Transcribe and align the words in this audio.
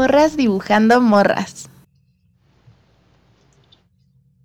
Morras 0.00 0.34
dibujando 0.34 0.98
morras. 1.02 1.68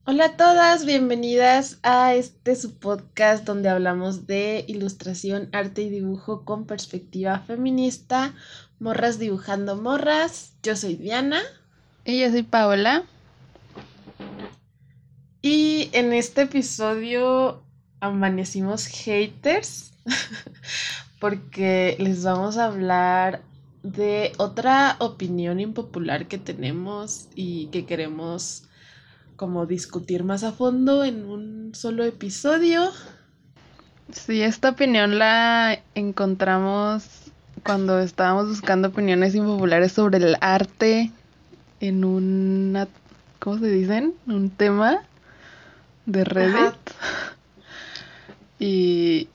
Hola 0.03 0.25
a 0.25 0.35
todas, 0.35 0.85
bienvenidas 0.85 1.79
a 1.81 2.13
este 2.13 2.57
su 2.57 2.77
podcast 2.77 3.45
donde 3.45 3.69
hablamos 3.69 4.27
de 4.27 4.65
ilustración, 4.67 5.47
arte 5.53 5.83
y 5.83 5.89
dibujo 5.89 6.43
con 6.43 6.65
perspectiva 6.65 7.39
feminista. 7.39 8.33
Morras 8.79 9.17
dibujando 9.17 9.77
morras. 9.77 10.57
Yo 10.61 10.75
soy 10.75 10.95
Diana. 10.95 11.41
Y 12.03 12.19
yo 12.19 12.29
soy 12.31 12.43
Paola. 12.43 13.05
Y 15.41 15.89
en 15.93 16.11
este 16.11 16.41
episodio 16.41 17.63
amanecimos 18.01 18.87
haters 18.87 19.93
porque 21.21 21.95
les 21.97 22.25
vamos 22.25 22.57
a 22.57 22.65
hablar 22.65 23.41
de 23.85 24.31
otra 24.37 24.95
opinión 24.97 25.59
impopular 25.59 26.27
que 26.27 26.39
tenemos 26.39 27.27
y 27.35 27.67
que 27.67 27.85
queremos 27.85 28.63
como 29.35 29.67
discutir 29.67 30.23
más 30.23 30.43
a 30.43 30.51
fondo 30.51 31.03
en 31.03 31.25
un 31.25 31.75
solo 31.75 32.03
episodio. 32.03 32.89
Sí, 34.11 34.41
esta 34.41 34.69
opinión 34.69 35.19
la 35.19 35.79
encontramos 35.93 37.31
cuando 37.63 37.99
estábamos 37.99 38.47
buscando 38.47 38.87
opiniones 38.87 39.35
impopulares 39.35 39.91
sobre 39.91 40.17
el 40.17 40.37
arte 40.41 41.11
en 41.79 42.05
una, 42.05 42.87
¿cómo 43.37 43.59
se 43.59 43.67
dicen? 43.67 44.15
Un 44.25 44.49
tema 44.49 45.03
de 46.07 46.23
Reddit. 46.23 46.75
Y, 48.57 49.27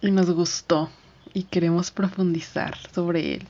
y 0.00 0.10
nos 0.10 0.28
gustó 0.30 0.90
y 1.36 1.42
queremos 1.42 1.90
profundizar 1.90 2.78
sobre 2.94 3.34
él 3.34 3.42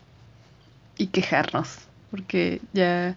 y 0.99 1.07
quejarnos 1.07 1.79
porque 2.11 2.61
ya 2.73 3.17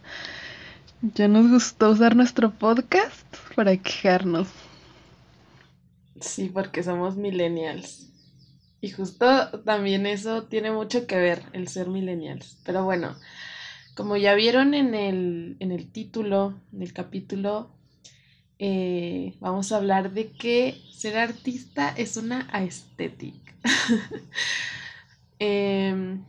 ya 1.01 1.27
nos 1.27 1.49
gustó 1.49 1.89
usar 1.89 2.15
nuestro 2.15 2.51
podcast 2.51 3.25
para 3.55 3.75
quejarnos. 3.77 4.47
Sí, 6.21 6.51
porque 6.53 6.83
somos 6.83 7.15
millennials. 7.15 8.11
Y 8.79 8.91
justo 8.91 9.61
también 9.61 10.05
eso 10.05 10.43
tiene 10.43 10.71
mucho 10.71 11.07
que 11.07 11.17
ver, 11.17 11.43
el 11.53 11.67
ser 11.67 11.87
millennials. 11.87 12.59
Pero 12.63 12.83
bueno, 12.83 13.15
como 13.95 14.17
ya 14.17 14.35
vieron 14.35 14.75
en 14.75 14.93
el, 14.93 15.57
en 15.59 15.71
el 15.71 15.91
título, 15.91 16.59
en 16.73 16.83
el 16.83 16.93
capítulo, 16.93 17.71
eh, 18.59 19.35
vamos 19.39 19.71
a 19.71 19.77
hablar 19.77 20.11
de 20.11 20.31
que 20.31 20.81
ser 20.93 21.17
artista 21.17 21.89
es 21.97 22.17
una 22.17 22.47
aesthetic. 22.51 23.35
Em, 25.41 26.21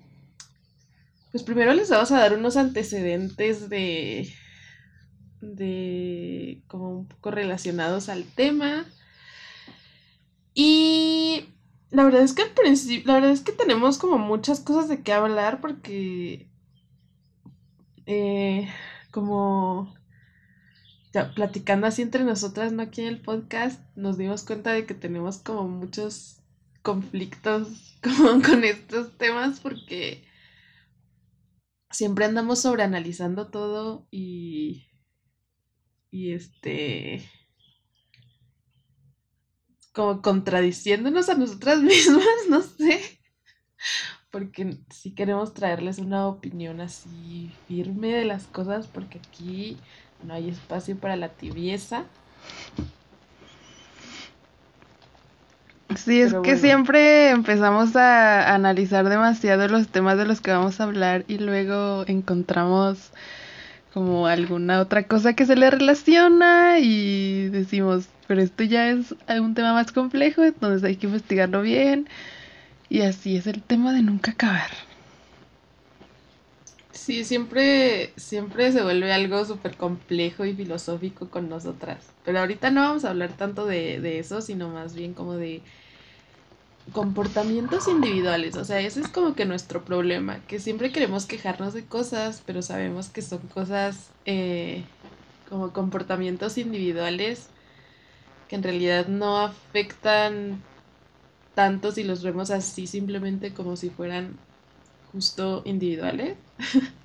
pues 1.32 1.42
primero 1.42 1.74
les 1.74 1.90
vamos 1.90 2.12
a 2.12 2.20
dar 2.20 2.32
unos 2.32 2.56
antecedentes 2.56 3.68
de, 3.68 4.32
de 5.40 6.62
como 6.68 6.90
un 6.90 7.06
poco 7.08 7.32
relacionados 7.32 8.08
al 8.08 8.22
tema. 8.22 8.86
Y 10.54 11.48
la 11.90 12.04
verdad 12.04 12.22
es 12.22 12.34
que 12.34 12.42
al 12.42 12.50
principio, 12.50 13.08
la 13.08 13.14
verdad 13.14 13.32
es 13.32 13.40
que 13.40 13.50
tenemos 13.50 13.98
como 13.98 14.18
muchas 14.18 14.60
cosas 14.60 14.88
de 14.88 15.02
qué 15.02 15.12
hablar 15.12 15.60
porque 15.60 16.48
eh, 18.06 18.68
como 19.10 19.92
platicando 21.34 21.86
así 21.86 22.02
entre 22.02 22.24
nosotras, 22.24 22.72
no 22.72 22.82
aquí 22.82 23.00
en 23.00 23.08
el 23.08 23.20
podcast, 23.20 23.80
nos 23.96 24.16
dimos 24.16 24.44
cuenta 24.44 24.72
de 24.72 24.86
que 24.86 24.94
tenemos 24.94 25.38
como 25.38 25.68
muchos 25.68 26.40
conflictos 26.82 27.98
como 28.02 28.42
con 28.42 28.64
estos 28.64 29.16
temas 29.18 29.60
porque 29.60 30.24
siempre 31.90 32.24
andamos 32.24 32.60
sobreanalizando 32.60 33.48
todo 33.48 34.06
y 34.10 34.86
y 36.10 36.32
este 36.32 37.28
como 39.92 40.22
contradiciéndonos 40.22 41.28
a 41.28 41.34
nosotras 41.34 41.80
mismas, 41.82 42.24
no 42.48 42.62
sé. 42.62 43.20
Porque 44.30 44.78
si 44.90 45.12
queremos 45.14 45.54
traerles 45.54 45.98
una 45.98 46.28
opinión 46.28 46.80
así 46.80 47.50
firme 47.66 48.12
de 48.12 48.24
las 48.24 48.46
cosas, 48.46 48.86
porque 48.86 49.18
aquí 49.18 49.76
no 50.24 50.34
hay 50.34 50.50
espacio 50.50 50.96
para 50.96 51.16
la 51.16 51.28
tibieza. 51.28 52.04
Sí, 55.96 56.20
es 56.20 56.34
que 56.34 56.56
siempre 56.56 57.30
empezamos 57.30 57.96
a 57.96 58.54
analizar 58.54 59.08
demasiado 59.08 59.66
los 59.66 59.88
temas 59.88 60.16
de 60.16 60.24
los 60.24 60.40
que 60.40 60.52
vamos 60.52 60.80
a 60.80 60.84
hablar 60.84 61.24
y 61.26 61.38
luego 61.38 62.04
encontramos 62.06 63.10
como 63.92 64.28
alguna 64.28 64.80
otra 64.80 65.02
cosa 65.02 65.34
que 65.34 65.46
se 65.46 65.56
le 65.56 65.68
relaciona 65.68 66.78
y 66.78 67.48
decimos, 67.48 68.08
pero 68.28 68.40
esto 68.40 68.62
ya 68.62 68.88
es 68.88 69.14
un 69.28 69.54
tema 69.54 69.72
más 69.72 69.90
complejo, 69.90 70.44
entonces 70.44 70.84
hay 70.84 70.94
que 70.94 71.08
investigarlo 71.08 71.62
bien. 71.62 72.08
Y 72.88 73.02
así 73.02 73.36
es 73.36 73.48
el 73.48 73.62
tema 73.62 73.92
de 73.92 74.02
nunca 74.02 74.32
acabar. 74.32 74.70
Sí, 76.92 77.24
siempre, 77.24 78.14
siempre 78.16 78.72
se 78.72 78.82
vuelve 78.82 79.12
algo 79.12 79.44
súper 79.44 79.76
complejo 79.76 80.44
y 80.44 80.54
filosófico 80.56 81.30
con 81.30 81.48
nosotras. 81.48 82.14
Pero 82.24 82.40
ahorita 82.40 82.70
no 82.70 82.80
vamos 82.82 83.04
a 83.04 83.10
hablar 83.10 83.36
tanto 83.36 83.64
de, 83.66 84.00
de 84.00 84.18
eso, 84.18 84.40
sino 84.40 84.68
más 84.70 84.94
bien 84.94 85.14
como 85.14 85.34
de 85.36 85.64
comportamientos 86.92 87.86
individuales, 87.88 88.56
o 88.56 88.64
sea, 88.64 88.80
ese 88.80 89.00
es 89.00 89.08
como 89.08 89.34
que 89.34 89.44
nuestro 89.44 89.84
problema, 89.84 90.40
que 90.46 90.58
siempre 90.58 90.90
queremos 90.92 91.26
quejarnos 91.26 91.72
de 91.74 91.86
cosas, 91.86 92.42
pero 92.44 92.62
sabemos 92.62 93.10
que 93.10 93.22
son 93.22 93.46
cosas 93.48 94.12
eh, 94.24 94.84
como 95.48 95.72
comportamientos 95.72 96.58
individuales 96.58 97.50
que 98.48 98.56
en 98.56 98.62
realidad 98.62 99.06
no 99.08 99.38
afectan 99.38 100.64
tanto 101.54 101.92
si 101.92 102.04
los 102.04 102.22
vemos 102.22 102.50
así 102.50 102.86
simplemente 102.86 103.54
como 103.54 103.76
si 103.76 103.90
fueran 103.90 104.40
justo 105.12 105.62
individuales. 105.64 106.36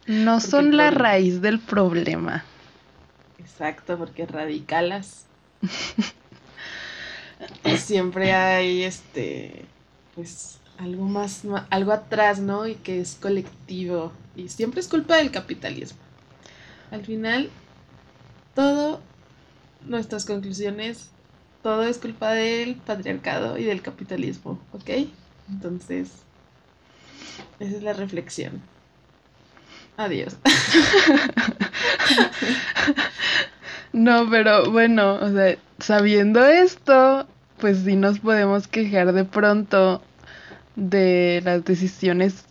No 0.07 0.39
son 0.39 0.75
la 0.75 0.91
raíz 0.91 1.41
del 1.41 1.59
problema. 1.59 2.43
Exacto, 3.39 3.97
porque 3.97 4.25
radicalas. 4.25 5.25
siempre 7.77 8.33
hay 8.33 8.83
este 8.83 9.65
pues 10.13 10.59
algo 10.77 11.05
más, 11.05 11.43
algo 11.69 11.91
atrás, 11.91 12.39
¿no? 12.39 12.67
Y 12.67 12.75
que 12.75 12.99
es 12.99 13.15
colectivo. 13.15 14.11
Y 14.35 14.49
siempre 14.49 14.81
es 14.81 14.87
culpa 14.87 15.17
del 15.17 15.31
capitalismo. 15.31 15.99
Al 16.91 17.05
final, 17.05 17.49
todo, 18.53 19.01
nuestras 19.85 20.25
conclusiones, 20.25 21.09
todo 21.63 21.83
es 21.83 21.97
culpa 21.97 22.31
del 22.31 22.75
patriarcado 22.75 23.57
y 23.57 23.63
del 23.63 23.81
capitalismo, 23.81 24.59
¿ok? 24.73 25.07
Entonces, 25.49 26.11
esa 27.59 27.77
es 27.77 27.83
la 27.83 27.93
reflexión. 27.93 28.61
Adiós. 29.97 30.35
no, 33.93 34.29
pero 34.29 34.71
bueno, 34.71 35.15
o 35.15 35.31
sea, 35.31 35.57
sabiendo 35.79 36.45
esto, 36.45 37.27
pues 37.59 37.79
sí 37.79 37.95
nos 37.95 38.19
podemos 38.19 38.67
quejar 38.67 39.13
de 39.13 39.23
pronto 39.23 40.01
de 40.75 41.41
las 41.45 41.63
decisiones 41.63 42.45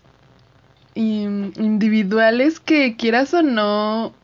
individuales 0.95 2.61
que 2.61 2.97
quieras 2.97 3.35
o 3.35 3.43
no 3.43 4.15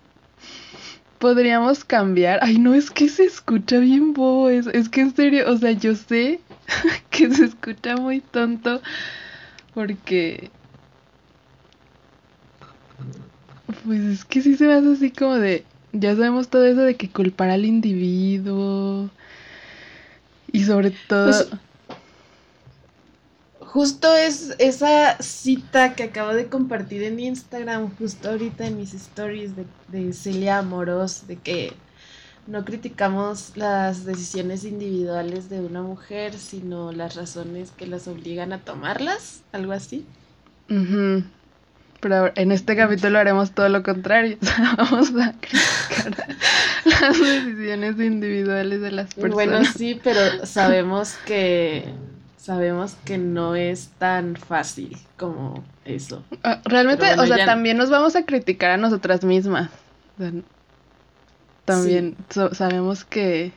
podríamos 1.18 1.84
cambiar. 1.84 2.38
Ay, 2.42 2.58
no, 2.58 2.74
es 2.74 2.90
que 2.90 3.08
se 3.08 3.24
escucha 3.24 3.78
bien 3.78 4.14
bobo. 4.14 4.48
Es, 4.48 4.66
es 4.68 4.88
que 4.88 5.02
en 5.02 5.14
serio, 5.14 5.50
o 5.50 5.56
sea, 5.58 5.72
yo 5.72 5.94
sé 5.94 6.40
que 7.10 7.30
se 7.30 7.44
escucha 7.44 7.96
muy 7.96 8.20
tonto 8.20 8.80
porque... 9.74 10.50
Pues 13.84 14.00
es 14.00 14.24
que 14.24 14.42
sí 14.42 14.56
se 14.56 14.66
me 14.66 14.74
hace 14.74 14.92
así 14.92 15.10
como 15.10 15.34
de... 15.34 15.64
Ya 15.92 16.14
sabemos 16.14 16.48
todo 16.48 16.64
eso 16.66 16.82
de 16.82 16.96
que 16.96 17.10
culpar 17.10 17.50
al 17.50 17.64
individuo 17.64 19.10
y 20.52 20.64
sobre 20.64 20.92
todo... 21.08 21.26
Pues, 21.26 21.48
justo 23.60 24.14
es 24.16 24.54
esa 24.58 25.16
cita 25.22 25.94
que 25.94 26.02
acabo 26.04 26.34
de 26.34 26.48
compartir 26.48 27.04
en 27.04 27.20
Instagram, 27.20 27.96
justo 27.96 28.30
ahorita 28.30 28.66
en 28.66 28.76
mis 28.78 28.94
stories 28.94 29.54
de, 29.54 29.64
de 29.88 30.12
Celia 30.12 30.58
Amoros, 30.58 31.28
de 31.28 31.36
que 31.36 31.72
no 32.50 32.64
criticamos 32.64 33.52
las 33.56 34.04
decisiones 34.04 34.64
individuales 34.64 35.48
de 35.48 35.60
una 35.60 35.82
mujer, 35.82 36.34
sino 36.34 36.90
las 36.90 37.14
razones 37.14 37.70
que 37.70 37.86
las 37.86 38.08
obligan 38.08 38.52
a 38.52 38.58
tomarlas, 38.58 39.42
algo 39.52 39.72
así. 39.72 40.04
Pero 42.00 42.32
en 42.34 42.50
este 42.50 42.76
capítulo 42.76 43.18
haremos 43.18 43.52
todo 43.52 43.68
lo 43.68 43.84
contrario. 43.84 44.36
Vamos 44.76 45.10
a 45.10 45.34
criticar 45.40 46.26
las 46.84 47.18
decisiones 47.20 48.00
individuales 48.00 48.80
de 48.80 48.90
las 48.90 49.14
personas. 49.14 49.34
Bueno, 49.34 49.64
sí, 49.64 50.00
pero 50.02 50.44
sabemos 50.44 51.14
que 51.24 51.84
sabemos 52.36 52.96
que 53.04 53.16
no 53.16 53.54
es 53.54 53.90
tan 53.98 54.34
fácil 54.34 54.96
como 55.16 55.62
eso. 55.84 56.24
Ah, 56.42 56.60
realmente, 56.64 57.04
o 57.16 57.26
sea, 57.26 57.46
también 57.46 57.76
nos 57.76 57.90
vamos 57.90 58.16
a 58.16 58.24
criticar 58.24 58.72
a 58.72 58.76
nosotras 58.76 59.22
mismas. 59.22 59.70
También 61.70 62.16
sabemos 62.52 63.04
que, 63.04 63.52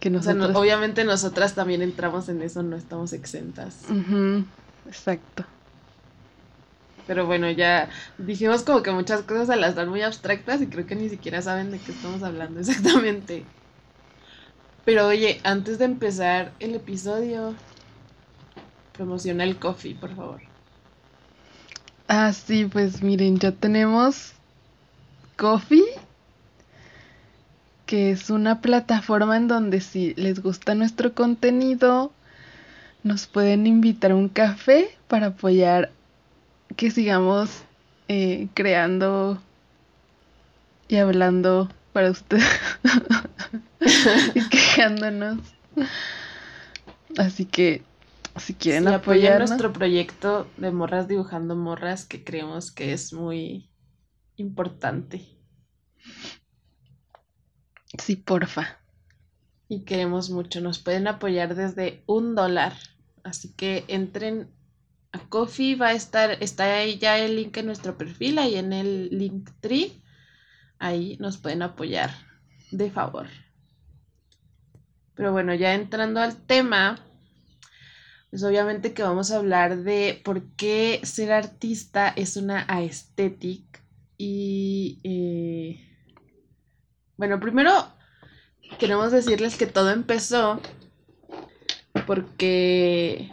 que 0.00 0.10
nosotros... 0.10 0.54
obviamente 0.54 1.04
nosotras 1.04 1.54
también 1.54 1.82
entramos 1.82 2.28
en 2.28 2.42
eso, 2.42 2.62
no 2.62 2.76
estamos 2.76 3.12
exentas. 3.12 3.82
Exacto. 4.86 5.44
Pero 7.06 7.26
bueno, 7.26 7.50
ya 7.50 7.88
dijimos 8.18 8.62
como 8.62 8.82
que 8.82 8.90
muchas 8.90 9.22
cosas 9.22 9.50
a 9.50 9.56
las 9.56 9.74
dan 9.74 9.88
muy 9.88 10.02
abstractas 10.02 10.60
y 10.60 10.66
creo 10.66 10.86
que 10.86 10.96
ni 10.96 11.08
siquiera 11.08 11.40
saben 11.40 11.70
de 11.70 11.78
qué 11.78 11.92
estamos 11.92 12.22
hablando 12.22 12.60
exactamente. 12.60 13.44
Pero 14.84 15.06
oye, 15.06 15.40
antes 15.44 15.78
de 15.78 15.84
empezar 15.84 16.52
el 16.60 16.74
episodio, 16.74 17.54
promociona 18.92 19.44
el 19.44 19.56
coffee, 19.56 19.94
por 19.94 20.14
favor. 20.14 20.40
Ah, 22.08 22.32
sí, 22.32 22.66
pues 22.66 23.02
miren, 23.02 23.38
ya 23.38 23.50
tenemos 23.50 24.36
Coffee, 25.36 25.84
que 27.86 28.10
es 28.10 28.30
una 28.30 28.60
plataforma 28.60 29.36
en 29.36 29.48
donde 29.48 29.80
si 29.80 30.14
les 30.14 30.42
gusta 30.42 30.74
nuestro 30.74 31.14
contenido, 31.14 32.12
nos 33.04 33.26
pueden 33.26 33.66
invitar 33.66 34.10
a 34.10 34.16
un 34.16 34.28
café 34.28 34.90
para 35.06 35.28
apoyar 35.28 35.92
que 36.76 36.90
sigamos 36.90 37.62
eh, 38.08 38.48
creando 38.54 39.40
y 40.88 40.96
hablando 40.96 41.70
para 41.92 42.10
ustedes 42.10 42.44
y 44.34 44.48
quejándonos. 44.48 45.38
Así 47.16 47.44
que 47.46 47.82
si 48.36 48.54
quieren 48.54 48.88
apoyar 48.88 49.38
nuestro 49.38 49.72
proyecto 49.72 50.48
de 50.56 50.70
morras 50.70 51.08
dibujando 51.08 51.56
morras 51.56 52.04
que 52.04 52.24
creemos 52.24 52.72
que 52.72 52.92
es 52.92 53.12
muy 53.12 53.70
importante. 54.36 55.35
Sí, 57.98 58.16
porfa. 58.16 58.78
Y 59.68 59.84
queremos 59.84 60.30
mucho. 60.30 60.60
Nos 60.60 60.78
pueden 60.78 61.06
apoyar 61.08 61.54
desde 61.54 62.02
un 62.06 62.34
dólar. 62.34 62.74
Así 63.24 63.52
que 63.52 63.84
entren 63.88 64.48
a 65.12 65.20
Coffee. 65.28 65.76
Va 65.76 65.88
a 65.88 65.94
estar, 65.94 66.42
está 66.42 66.64
ahí 66.76 66.98
ya 66.98 67.18
el 67.18 67.36
link 67.36 67.56
en 67.56 67.66
nuestro 67.66 67.96
perfil, 67.96 68.38
ahí 68.38 68.56
en 68.56 68.72
el 68.72 69.08
link 69.10 69.50
tree. 69.60 70.02
Ahí 70.78 71.16
nos 71.20 71.38
pueden 71.38 71.62
apoyar. 71.62 72.10
De 72.70 72.90
favor. 72.90 73.28
Pero 75.14 75.32
bueno, 75.32 75.54
ya 75.54 75.74
entrando 75.74 76.20
al 76.20 76.36
tema, 76.36 77.00
pues 78.30 78.42
obviamente 78.42 78.92
que 78.92 79.02
vamos 79.02 79.30
a 79.30 79.36
hablar 79.36 79.78
de 79.78 80.20
por 80.24 80.42
qué 80.56 81.00
ser 81.04 81.32
artista 81.32 82.08
es 82.08 82.36
una 82.36 82.66
aesthetic 82.68 83.82
y 84.18 85.00
eh, 85.04 85.85
bueno, 87.16 87.40
primero 87.40 87.72
queremos 88.78 89.12
decirles 89.12 89.56
que 89.56 89.66
todo 89.66 89.90
empezó 89.90 90.60
porque 92.06 93.32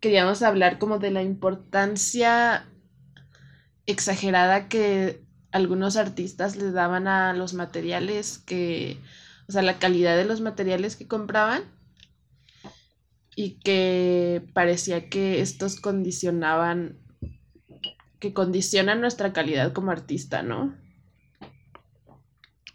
queríamos 0.00 0.42
hablar 0.42 0.78
como 0.78 0.98
de 0.98 1.10
la 1.10 1.22
importancia 1.22 2.66
exagerada 3.86 4.68
que 4.68 5.22
algunos 5.50 5.96
artistas 5.96 6.56
les 6.56 6.72
daban 6.72 7.08
a 7.08 7.32
los 7.32 7.54
materiales 7.54 8.38
que, 8.38 8.98
o 9.48 9.52
sea, 9.52 9.62
la 9.62 9.78
calidad 9.78 10.16
de 10.16 10.24
los 10.24 10.40
materiales 10.40 10.96
que 10.96 11.08
compraban 11.08 11.62
y 13.34 13.60
que 13.60 14.42
parecía 14.52 15.08
que 15.08 15.40
estos 15.40 15.80
condicionaban, 15.80 16.98
que 18.18 18.34
condicionan 18.34 19.00
nuestra 19.00 19.32
calidad 19.32 19.72
como 19.72 19.90
artista, 19.90 20.42
¿no? 20.42 20.74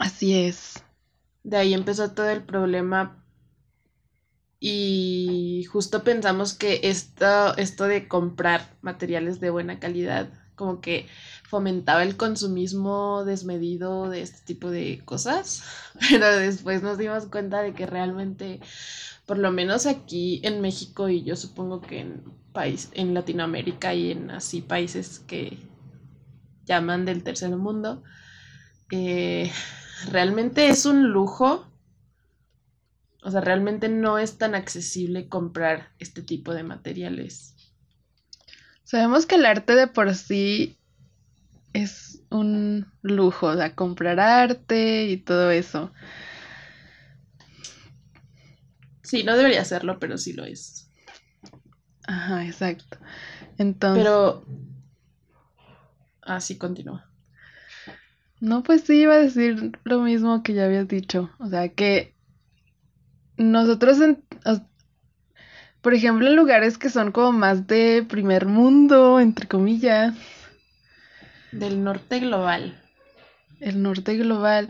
Así 0.03 0.33
es. 0.37 0.83
De 1.43 1.55
ahí 1.55 1.73
empezó 1.73 2.11
todo 2.11 2.29
el 2.29 2.43
problema 2.43 3.23
y 4.59 5.63
justo 5.71 6.03
pensamos 6.03 6.53
que 6.53 6.81
esto, 6.83 7.55
esto 7.55 7.85
de 7.85 8.09
comprar 8.09 8.75
materiales 8.81 9.39
de 9.39 9.49
buena 9.49 9.79
calidad 9.79 10.29
como 10.55 10.81
que 10.81 11.07
fomentaba 11.47 12.03
el 12.03 12.17
consumismo 12.17 13.23
desmedido 13.23 14.09
de 14.09 14.21
este 14.23 14.41
tipo 14.45 14.69
de 14.69 15.01
cosas, 15.05 15.63
pero 16.09 16.35
después 16.35 16.83
nos 16.83 16.97
dimos 16.97 17.27
cuenta 17.27 17.61
de 17.61 17.73
que 17.73 17.85
realmente 17.85 18.59
por 19.25 19.37
lo 19.37 19.53
menos 19.53 19.85
aquí 19.85 20.41
en 20.43 20.59
México 20.59 21.07
y 21.07 21.23
yo 21.23 21.37
supongo 21.37 21.79
que 21.79 22.01
en 22.01 22.23
en 22.93 23.13
Latinoamérica 23.13 23.93
y 23.93 24.11
en 24.11 24.31
así 24.31 24.61
países 24.61 25.19
que 25.19 25.57
llaman 26.65 27.05
del 27.05 27.23
tercer 27.23 27.55
mundo, 27.55 28.03
eh, 28.91 29.51
realmente 30.11 30.69
es 30.69 30.85
un 30.85 31.09
lujo. 31.09 31.67
O 33.23 33.31
sea, 33.31 33.41
realmente 33.41 33.87
no 33.87 34.19
es 34.19 34.37
tan 34.37 34.53
accesible 34.53 35.29
comprar 35.29 35.91
este 35.99 36.21
tipo 36.21 36.53
de 36.53 36.63
materiales. 36.63 37.55
Sabemos 38.83 39.25
que 39.25 39.35
el 39.35 39.45
arte 39.45 39.75
de 39.75 39.87
por 39.87 40.13
sí 40.13 40.77
es 41.71 42.21
un 42.29 42.91
lujo, 43.01 43.47
o 43.47 43.55
sea, 43.55 43.75
comprar 43.75 44.19
arte 44.19 45.05
y 45.05 45.17
todo 45.17 45.51
eso. 45.51 45.91
Sí, 49.01 49.23
no 49.23 49.37
debería 49.37 49.61
hacerlo, 49.61 49.99
pero 49.99 50.17
sí 50.17 50.33
lo 50.33 50.45
es. 50.45 50.89
Ajá, 52.07 52.45
exacto. 52.45 52.97
Entonces. 53.57 54.03
Pero. 54.03 54.45
Así 56.21 56.53
ah, 56.55 56.59
continúa. 56.59 57.12
No, 58.43 58.61
pues 58.61 58.81
sí, 58.81 59.03
iba 59.03 59.13
a 59.13 59.19
decir 59.19 59.79
lo 59.85 60.01
mismo 60.01 60.43
que 60.43 60.53
ya 60.53 60.65
habías 60.65 60.89
dicho. 60.89 61.29
O 61.39 61.47
sea, 61.47 61.69
que 61.69 62.13
nosotros, 63.37 63.99
por 65.79 65.93
ejemplo, 65.93 66.27
en 66.27 66.35
lugares 66.35 66.77
que 66.77 66.89
son 66.89 67.13
como 67.13 67.31
más 67.31 67.67
de 67.67 68.05
primer 68.05 68.45
mundo, 68.45 69.21
entre 69.21 69.47
comillas. 69.47 70.13
Del 71.53 71.85
norte 71.85 72.19
global. 72.19 72.77
El 73.61 73.81
norte 73.81 74.17
global. 74.17 74.67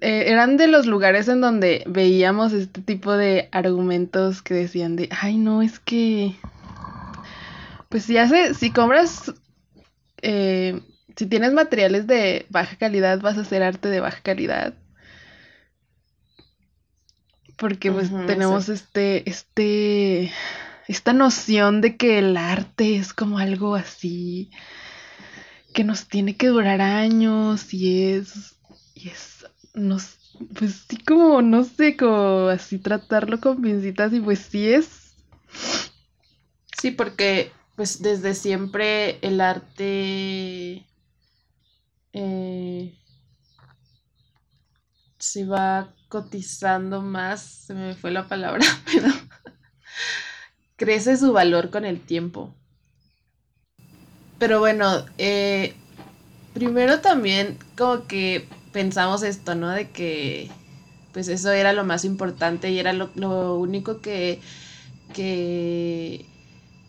Eh, 0.00 0.24
eran 0.28 0.56
de 0.56 0.68
los 0.68 0.86
lugares 0.86 1.28
en 1.28 1.42
donde 1.42 1.84
veíamos 1.86 2.54
este 2.54 2.80
tipo 2.80 3.12
de 3.12 3.50
argumentos 3.52 4.40
que 4.40 4.54
decían 4.54 4.96
de, 4.96 5.10
ay, 5.12 5.36
no, 5.36 5.60
es 5.60 5.78
que, 5.78 6.36
pues 7.90 8.04
si 8.04 8.16
hace, 8.16 8.54
si 8.54 8.70
compras, 8.70 9.34
eh, 10.22 10.80
si 11.18 11.26
tienes 11.26 11.52
materiales 11.52 12.06
de 12.06 12.46
baja 12.48 12.76
calidad, 12.76 13.20
vas 13.20 13.36
a 13.36 13.40
hacer 13.40 13.64
arte 13.64 13.88
de 13.88 13.98
baja 13.98 14.20
calidad. 14.22 14.74
Porque 17.56 17.90
pues 17.90 18.08
tenemos 18.28 18.68
este, 18.68 19.28
este, 19.28 20.30
esta 20.86 21.12
noción 21.12 21.80
de 21.80 21.96
que 21.96 22.20
el 22.20 22.36
arte 22.36 22.94
es 22.94 23.12
como 23.12 23.38
algo 23.38 23.74
así, 23.74 24.52
que 25.74 25.82
nos 25.82 26.06
tiene 26.06 26.36
que 26.36 26.46
durar 26.46 26.80
años 26.80 27.74
y 27.74 28.12
es, 28.12 28.54
y 28.94 29.08
es 29.08 29.44
nos, 29.74 30.18
pues 30.56 30.84
sí, 30.88 30.98
como, 30.98 31.42
no 31.42 31.64
sé, 31.64 31.96
como 31.96 32.46
así 32.46 32.78
tratarlo 32.78 33.40
con 33.40 33.60
pincitas 33.60 34.12
y 34.12 34.20
pues 34.20 34.38
sí 34.38 34.68
es. 34.68 35.16
Sí, 36.80 36.92
porque 36.92 37.50
pues 37.74 38.02
desde 38.02 38.34
siempre 38.34 39.18
el 39.22 39.40
arte 39.40 40.86
eh, 42.12 42.98
se 45.18 45.44
va 45.44 45.94
cotizando 46.08 47.02
más, 47.02 47.42
se 47.42 47.74
me 47.74 47.94
fue 47.94 48.10
la 48.10 48.28
palabra, 48.28 48.64
pero 48.86 49.08
crece 50.76 51.16
su 51.16 51.32
valor 51.32 51.70
con 51.70 51.84
el 51.84 52.00
tiempo. 52.00 52.54
Pero 54.38 54.60
bueno, 54.60 55.04
eh, 55.18 55.74
primero 56.54 57.00
también 57.00 57.58
como 57.76 58.06
que 58.06 58.48
pensamos 58.72 59.22
esto, 59.22 59.54
¿no? 59.54 59.70
De 59.70 59.90
que 59.90 60.50
pues 61.12 61.28
eso 61.28 61.50
era 61.50 61.72
lo 61.72 61.84
más 61.84 62.04
importante 62.04 62.70
y 62.70 62.78
era 62.78 62.92
lo, 62.92 63.56
único 63.56 64.00
que, 64.00 64.40
que 65.12 66.26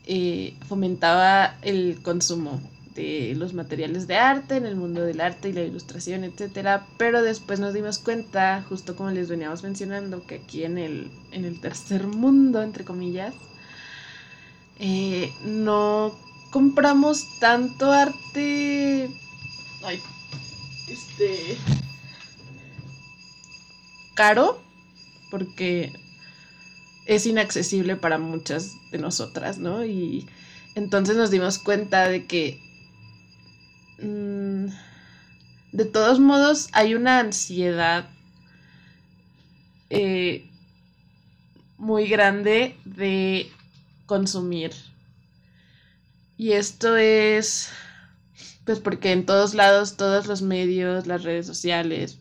eh, 0.06 0.56
fomentaba 0.68 1.58
el 1.64 2.02
consumo 2.04 2.62
de 3.00 3.34
los 3.36 3.54
materiales 3.54 4.08
de 4.08 4.18
arte 4.18 4.58
en 4.58 4.66
el 4.66 4.76
mundo 4.76 5.02
del 5.02 5.22
arte 5.22 5.50
y 5.50 5.54
la 5.54 5.62
ilustración, 5.62 6.24
etcétera, 6.24 6.86
pero 6.98 7.22
después 7.22 7.60
nos 7.60 7.74
dimos 7.74 7.98
cuenta, 7.98 8.64
justo 8.68 8.96
como 8.96 9.12
les 9.12 9.30
veníamos 9.30 9.64
mencionando, 9.64 10.26
que 10.26 10.36
aquí 10.36 10.64
en 10.64 10.78
el, 10.78 11.10
en 11.32 11.46
el 11.46 11.60
tercer 11.62 12.08
mundo, 12.08 12.62
entre 12.62 12.84
comillas, 12.84 13.34
eh, 14.80 15.32
no 15.46 16.18
compramos 16.52 17.40
tanto 17.40 17.92
arte 17.92 19.10
este 20.90 21.58
caro 24.14 24.62
porque 25.32 25.94
es 27.06 27.26
inaccesible 27.26 27.96
para 27.96 28.18
muchas 28.18 28.76
de 28.92 28.98
nosotras, 28.98 29.58
¿no? 29.58 29.86
Y 29.86 30.28
entonces 30.76 31.16
nos 31.16 31.32
dimos 31.32 31.60
cuenta 31.60 32.08
de 32.10 32.26
que 32.26 32.60
mm, 34.02 34.68
de 35.72 35.86
todos 35.86 36.20
modos 36.20 36.70
hay 36.74 36.96
una 36.96 37.20
ansiedad 37.20 38.10
eh, 39.90 40.50
muy 41.78 42.08
grande 42.08 42.78
de 42.86 43.50
consumir. 44.06 44.72
Y 46.38 46.54
esto 46.54 46.96
es, 46.98 47.70
pues 48.66 48.80
porque 48.80 49.12
en 49.12 49.26
todos 49.26 49.54
lados, 49.54 49.98
todos 49.98 50.28
los 50.28 50.42
medios, 50.42 51.08
las 51.08 51.24
redes 51.24 51.46
sociales, 51.46 52.20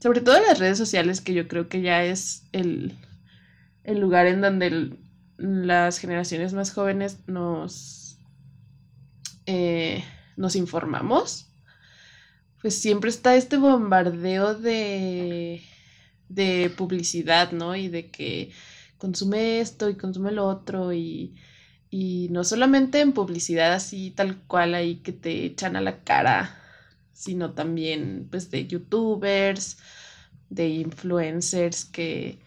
sobre 0.00 0.20
todo 0.20 0.40
las 0.40 0.58
redes 0.58 0.78
sociales, 0.78 1.20
que 1.20 1.34
yo 1.34 1.48
creo 1.48 1.68
que 1.68 1.80
ya 1.80 2.04
es 2.04 2.44
el, 2.52 2.94
el 3.84 4.00
lugar 4.00 4.26
en 4.26 4.40
donde 4.40 4.96
las 5.38 5.98
generaciones 5.98 6.52
más 6.52 6.72
jóvenes 6.72 7.18
nos, 7.26 8.18
eh, 9.46 10.04
nos 10.36 10.56
informamos, 10.56 11.48
pues 12.60 12.80
siempre 12.80 13.10
está 13.10 13.36
este 13.36 13.56
bombardeo 13.56 14.54
de, 14.54 15.62
de 16.28 16.72
publicidad, 16.76 17.52
¿no? 17.52 17.76
Y 17.76 17.88
de 17.88 18.10
que 18.10 18.52
consume 18.98 19.60
esto 19.60 19.90
y 19.90 19.96
consume 19.96 20.32
lo 20.32 20.46
otro 20.46 20.92
y, 20.92 21.34
y 21.90 22.28
no 22.30 22.42
solamente 22.44 23.00
en 23.00 23.12
publicidad 23.12 23.72
así 23.74 24.10
tal 24.10 24.38
cual 24.46 24.74
ahí 24.74 24.96
que 24.96 25.12
te 25.12 25.44
echan 25.44 25.76
a 25.76 25.80
la 25.80 26.02
cara, 26.04 26.58
sino 27.12 27.52
también 27.52 28.28
pues 28.30 28.50
de 28.50 28.66
youtubers, 28.66 29.78
de 30.50 30.68
influencers 30.68 31.84
que, 31.84 32.40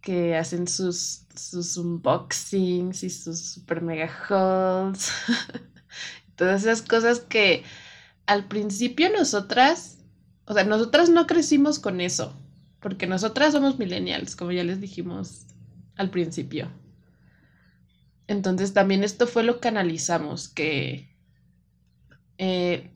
que 0.00 0.36
hacen 0.36 0.68
sus, 0.68 1.26
sus 1.34 1.76
unboxings 1.76 3.02
y 3.04 3.10
sus 3.10 3.40
super 3.40 3.82
mega 3.82 4.10
hauls. 4.28 5.10
Todas 6.36 6.62
esas 6.62 6.82
cosas 6.82 7.20
que 7.20 7.62
al 8.26 8.46
principio 8.48 9.10
nosotras, 9.10 9.98
o 10.46 10.54
sea, 10.54 10.64
nosotras 10.64 11.10
no 11.10 11.26
crecimos 11.26 11.78
con 11.78 12.00
eso, 12.00 12.34
porque 12.80 13.06
nosotras 13.06 13.52
somos 13.52 13.78
millennials, 13.78 14.36
como 14.36 14.52
ya 14.52 14.64
les 14.64 14.80
dijimos 14.80 15.46
al 15.96 16.10
principio. 16.10 16.70
Entonces 18.26 18.72
también 18.72 19.04
esto 19.04 19.26
fue 19.26 19.42
lo 19.42 19.60
que 19.60 19.68
analizamos, 19.68 20.48
que 20.48 21.14
eh, 22.38 22.90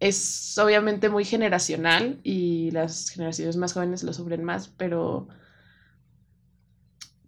es 0.00 0.56
obviamente 0.58 1.08
muy 1.08 1.24
generacional 1.24 2.20
y 2.22 2.70
las 2.70 3.10
generaciones 3.10 3.56
más 3.56 3.72
jóvenes 3.72 4.02
lo 4.02 4.12
sufren 4.12 4.44
más, 4.44 4.68
pero 4.68 5.28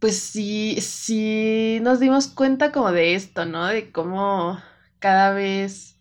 pues 0.01 0.19
sí, 0.19 0.79
sí 0.81 1.79
nos 1.83 2.01
dimos 2.01 2.29
cuenta 2.29 2.73
como 2.73 2.93
de 2.93 3.15
esto, 3.15 3.45
¿no? 3.47 3.67
De 3.67 3.91
cómo 3.93 4.61
cada 4.99 5.33
vez 5.33 5.97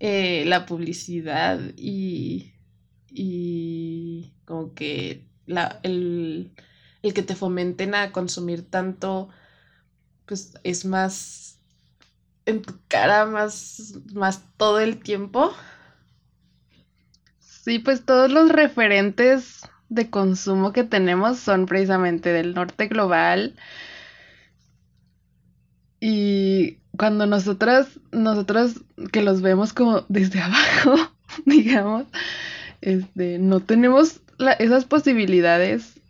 eh, 0.00 0.44
la 0.46 0.66
publicidad 0.66 1.60
y, 1.76 2.54
y 3.10 4.34
como 4.44 4.74
que 4.74 5.24
la, 5.46 5.80
el, 5.82 6.52
el 7.02 7.14
que 7.14 7.22
te 7.22 7.36
fomenten 7.36 7.94
a 7.94 8.12
consumir 8.12 8.68
tanto, 8.70 9.28
pues 10.26 10.54
es 10.64 10.84
más 10.84 11.58
en 12.46 12.62
tu 12.62 12.74
cara, 12.88 13.26
más, 13.26 13.94
más 14.14 14.42
todo 14.56 14.80
el 14.80 15.00
tiempo. 15.02 15.54
Sí, 17.40 17.78
pues 17.78 18.04
todos 18.04 18.30
los 18.30 18.50
referentes 18.50 19.62
de 19.88 20.10
consumo 20.10 20.72
que 20.72 20.84
tenemos 20.84 21.38
son 21.38 21.66
precisamente 21.66 22.32
del 22.32 22.54
norte 22.54 22.88
global. 22.88 23.54
Y 26.00 26.78
cuando 26.96 27.26
nosotras, 27.26 28.00
nosotras 28.12 28.80
que 29.12 29.22
los 29.22 29.42
vemos 29.42 29.72
como 29.72 30.04
desde 30.08 30.40
abajo, 30.42 30.96
digamos, 31.44 32.06
este, 32.80 33.38
no 33.38 33.60
tenemos 33.60 34.20
esas 34.58 34.84
posibilidades 34.84 36.00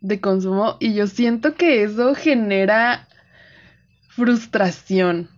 de 0.00 0.20
consumo 0.20 0.76
y 0.80 0.94
yo 0.94 1.06
siento 1.06 1.54
que 1.54 1.82
eso 1.82 2.14
genera 2.14 3.08
frustración 4.08 5.28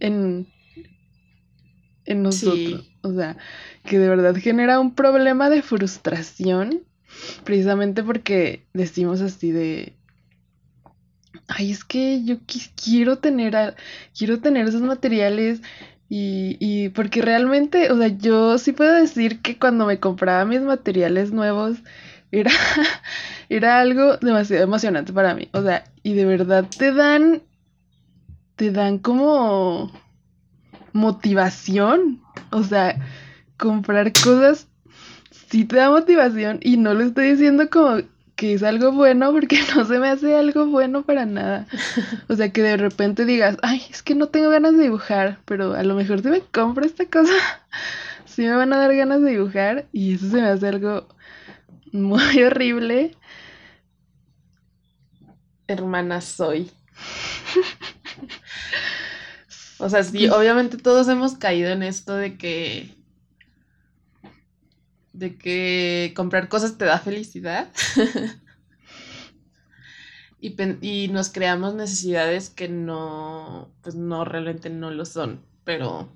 en, 0.00 0.48
en 2.04 2.22
nosotros. 2.22 2.89
O 3.02 3.12
sea, 3.12 3.36
que 3.84 3.98
de 3.98 4.08
verdad 4.08 4.34
genera 4.36 4.80
un 4.80 4.94
problema 4.94 5.50
de 5.50 5.62
frustración, 5.62 6.82
precisamente 7.44 8.02
porque 8.02 8.64
decimos 8.72 9.20
así 9.20 9.52
de, 9.52 9.94
ay, 11.48 11.70
es 11.72 11.84
que 11.84 12.24
yo 12.24 12.36
quiero 12.82 13.18
tener, 13.18 13.74
quiero 14.16 14.40
tener 14.40 14.68
esos 14.68 14.82
materiales 14.82 15.60
y, 16.08 16.56
y 16.60 16.88
porque 16.90 17.22
realmente, 17.22 17.90
o 17.92 17.96
sea, 17.96 18.08
yo 18.08 18.58
sí 18.58 18.72
puedo 18.72 18.92
decir 18.92 19.40
que 19.40 19.58
cuando 19.58 19.86
me 19.86 20.00
compraba 20.00 20.44
mis 20.44 20.60
materiales 20.60 21.32
nuevos, 21.32 21.78
era, 22.32 22.50
era 23.48 23.80
algo 23.80 24.16
demasiado 24.18 24.64
emocionante 24.64 25.12
para 25.12 25.34
mí. 25.34 25.48
O 25.52 25.62
sea, 25.62 25.84
y 26.02 26.14
de 26.14 26.24
verdad 26.24 26.66
te 26.76 26.92
dan, 26.92 27.42
te 28.56 28.70
dan 28.70 28.98
como 28.98 29.90
motivación. 30.92 32.22
O 32.52 32.62
sea, 32.62 32.96
comprar 33.56 34.12
cosas 34.12 34.66
sí 35.50 35.64
te 35.64 35.76
da 35.76 35.90
motivación 35.90 36.60
y 36.62 36.76
no 36.76 36.94
lo 36.94 37.02
estoy 37.04 37.32
diciendo 37.32 37.68
como 37.70 37.98
que 38.36 38.54
es 38.54 38.62
algo 38.62 38.92
bueno 38.92 39.32
porque 39.32 39.60
no 39.76 39.84
se 39.84 39.98
me 39.98 40.08
hace 40.08 40.34
algo 40.36 40.66
bueno 40.66 41.02
para 41.02 41.26
nada. 41.26 41.66
O 42.28 42.34
sea, 42.34 42.52
que 42.52 42.62
de 42.62 42.76
repente 42.76 43.24
digas, 43.24 43.56
ay, 43.62 43.82
es 43.90 44.02
que 44.02 44.14
no 44.14 44.28
tengo 44.28 44.48
ganas 44.50 44.76
de 44.76 44.84
dibujar, 44.84 45.40
pero 45.44 45.74
a 45.74 45.82
lo 45.82 45.94
mejor 45.94 46.22
si 46.22 46.28
me 46.28 46.40
compro 46.40 46.84
esta 46.86 47.04
cosa, 47.06 47.32
sí 48.24 48.42
me 48.42 48.56
van 48.56 48.72
a 48.72 48.78
dar 48.78 48.94
ganas 48.94 49.20
de 49.22 49.32
dibujar 49.32 49.86
y 49.92 50.14
eso 50.14 50.30
se 50.30 50.36
me 50.40 50.48
hace 50.48 50.68
algo 50.68 51.06
muy 51.92 52.42
horrible. 52.42 53.16
Hermana 55.66 56.20
soy. 56.20 56.70
O 59.80 59.88
sea, 59.88 60.04
sí, 60.04 60.28
obviamente 60.30 60.76
todos 60.78 61.08
hemos 61.08 61.34
caído 61.36 61.70
en 61.70 61.82
esto 61.82 62.14
de 62.14 62.36
que 62.36 62.94
de 65.12 65.36
que 65.36 66.12
comprar 66.16 66.48
cosas 66.48 66.78
te 66.78 66.84
da 66.84 66.98
felicidad. 66.98 67.68
y, 70.40 70.54
y, 70.80 71.08
nos 71.08 71.28
creamos 71.28 71.74
necesidades 71.74 72.48
que 72.48 72.68
no, 72.68 73.70
pues 73.82 73.94
no, 73.94 74.24
realmente 74.24 74.70
no 74.70 74.90
lo 74.90 75.04
son. 75.04 75.44
Pero, 75.64 76.08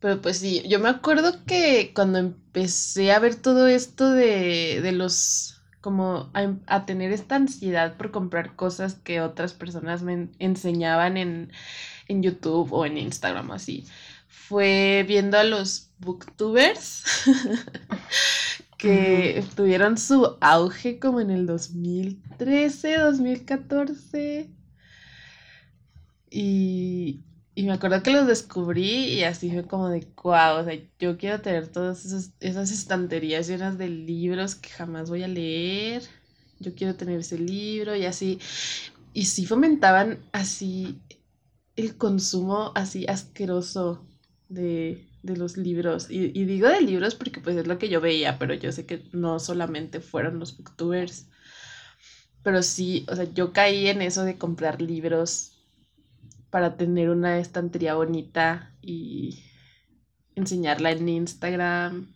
pero 0.00 0.20
pues 0.20 0.38
sí, 0.38 0.62
yo 0.68 0.80
me 0.80 0.88
acuerdo 0.88 1.44
que 1.46 1.92
cuando 1.94 2.18
empecé 2.18 3.12
a 3.12 3.20
ver 3.20 3.36
todo 3.36 3.68
esto 3.68 4.10
de, 4.10 4.80
de 4.82 4.92
los, 4.92 5.57
como 5.80 6.30
a, 6.34 6.54
a, 6.66 6.86
tener 6.86 7.12
esta 7.12 7.36
ansiedad 7.36 7.96
por 7.96 8.10
comprar 8.10 8.56
cosas 8.56 8.94
que 8.94 9.20
otras 9.20 9.52
personas 9.52 10.02
me 10.02 10.28
enseñaban 10.38 11.16
en, 11.16 11.52
en 12.08 12.22
YouTube 12.22 12.72
o 12.72 12.84
en 12.84 12.98
Instagram 12.98 13.50
así 13.52 13.86
fue 14.48 15.04
viendo 15.06 15.38
a 15.38 15.44
los 15.44 15.90
booktubers 15.98 17.04
que 18.78 19.44
tuvieron 19.56 19.98
su 19.98 20.38
auge 20.40 20.98
como 20.98 21.20
en 21.20 21.30
el 21.30 21.46
2013, 21.46 22.96
2014. 22.96 24.50
Y, 26.30 27.20
y 27.58 27.64
me 27.64 27.72
acuerdo 27.72 28.04
que 28.04 28.12
los 28.12 28.28
descubrí 28.28 29.14
y 29.14 29.24
así 29.24 29.50
fue 29.50 29.64
como 29.64 29.88
de 29.88 30.06
wow, 30.22 30.60
o 30.60 30.64
sea, 30.64 30.80
yo 31.00 31.18
quiero 31.18 31.40
tener 31.40 31.66
todas 31.66 32.04
esas, 32.04 32.30
esas 32.38 32.70
estanterías 32.70 33.48
llenas 33.48 33.76
de 33.76 33.88
libros 33.88 34.54
que 34.54 34.68
jamás 34.68 35.10
voy 35.10 35.24
a 35.24 35.26
leer. 35.26 36.04
Yo 36.60 36.76
quiero 36.76 36.94
tener 36.94 37.18
ese 37.18 37.36
libro 37.36 37.96
y 37.96 38.04
así. 38.04 38.38
Y 39.12 39.24
sí 39.24 39.44
fomentaban 39.44 40.20
así 40.30 41.00
el 41.74 41.96
consumo 41.96 42.70
así 42.76 43.06
asqueroso 43.08 44.06
de, 44.48 45.08
los 45.24 45.56
libros. 45.56 46.08
Y, 46.10 46.28
digo 46.44 46.68
de 46.68 46.80
libros 46.80 47.16
porque 47.16 47.40
pues 47.40 47.56
es 47.56 47.66
lo 47.66 47.76
que 47.76 47.88
yo 47.88 48.00
veía, 48.00 48.38
pero 48.38 48.54
yo 48.54 48.70
sé 48.70 48.86
que 48.86 49.02
no 49.10 49.40
solamente 49.40 49.98
fueron 49.98 50.38
los 50.38 50.56
booktubers. 50.56 51.26
Pero 52.44 52.62
sí, 52.62 53.04
o 53.10 53.16
sea, 53.16 53.24
yo 53.24 53.52
caí 53.52 53.88
en 53.88 54.00
eso 54.00 54.22
de 54.22 54.38
comprar 54.38 54.80
libros 54.80 55.57
para 56.50 56.76
tener 56.76 57.10
una 57.10 57.38
estantería 57.38 57.94
bonita 57.94 58.74
y 58.82 59.44
enseñarla 60.34 60.92
en 60.92 61.08
Instagram. 61.08 62.14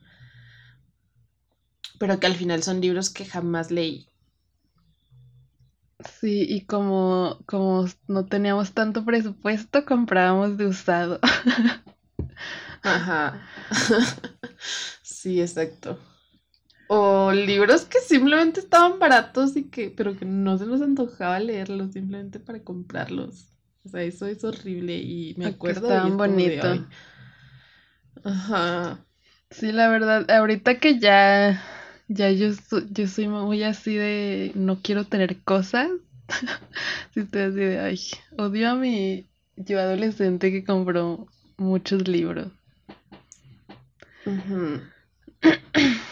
Pero 1.98 2.20
que 2.20 2.26
al 2.26 2.34
final 2.36 2.62
son 2.62 2.82
libros 2.82 3.08
que 3.08 3.24
jamás 3.24 3.70
leí. 3.70 4.06
Sí, 6.20 6.46
y 6.48 6.66
como, 6.66 7.38
como 7.46 7.86
no 8.08 8.26
teníamos 8.26 8.72
tanto 8.74 9.04
presupuesto, 9.04 9.84
comprábamos 9.84 10.56
de 10.56 10.66
usado. 10.66 11.20
Ajá. 12.82 13.42
sí, 15.02 15.40
exacto. 15.40 15.98
O, 16.88 17.26
o 17.28 17.32
libros 17.32 17.84
que 17.86 18.00
simplemente 18.00 18.60
estaban 18.60 18.98
baratos 18.98 19.56
y 19.56 19.70
que, 19.70 19.90
pero 19.90 20.16
que 20.16 20.24
no 20.26 20.58
se 20.58 20.66
nos 20.66 20.82
antojaba 20.82 21.40
leerlos 21.40 21.92
simplemente 21.92 22.40
para 22.40 22.62
comprarlos. 22.64 23.51
O 23.84 23.88
sea, 23.88 24.02
eso 24.02 24.26
es 24.26 24.44
horrible 24.44 24.96
y 24.96 25.34
me 25.36 25.46
acuerdo 25.46 25.88
de 25.88 25.94
estaban 25.94 26.16
bonitos. 26.16 26.80
Ajá. 28.24 29.04
Sí, 29.50 29.72
la 29.72 29.88
verdad, 29.88 30.30
ahorita 30.30 30.78
que 30.78 30.98
ya, 30.98 31.60
ya 32.08 32.30
yo, 32.30 32.48
yo 32.90 33.06
soy 33.06 33.28
muy 33.28 33.62
así 33.64 33.94
de 33.94 34.52
no 34.54 34.80
quiero 34.82 35.04
tener 35.04 35.42
cosas. 35.42 35.88
sí, 37.14 37.20
estoy 37.20 37.42
así 37.42 37.56
de, 37.56 37.80
ay, 37.80 38.00
odio 38.38 38.70
a 38.70 38.74
mi 38.76 39.26
yo 39.56 39.78
adolescente 39.80 40.50
que 40.52 40.64
compró 40.64 41.26
muchos 41.58 42.08
libros. 42.08 42.48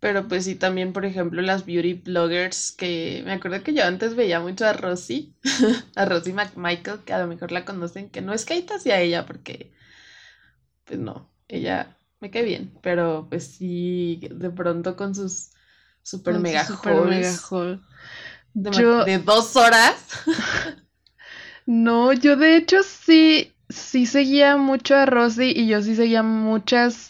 Pero 0.00 0.26
pues 0.28 0.46
sí, 0.46 0.54
también, 0.54 0.94
por 0.94 1.04
ejemplo, 1.04 1.42
las 1.42 1.66
beauty 1.66 1.92
bloggers 1.92 2.72
que 2.72 3.22
me 3.26 3.32
acuerdo 3.32 3.62
que 3.62 3.74
yo 3.74 3.84
antes 3.84 4.16
veía 4.16 4.40
mucho 4.40 4.66
a 4.66 4.72
Rosy, 4.72 5.34
a 5.94 6.06
Rosy 6.06 6.32
McMichael, 6.32 7.00
que 7.00 7.12
a 7.12 7.18
lo 7.18 7.26
mejor 7.26 7.52
la 7.52 7.66
conocen, 7.66 8.08
que 8.08 8.22
no 8.22 8.32
es 8.32 8.46
que 8.46 8.64
hacia 8.74 8.98
ella, 8.98 9.26
porque 9.26 9.72
pues 10.84 10.98
no, 10.98 11.30
ella 11.48 11.96
me 12.20 12.30
cae 12.30 12.44
bien, 12.44 12.72
pero 12.82 13.26
pues 13.28 13.46
sí, 13.46 14.20
de 14.30 14.50
pronto 14.50 14.96
con 14.96 15.14
sus 15.14 15.50
super 16.02 16.38
mega 16.38 16.66
haul. 16.82 17.82
De, 18.52 18.70
de 19.04 19.18
dos 19.18 19.54
horas. 19.54 19.96
no, 21.66 22.12
yo 22.14 22.36
de 22.36 22.56
hecho 22.56 22.82
sí, 22.82 23.52
sí 23.68 24.06
seguía 24.06 24.56
mucho 24.56 24.96
a 24.96 25.06
Rosy 25.06 25.52
y 25.54 25.68
yo 25.68 25.82
sí 25.82 25.94
seguía 25.94 26.22
muchas 26.22 27.09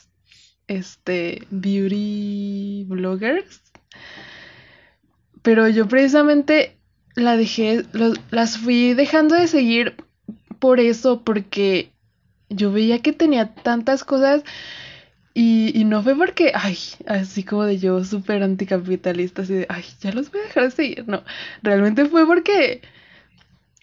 este, 0.71 1.47
beauty 1.51 2.85
bloggers. 2.89 3.61
Pero 5.43 5.69
yo 5.69 5.89
precisamente 5.89 6.77
la 7.17 7.37
dejé, 7.37 7.85
las 8.31 8.59
fui 8.59 8.95
dejando 8.95 9.35
de 9.35 9.49
seguir 9.49 9.97
por 10.61 10.79
eso, 10.79 11.23
porque 11.23 11.91
yo 12.49 12.71
veía 12.71 13.03
que 13.03 13.13
tenía 13.13 13.55
tantas 13.55 14.05
cosas 14.05 14.45
y, 15.35 15.77
y 15.79 15.85
no 15.85 16.03
fue 16.03 16.15
porque, 16.15 16.53
ay, 16.55 16.79
así 17.07 17.43
como 17.43 17.65
de 17.65 17.79
yo 17.79 18.05
súper 18.05 18.43
anticapitalista, 18.43 19.43
así 19.43 19.55
de, 19.55 19.67
ay, 19.69 19.85
ya 20.01 20.13
los 20.13 20.31
voy 20.31 20.41
a 20.41 20.45
dejar 20.45 20.65
de 20.65 20.71
seguir. 20.71 21.09
No, 21.09 21.25
realmente 21.63 22.05
fue 22.07 22.27
porque 22.27 22.83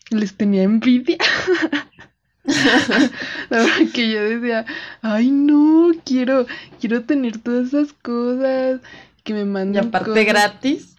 les 0.10 0.36
tenía 0.36 0.63
envidia. 0.63 1.17
que 3.94 4.10
yo 4.10 4.24
decía, 4.24 4.66
ay 5.01 5.32
no, 5.32 5.92
quiero, 6.06 6.46
quiero 6.80 7.04
tener 7.04 7.39
todas 7.39 7.68
esas 7.68 7.94
cosas 7.94 8.82
que 9.24 9.34
me 9.34 9.46
mandan. 9.46 9.84
Y 9.84 9.88
aparte 9.88 10.24
gratis. 10.24 10.96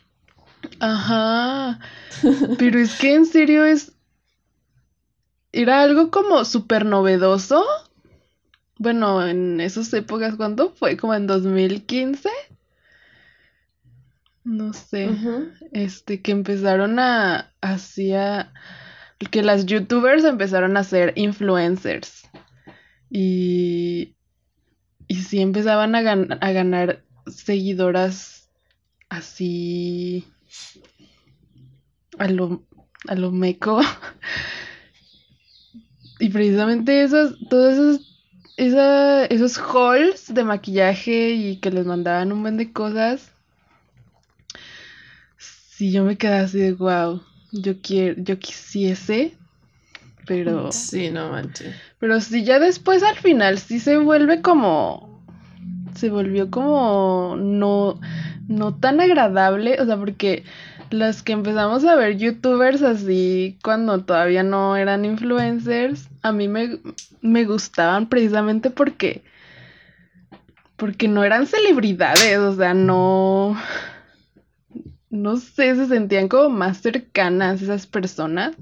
Ajá. 0.80 1.78
Pero 2.58 2.78
es 2.78 2.98
que 2.98 3.14
en 3.14 3.26
serio 3.26 3.64
es. 3.64 3.92
Era 5.52 5.82
algo 5.82 6.10
como 6.10 6.44
súper 6.44 6.84
novedoso. 6.84 7.64
Bueno, 8.76 9.26
en 9.26 9.60
esas 9.60 9.92
épocas, 9.94 10.36
¿cuándo 10.36 10.70
fue? 10.70 10.96
Como 10.96 11.14
en 11.14 11.26
2015. 11.26 12.28
No 14.44 14.72
sé. 14.72 15.10
Este, 15.72 16.20
que 16.20 16.32
empezaron 16.32 16.98
a. 16.98 17.52
Hacía 17.60 18.52
que 19.26 19.42
las 19.42 19.66
youtubers 19.66 20.24
empezaron 20.24 20.76
a 20.76 20.84
ser 20.84 21.12
influencers. 21.16 22.28
Y, 23.10 24.14
y 25.08 25.16
sí 25.16 25.40
empezaban 25.40 25.94
a, 25.94 26.00
a 26.00 26.52
ganar 26.52 27.02
seguidoras 27.26 28.48
así 29.08 30.26
a 32.18 32.28
lo, 32.28 32.62
a 33.08 33.14
lo 33.14 33.32
meco. 33.32 33.80
y 36.20 36.28
precisamente 36.28 37.02
esos, 37.02 37.36
todos 37.48 38.00
esos, 38.56 39.30
esos 39.30 39.58
hauls 39.58 40.32
de 40.32 40.44
maquillaje 40.44 41.30
y 41.30 41.56
que 41.56 41.70
les 41.70 41.86
mandaban 41.86 42.32
un 42.32 42.42
buen 42.42 42.56
de 42.56 42.72
cosas. 42.72 43.32
Sí, 45.38 45.92
yo 45.92 46.04
me 46.04 46.18
quedé 46.18 46.38
así 46.38 46.58
de 46.58 46.72
wow 46.72 47.22
yo 47.52 47.80
quiero, 47.80 48.20
yo 48.22 48.38
quisiese, 48.38 49.34
pero... 50.26 50.70
Sí, 50.72 51.10
no 51.10 51.30
manches. 51.30 51.74
Pero 51.98 52.20
sí, 52.20 52.44
ya 52.44 52.58
después 52.58 53.02
al 53.02 53.16
final 53.16 53.58
sí 53.58 53.80
se 53.80 53.98
vuelve 53.98 54.42
como... 54.42 55.22
Se 55.94 56.10
volvió 56.10 56.50
como 56.50 57.34
no, 57.36 57.98
no 58.46 58.74
tan 58.74 59.00
agradable, 59.00 59.80
o 59.80 59.86
sea, 59.86 59.96
porque 59.96 60.44
las 60.90 61.22
que 61.22 61.32
empezamos 61.32 61.84
a 61.84 61.96
ver 61.96 62.18
youtubers 62.18 62.82
así 62.82 63.58
cuando 63.64 64.04
todavía 64.04 64.42
no 64.42 64.76
eran 64.76 65.04
influencers, 65.04 66.08
a 66.22 66.30
mí 66.30 66.46
me, 66.46 66.78
me 67.20 67.44
gustaban 67.44 68.08
precisamente 68.08 68.70
porque... 68.70 69.22
Porque 70.76 71.08
no 71.08 71.24
eran 71.24 71.48
celebridades, 71.48 72.38
o 72.38 72.54
sea, 72.54 72.72
no 72.72 73.56
no 75.10 75.36
sé, 75.36 75.74
se 75.76 75.86
sentían 75.86 76.28
como 76.28 76.50
más 76.50 76.78
cercanas 76.78 77.62
esas 77.62 77.86
personas. 77.86 78.56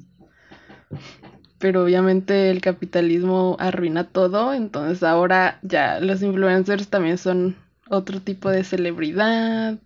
Pero 1.59 1.85
obviamente 1.85 2.51
el 2.51 2.61
capitalismo 2.61 3.57
arruina 3.59 4.05
todo, 4.05 4.53
entonces 4.53 5.03
ahora 5.03 5.59
ya 5.63 6.01
los 6.01 6.23
influencers 6.23 6.89
también 6.89 7.19
son 7.19 7.57
otro 7.89 8.21
tipo 8.21 8.51
de 8.51 8.63
celebridad, 8.63 9.79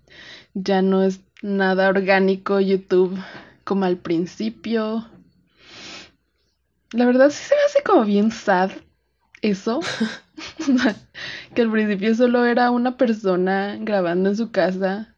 ya 0.55 0.83
no 0.83 1.03
es 1.03 1.21
nada 1.43 1.89
orgánico 1.89 2.61
YouTube 2.61 3.17
como 3.65 3.85
al 3.85 3.99
principio. 3.99 5.07
La 6.93 7.07
verdad 7.07 7.31
sí 7.31 7.45
se 7.45 7.55
me 7.55 7.63
hace 7.63 7.83
como 7.85 8.05
bien 8.05 8.33
sad 8.33 8.73
eso. 9.43 9.81
que 11.55 11.63
al 11.63 11.71
principio 11.71 12.15
solo 12.15 12.45
era 12.45 12.71
una 12.71 12.97
persona 12.97 13.77
grabando 13.81 14.31
en 14.31 14.37
su 14.37 14.51
casa 14.51 15.15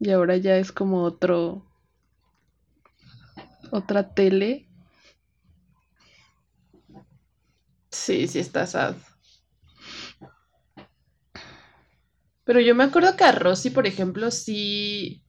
y 0.00 0.10
ahora 0.10 0.36
ya 0.36 0.56
es 0.56 0.72
como 0.72 1.02
otro. 1.02 1.64
Otra 3.70 4.02
tele. 4.14 4.66
Sí, 7.90 8.26
sí 8.28 8.38
está 8.38 8.66
sad. 8.66 8.96
Pero 12.44 12.60
yo 12.60 12.74
me 12.74 12.82
acuerdo 12.82 13.14
que 13.16 13.22
a 13.22 13.30
Rosy, 13.30 13.70
por 13.70 13.86
ejemplo, 13.86 14.30
sí. 14.32 15.22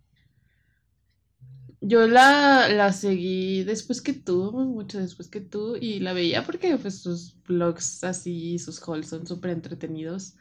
Yo 1.81 2.07
la, 2.07 2.67
la 2.69 2.91
seguí 2.93 3.63
después 3.63 4.01
que 4.01 4.13
tú, 4.13 4.51
mucho 4.51 4.99
después 4.99 5.29
que 5.29 5.39
tú, 5.41 5.77
y 5.79 5.99
la 5.99 6.13
veía 6.13 6.43
porque 6.45 6.77
pues 6.77 7.01
sus 7.01 7.41
vlogs 7.43 8.03
así, 8.03 8.59
sus 8.59 8.81
hauls 8.87 9.07
son 9.07 9.25
súper 9.25 9.51
entretenidos. 9.51 10.35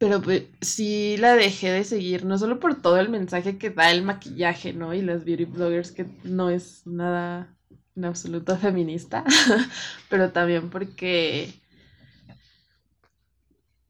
Pero 0.00 0.22
pues, 0.22 0.44
sí 0.62 1.16
la 1.18 1.34
dejé 1.36 1.70
de 1.72 1.84
seguir, 1.84 2.24
no 2.26 2.38
solo 2.38 2.58
por 2.60 2.80
todo 2.82 2.98
el 2.98 3.10
mensaje 3.10 3.58
que 3.58 3.70
da 3.70 3.90
el 3.92 4.02
maquillaje, 4.02 4.72
¿no? 4.72 4.94
Y 4.94 5.02
las 5.02 5.24
beauty 5.24 5.44
bloggers, 5.46 5.92
que 5.92 6.06
no 6.24 6.50
es 6.50 6.86
nada 6.86 7.56
en 7.96 8.06
absoluto 8.06 8.56
feminista, 8.58 9.24
pero 10.10 10.32
también 10.32 10.70
porque, 10.70 11.52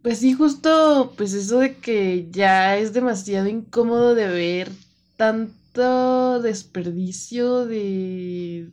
pues 0.02 0.18
sí, 0.20 0.32
justo, 0.32 1.12
pues 1.16 1.34
eso 1.34 1.58
de 1.58 1.76
que 1.78 2.30
ya 2.30 2.76
es 2.78 2.92
demasiado 2.94 3.48
incómodo 3.48 4.14
de 4.14 4.28
ver 4.28 4.72
tanto 5.16 6.40
desperdicio 6.40 7.66
de, 7.66 8.72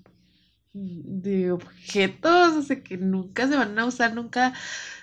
de 0.73 1.51
objetos, 1.51 2.55
o 2.57 2.61
sea, 2.63 2.83
que 2.83 2.97
nunca 2.97 3.47
se 3.47 3.57
van 3.57 3.77
a 3.79 3.85
usar, 3.85 4.13
nunca 4.15 4.53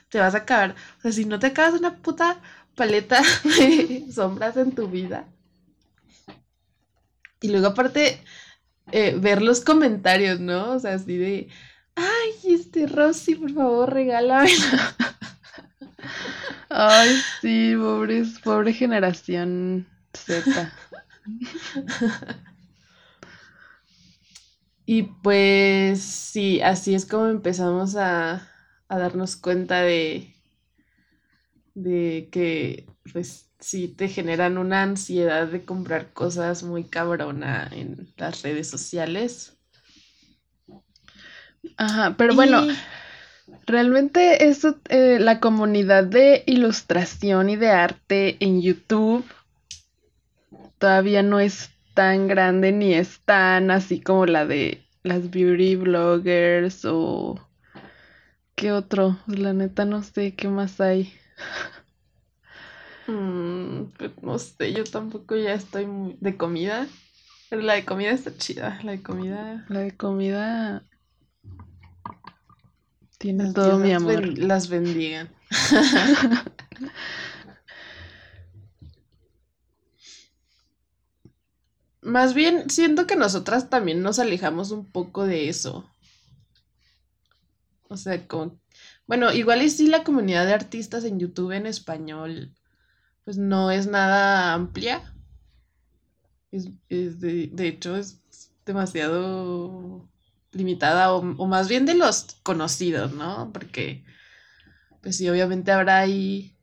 te 0.08 0.18
vas 0.18 0.34
a 0.34 0.38
acabar. 0.38 0.74
O 0.98 1.02
sea, 1.02 1.12
si 1.12 1.24
no 1.24 1.38
te 1.38 1.48
acabas 1.48 1.78
una 1.80 1.96
puta 1.96 2.40
paleta 2.74 3.22
de 3.44 4.06
sombras 4.12 4.56
en 4.56 4.72
tu 4.72 4.88
vida. 4.88 5.26
Y 7.40 7.48
luego 7.48 7.68
aparte, 7.68 8.20
eh, 8.92 9.16
ver 9.18 9.42
los 9.42 9.60
comentarios, 9.60 10.40
¿no? 10.40 10.72
O 10.72 10.78
sea, 10.78 10.94
así 10.94 11.16
de, 11.16 11.48
ay, 11.94 12.54
este 12.54 12.86
Rosy, 12.86 13.34
por 13.34 13.52
favor, 13.52 13.92
regálame. 13.92 14.50
Ay, 16.68 17.16
sí, 17.40 17.74
pobre, 17.76 18.24
pobre 18.42 18.72
generación 18.72 19.86
Z. 20.12 20.72
Y 24.86 25.04
pues 25.04 26.02
sí, 26.02 26.60
así 26.60 26.94
es 26.94 27.06
como 27.06 27.28
empezamos 27.28 27.96
a, 27.96 28.46
a 28.94 28.98
darnos 28.98 29.36
cuenta 29.36 29.82
de, 29.82 30.34
de 31.74 32.28
que 32.30 32.86
pues 33.12 33.48
sí 33.60 33.88
te 33.88 34.08
generan 34.08 34.58
una 34.58 34.82
ansiedad 34.82 35.46
de 35.46 35.64
comprar 35.64 36.12
cosas 36.12 36.62
muy 36.62 36.84
cabrona 36.84 37.68
en 37.72 38.12
las 38.16 38.42
redes 38.42 38.68
sociales. 38.68 39.56
Ajá, 41.76 42.14
pero 42.16 42.34
bueno, 42.34 42.66
Realmente 43.66 44.46
eso, 44.46 44.78
eh, 44.88 45.18
la 45.20 45.38
comunidad 45.38 46.04
de 46.04 46.44
ilustración 46.46 47.50
y 47.50 47.56
de 47.56 47.70
arte 47.70 48.36
en 48.40 48.62
YouTube 48.62 49.24
todavía 50.78 51.22
no 51.22 51.40
es 51.40 51.70
tan 51.92 52.26
grande 52.26 52.72
ni 52.72 52.94
es 52.94 53.20
tan 53.24 53.70
así 53.70 54.00
como 54.00 54.26
la 54.26 54.46
de 54.46 54.82
las 55.02 55.30
beauty 55.30 55.76
bloggers 55.76 56.84
o 56.84 57.38
qué 58.54 58.72
otro. 58.72 59.18
La 59.26 59.52
neta 59.52 59.84
no 59.84 60.02
sé 60.02 60.34
qué 60.34 60.48
más 60.48 60.80
hay. 60.80 61.12
Mm, 63.06 63.92
pues 63.98 64.12
no 64.22 64.38
sé, 64.38 64.72
yo 64.72 64.84
tampoco 64.84 65.36
ya 65.36 65.54
estoy 65.54 65.86
muy 65.86 66.16
de 66.20 66.36
comida. 66.36 66.86
Pero 67.50 67.62
la 67.62 67.74
de 67.74 67.84
comida 67.84 68.10
está 68.10 68.36
chida. 68.36 68.80
La 68.82 68.92
de 68.92 69.02
comida. 69.02 69.66
La 69.68 69.80
de 69.80 69.96
comida 69.96 70.82
tiene 73.18 73.52
todo 73.52 73.78
mi 73.78 73.92
amor. 73.92 74.38
las 74.38 74.68
bendigan. 74.68 75.30
Más 82.02 82.34
bien, 82.34 82.68
siento 82.68 83.06
que 83.06 83.16
nosotras 83.16 83.70
también 83.70 84.02
nos 84.02 84.18
alejamos 84.18 84.72
un 84.72 84.84
poco 84.84 85.24
de 85.24 85.48
eso. 85.48 85.90
O 87.94 87.96
sea, 87.96 88.26
como... 88.26 88.60
Bueno, 89.06 89.32
igual 89.32 89.62
y 89.62 89.70
sí 89.70 89.86
la 89.86 90.04
comunidad 90.04 90.46
de 90.46 90.54
artistas 90.54 91.04
en 91.04 91.18
YouTube 91.18 91.52
en 91.52 91.66
español, 91.66 92.54
pues 93.24 93.38
no 93.38 93.70
es 93.70 93.86
nada 93.86 94.52
amplia. 94.54 95.14
Es, 96.50 96.68
de, 96.88 97.50
de, 97.52 97.68
hecho, 97.68 97.96
es 97.96 98.22
demasiado 98.64 100.08
limitada 100.52 101.12
o, 101.12 101.18
o, 101.18 101.46
más 101.46 101.68
bien 101.68 101.86
de 101.86 101.94
los 101.94 102.36
conocidos, 102.42 103.12
¿no? 103.12 103.50
Porque, 103.52 104.04
pues 105.02 105.16
sí, 105.16 105.28
obviamente 105.28 105.72
habrá 105.72 105.98
ahí 105.98 106.56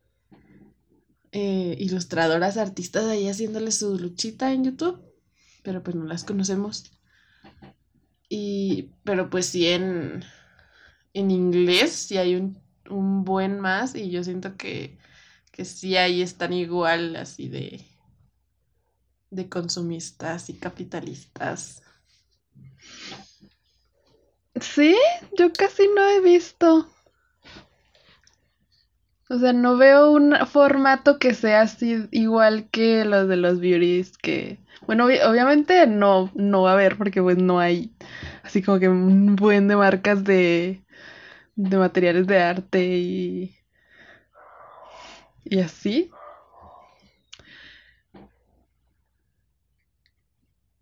eh, 1.32 1.76
ilustradoras, 1.80 2.58
artistas 2.58 3.06
ahí 3.06 3.28
haciéndole 3.28 3.72
su 3.72 3.98
luchita 4.00 4.54
en 4.54 4.65
YouTube 4.65 5.12
pero 5.63 5.84
pues 5.84 5.96
no 5.96 6.06
las 6.06 6.24
conocemos. 6.24 6.91
Y, 8.30 8.91
pero 9.04 9.30
pues 9.30 9.48
sí 9.48 9.67
en, 9.67 10.24
en 11.13 11.32
inglés 11.32 11.91
sí 11.91 12.17
hay 12.17 12.36
un, 12.36 12.58
un 12.89 13.24
buen 13.24 13.60
más 13.60 13.95
y 13.95 14.10
yo 14.10 14.24
siento 14.24 14.58
que, 14.58 14.97
que 15.52 15.65
sí 15.65 15.97
ahí 15.97 16.21
están 16.21 16.54
igual 16.54 17.15
así 17.15 17.47
de, 17.47 17.86
de 19.30 19.50
consumistas 19.50 20.50
y 20.50 20.54
capitalistas. 20.54 21.82
Sí, 24.60 24.95
yo 25.38 25.52
casi 25.54 25.88
no 25.95 26.08
he 26.08 26.21
visto. 26.21 26.88
O 29.30 29.39
sea, 29.39 29.54
no 29.54 29.78
veo 29.78 30.12
un 30.12 30.36
formato 30.45 31.17
que 31.17 31.34
sea 31.34 31.62
así 31.62 32.06
igual 32.12 32.67
que 32.69 33.06
los 33.06 33.30
de 33.30 33.38
los 33.38 33.62
beauties 33.62 34.17
que 34.17 34.60
bueno, 34.86 35.06
obviamente 35.06 35.88
no, 35.88 36.32
no 36.36 36.63
va 36.63 36.71
a 36.71 36.74
haber 36.74 36.97
porque 36.97 37.21
pues 37.21 37.38
no 37.38 37.60
hay 37.60 37.93
así 38.43 38.62
como 38.62 38.80
que 38.80 38.89
un 38.89 39.36
buen 39.38 39.67
de 39.69 39.78
marcas 39.78 40.24
de, 40.24 40.82
de 41.56 41.78
materiales 41.78 42.28
de 42.28 42.40
arte 42.40 42.86
y, 42.98 43.56
y 45.46 45.60
así. 45.60 46.12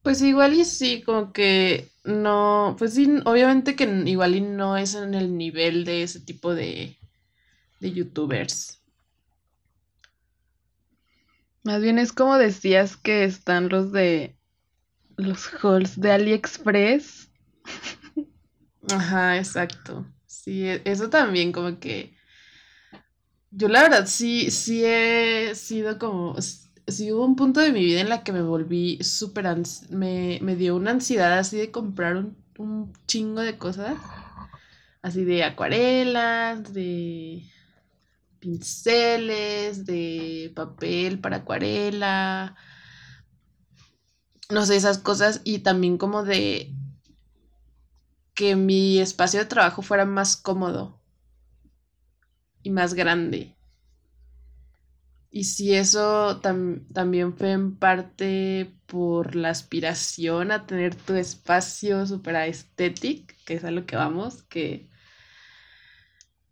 Pues 0.02 0.22
igual 0.22 0.54
y 0.56 0.66
sí, 0.66 1.02
como 1.04 1.32
que 1.32 1.90
no, 2.04 2.76
pues 2.78 2.96
sí, 2.96 3.08
obviamente 3.26 3.76
que 3.78 3.84
igual 4.06 4.36
y 4.36 4.42
no 4.42 4.76
es 4.78 4.96
en 4.96 5.14
el 5.14 5.38
nivel 5.38 5.86
de 5.86 6.04
ese 6.04 6.20
tipo 6.20 6.54
de, 6.54 6.98
de 7.82 7.92
youtubers. 7.94 8.82
Más 11.64 11.82
bien 11.82 12.00
es 12.00 12.12
como 12.12 12.38
decías 12.38 12.98
que 12.98 13.24
están 13.24 13.70
los 13.70 13.94
de 13.94 14.36
los 15.18 15.50
hauls 15.64 16.00
de 16.02 16.12
AliExpress. 16.12 17.30
Ajá, 18.92 19.38
exacto. 19.38 20.06
Sí, 20.30 20.64
e, 20.68 20.82
eso 20.86 21.10
también 21.10 21.52
como 21.52 21.80
que 21.80 22.14
yo 23.52 23.68
la 23.68 23.82
verdad 23.82 24.06
sí, 24.06 24.52
sí 24.52 24.84
he 24.86 25.56
sido 25.56 25.98
como, 25.98 26.36
sí 26.88 27.12
hubo 27.12 27.26
un 27.26 27.36
punto 27.36 27.60
de 27.62 27.72
mi 27.72 27.84
vida 27.84 28.02
en 28.02 28.10
la 28.10 28.24
que 28.24 28.32
me 28.32 28.44
volví 28.44 29.04
súper, 29.04 29.48
me, 29.90 30.40
me, 30.44 30.56
dio 30.56 30.76
una 30.76 30.92
ansiedad 30.92 31.40
así 31.40 31.58
de 31.58 31.72
comprar 31.72 32.16
un, 32.18 32.38
un 32.60 32.94
chingo 33.08 33.42
de 33.42 33.58
cosas, 33.58 33.98
así 35.02 35.26
de 35.26 35.44
acuarelas, 35.44 36.74
de 36.74 37.44
pinceles, 38.40 39.86
de 39.86 40.52
papel 40.56 41.20
para 41.20 41.38
acuarela, 41.38 42.56
no 44.52 44.66
sé, 44.66 44.76
esas 44.76 45.00
cosas 45.00 45.42
y 45.44 45.60
también 45.60 45.98
como 45.98 46.24
de 46.24 46.72
que 48.40 48.56
mi 48.56 49.00
espacio 49.02 49.42
de 49.42 49.48
trabajo 49.48 49.82
fuera 49.82 50.06
más 50.06 50.38
cómodo 50.38 50.98
y 52.64 52.70
más 52.70 52.94
grande. 52.94 53.58
Y 55.30 55.44
si 55.44 55.76
eso 55.76 56.40
también 56.40 57.36
fue 57.36 57.52
en 57.52 57.76
parte 57.76 58.74
por 58.86 59.36
la 59.36 59.50
aspiración 59.50 60.54
a 60.54 60.66
tener 60.66 60.96
tu 60.96 61.16
espacio 61.16 62.06
super 62.06 62.38
estético, 62.38 63.34
que 63.46 63.56
es 63.56 63.66
a 63.66 63.72
lo 63.72 63.86
que 63.86 63.98
vamos, 63.98 64.44
que, 64.44 64.90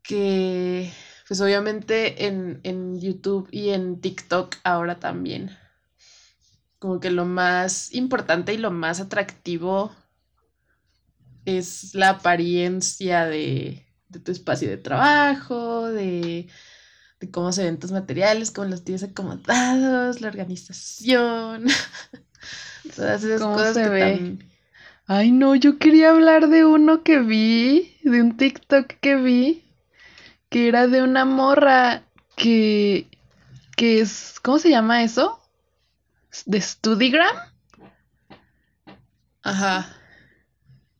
que 0.03 0.91
pues 1.25 1.39
obviamente 1.39 2.27
en, 2.27 2.59
en 2.63 2.99
YouTube 2.99 3.47
y 3.49 3.69
en 3.69 4.01
TikTok 4.01 4.57
ahora 4.65 4.99
también. 4.99 5.57
Como 6.79 6.99
que 6.99 7.11
lo 7.11 7.23
más 7.23 7.93
importante 7.93 8.53
y 8.53 8.57
lo 8.57 8.71
más 8.71 8.99
atractivo 8.99 9.95
es 11.47 11.95
la 11.95 12.09
apariencia 12.09 13.25
de, 13.25 13.85
de 14.09 14.19
tu 14.19 14.33
espacio 14.33 14.69
de 14.69 14.77
trabajo, 14.77 15.87
de, 15.87 16.47
de, 17.21 17.31
cómo 17.31 17.53
se 17.53 17.63
ven 17.63 17.79
tus 17.79 17.91
materiales, 17.91 18.51
cómo 18.51 18.67
los 18.67 18.83
tienes 18.83 19.03
acomodados, 19.03 20.19
la 20.19 20.27
organización, 20.27 21.67
todas 22.95 23.23
esas 23.23 23.41
cosas 23.41 23.73
se 23.75 23.87
ve. 23.87 24.37
Ay, 25.07 25.31
no, 25.31 25.55
yo 25.55 25.77
quería 25.77 26.09
hablar 26.09 26.49
de 26.49 26.65
uno 26.65 27.01
que 27.03 27.19
vi, 27.19 27.95
de 28.03 28.21
un 28.21 28.35
TikTok 28.35 28.87
que 28.99 29.15
vi, 29.15 29.63
que 30.49 30.67
era 30.67 30.87
de 30.87 31.01
una 31.01 31.23
morra 31.23 32.03
que, 32.35 33.07
que 33.77 34.01
es, 34.01 34.35
¿cómo 34.41 34.59
se 34.59 34.69
llama 34.69 35.03
eso? 35.03 35.41
¿De 36.45 36.59
Studigram? 36.59 37.37
Ajá. 39.43 39.97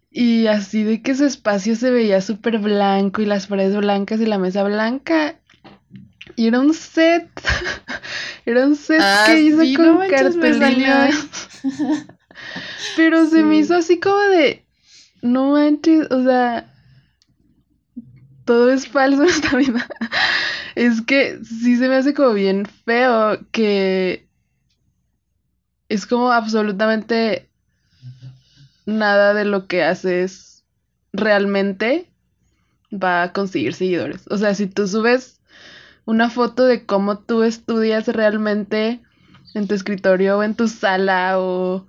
Y 0.10 0.48
así 0.48 0.84
de 0.84 1.02
que 1.02 1.16
su 1.16 1.26
espacio 1.26 1.76
se 1.76 1.92
veía 1.92 2.22
súper 2.22 2.60
blanco 2.60 3.22
y 3.22 3.26
las 3.26 3.48
paredes 3.48 3.76
blancas 3.76 4.20
y 4.20 4.26
la 4.26 4.38
mesa 4.38 4.64
blanca. 4.64 5.40
Y 6.36 6.48
era 6.48 6.60
un 6.60 6.74
set. 6.74 7.30
era 8.46 8.66
un 8.66 8.76
set 8.76 9.02
ah, 9.02 9.26
que 9.28 9.42
hizo 9.42 9.62
con 9.76 10.10
cartulina. 10.10 11.10
Pero 12.96 13.26
se 13.30 13.44
me 13.44 13.58
hizo 13.58 13.76
así 13.76 14.00
como 14.00 14.20
de. 14.20 14.66
No 15.22 15.52
manches, 15.52 16.08
o 16.12 16.24
sea 16.24 16.72
todo 18.48 18.72
es 18.72 18.88
falso 18.88 19.22
en 19.24 19.30
esta 19.30 19.56
vida. 19.56 19.86
es 20.76 21.02
que 21.02 21.40
sí 21.44 21.76
se 21.76 21.88
me 21.88 21.96
hace 21.96 22.16
como 22.16 22.34
bien 22.34 22.66
feo 22.66 23.40
que 23.52 24.26
es 25.90 26.08
como 26.08 26.32
absolutamente 26.32 27.50
nada 28.88 29.36
de 29.36 29.46
lo 29.46 29.68
que 29.68 29.84
haces 29.84 30.64
realmente 31.14 32.10
va 32.92 33.22
a 33.22 33.34
conseguir 33.34 33.74
seguidores. 33.74 34.26
O 34.30 34.38
sea, 34.38 34.56
si 34.56 34.66
tú 34.66 34.88
subes 34.88 35.40
una 36.06 36.30
foto 36.30 36.66
de 36.66 36.86
cómo 36.86 37.20
tú 37.20 37.44
estudias 37.44 38.08
realmente 38.08 39.02
en 39.54 39.68
tu 39.68 39.76
escritorio 39.76 40.38
o 40.38 40.44
en 40.44 40.56
tu 40.56 40.68
sala 40.68 41.38
o, 41.38 41.86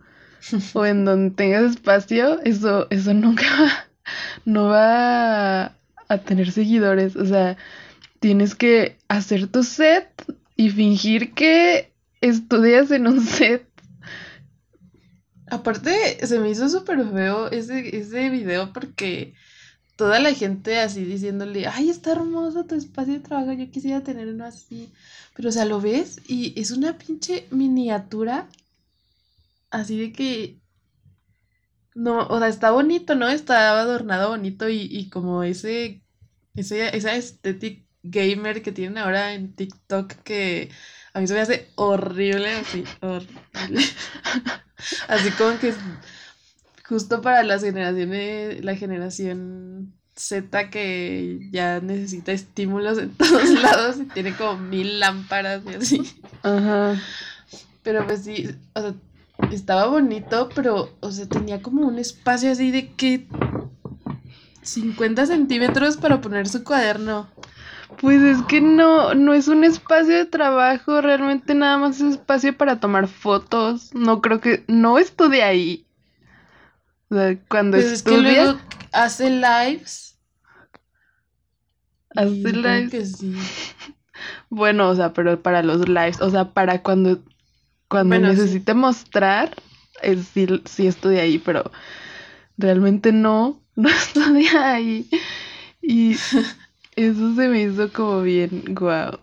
o 0.74 0.86
en 0.86 1.04
donde 1.04 1.34
tengas 1.34 1.70
espacio, 1.70 2.40
eso, 2.42 2.88
eso 2.90 3.14
nunca 3.14 3.44
va, 3.60 3.72
no 4.44 4.66
va 4.66 5.64
a 6.08 6.18
tener 6.24 6.50
seguidores. 6.50 7.14
O 7.14 7.24
sea, 7.24 7.56
tienes 8.18 8.56
que 8.56 8.98
hacer 9.06 9.46
tu 9.46 9.62
set 9.62 10.08
y 10.56 10.70
fingir 10.70 11.32
que 11.32 11.92
estudias 12.20 12.90
en 12.90 13.06
un 13.06 13.20
set. 13.20 13.67
Aparte, 15.50 16.26
se 16.26 16.38
me 16.38 16.50
hizo 16.50 16.68
súper 16.68 17.04
feo 17.10 17.50
ese, 17.50 17.96
ese 17.96 18.30
video 18.30 18.72
porque 18.72 19.34
toda 19.96 20.20
la 20.20 20.34
gente 20.34 20.78
así 20.80 21.04
diciéndole, 21.04 21.66
ay, 21.66 21.90
está 21.90 22.12
hermoso 22.12 22.66
tu 22.66 22.74
espacio 22.76 23.14
de 23.14 23.20
trabajo, 23.20 23.52
yo 23.52 23.70
quisiera 23.70 24.02
tener 24.02 24.28
uno 24.28 24.44
así. 24.46 24.92
Pero, 25.34 25.50
o 25.50 25.52
sea, 25.52 25.64
lo 25.64 25.80
ves 25.80 26.20
y 26.28 26.58
es 26.60 26.70
una 26.72 26.98
pinche 26.98 27.48
miniatura 27.50 28.48
así 29.70 29.98
de 29.98 30.12
que 30.12 30.60
no, 31.94 32.26
o 32.28 32.38
sea, 32.38 32.48
está 32.48 32.70
bonito, 32.70 33.14
¿no? 33.14 33.28
Está 33.28 33.78
adornado 33.80 34.30
bonito 34.30 34.68
y, 34.68 34.82
y 34.90 35.10
como 35.10 35.42
ese, 35.42 36.02
esa, 36.54 36.88
esa 36.90 37.14
estética 37.16 37.84
gamer 38.02 38.62
que 38.62 38.72
tienen 38.72 38.98
ahora 38.98 39.34
en 39.34 39.54
TikTok 39.54 40.12
que 40.22 40.70
a 41.18 41.20
mí 41.20 41.26
se 41.26 41.34
me 41.34 41.40
hace 41.40 41.68
horrible, 41.74 42.48
así, 42.52 42.84
horrible. 43.00 43.84
así 45.08 45.30
como 45.32 45.58
que 45.58 45.74
justo 46.84 47.20
para 47.22 47.42
las 47.42 47.62
generaciones, 47.62 48.64
la 48.64 48.76
generación 48.76 49.94
Z 50.14 50.70
que 50.70 51.48
ya 51.50 51.80
necesita 51.80 52.30
estímulos 52.30 52.98
en 52.98 53.10
todos 53.16 53.50
lados 53.50 53.96
y 53.98 54.04
tiene 54.04 54.32
como 54.36 54.58
mil 54.58 55.00
lámparas 55.00 55.62
y 55.66 55.74
así. 55.74 56.20
Ajá. 56.44 57.02
Pero 57.82 58.06
pues 58.06 58.22
sí, 58.22 58.48
o 58.74 58.80
sea, 58.80 58.94
estaba 59.50 59.88
bonito, 59.88 60.50
pero, 60.54 60.96
o 61.00 61.10
sea, 61.10 61.26
tenía 61.26 61.60
como 61.62 61.84
un 61.84 61.98
espacio 61.98 62.52
así 62.52 62.70
de 62.70 62.92
que 62.92 63.26
50 64.62 65.26
centímetros 65.26 65.96
para 65.96 66.20
poner 66.20 66.46
su 66.48 66.62
cuaderno. 66.62 67.28
Pues 68.00 68.22
es 68.22 68.42
que 68.42 68.60
no, 68.60 69.14
no 69.14 69.34
es 69.34 69.48
un 69.48 69.64
espacio 69.64 70.14
de 70.14 70.26
trabajo, 70.26 71.00
realmente 71.00 71.54
nada 71.54 71.78
más 71.78 72.00
es 72.00 72.12
espacio 72.12 72.56
para 72.56 72.78
tomar 72.80 73.08
fotos. 73.08 73.92
No 73.94 74.20
creo 74.20 74.40
que, 74.40 74.64
no 74.68 74.98
estudia 74.98 75.46
ahí. 75.46 75.86
O 77.10 77.14
sea, 77.14 77.38
cuando 77.48 77.78
pues 77.78 77.90
estudia, 77.90 78.18
es 78.18 78.24
que 78.24 78.32
luego 78.32 78.58
hace 78.92 79.30
lives. 79.30 80.18
Hace 82.14 82.52
lives. 82.52 83.18
Bueno, 84.50 84.88
o 84.88 84.94
sea, 84.96 85.12
pero 85.12 85.40
para 85.40 85.62
los 85.62 85.88
lives, 85.88 86.20
o 86.20 86.30
sea, 86.30 86.52
para 86.52 86.82
cuando, 86.82 87.22
cuando 87.88 88.18
necesite 88.18 88.74
mostrar, 88.74 89.54
es, 90.02 90.26
sí, 90.26 90.46
sí 90.64 90.86
estudia 90.86 91.22
ahí, 91.22 91.38
pero 91.38 91.70
realmente 92.56 93.12
no, 93.12 93.62
no 93.76 93.88
estudia 93.88 94.72
ahí. 94.72 95.08
Y 95.80 96.16
eso 97.06 97.34
se 97.34 97.48
me 97.48 97.62
hizo 97.62 97.92
como 97.92 98.22
bien 98.22 98.74
guau. 98.74 99.18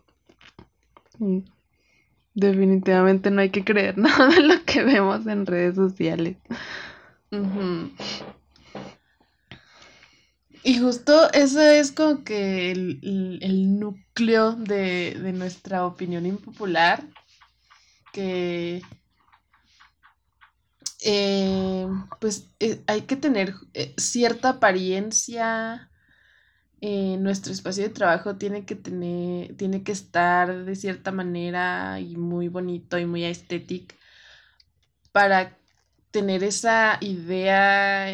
Definitivamente 2.33 3.31
no 3.31 3.41
hay 3.41 3.49
que 3.49 3.63
creer 3.63 3.97
nada 3.97 4.27
de 4.27 4.41
lo 4.41 4.63
que 4.65 4.83
vemos 4.83 5.25
en 5.27 5.45
redes 5.45 5.75
sociales. 5.75 6.38
Y 10.63 10.79
justo 10.79 11.31
eso 11.31 11.61
es 11.61 11.91
como 11.91 12.23
que 12.23 12.71
el, 12.71 13.79
núcleo 13.79 14.53
de, 14.53 15.17
de, 15.21 15.33
nuestra 15.33 15.85
opinión 15.85 16.25
impopular, 16.25 17.03
que 18.11 18.81
eh, 21.07 21.88
pues 22.19 22.49
eh, 22.59 22.81
hay 22.88 23.01
que 23.01 23.15
tener 23.15 23.53
eh, 23.75 23.93
cierta 23.97 24.49
apariencia 24.49 25.91
nuestro 27.19 27.52
espacio 27.52 27.84
de 27.84 27.89
trabajo 27.89 28.36
tiene 28.36 28.65
que 28.65 28.76
tener, 28.76 29.56
tiene 29.58 29.84
que 29.84 29.91
estar 29.91 30.65
de 30.65 30.76
cierta 30.76 31.12
manera 31.12 32.00
y 32.00 32.17
muy 32.17 32.48
bonito 32.48 32.98
y 33.00 33.06
muy 33.06 33.24
estético 33.24 33.95
para 35.12 35.58
tener 36.12 36.43
esa 36.43 36.98
idea 37.02 38.12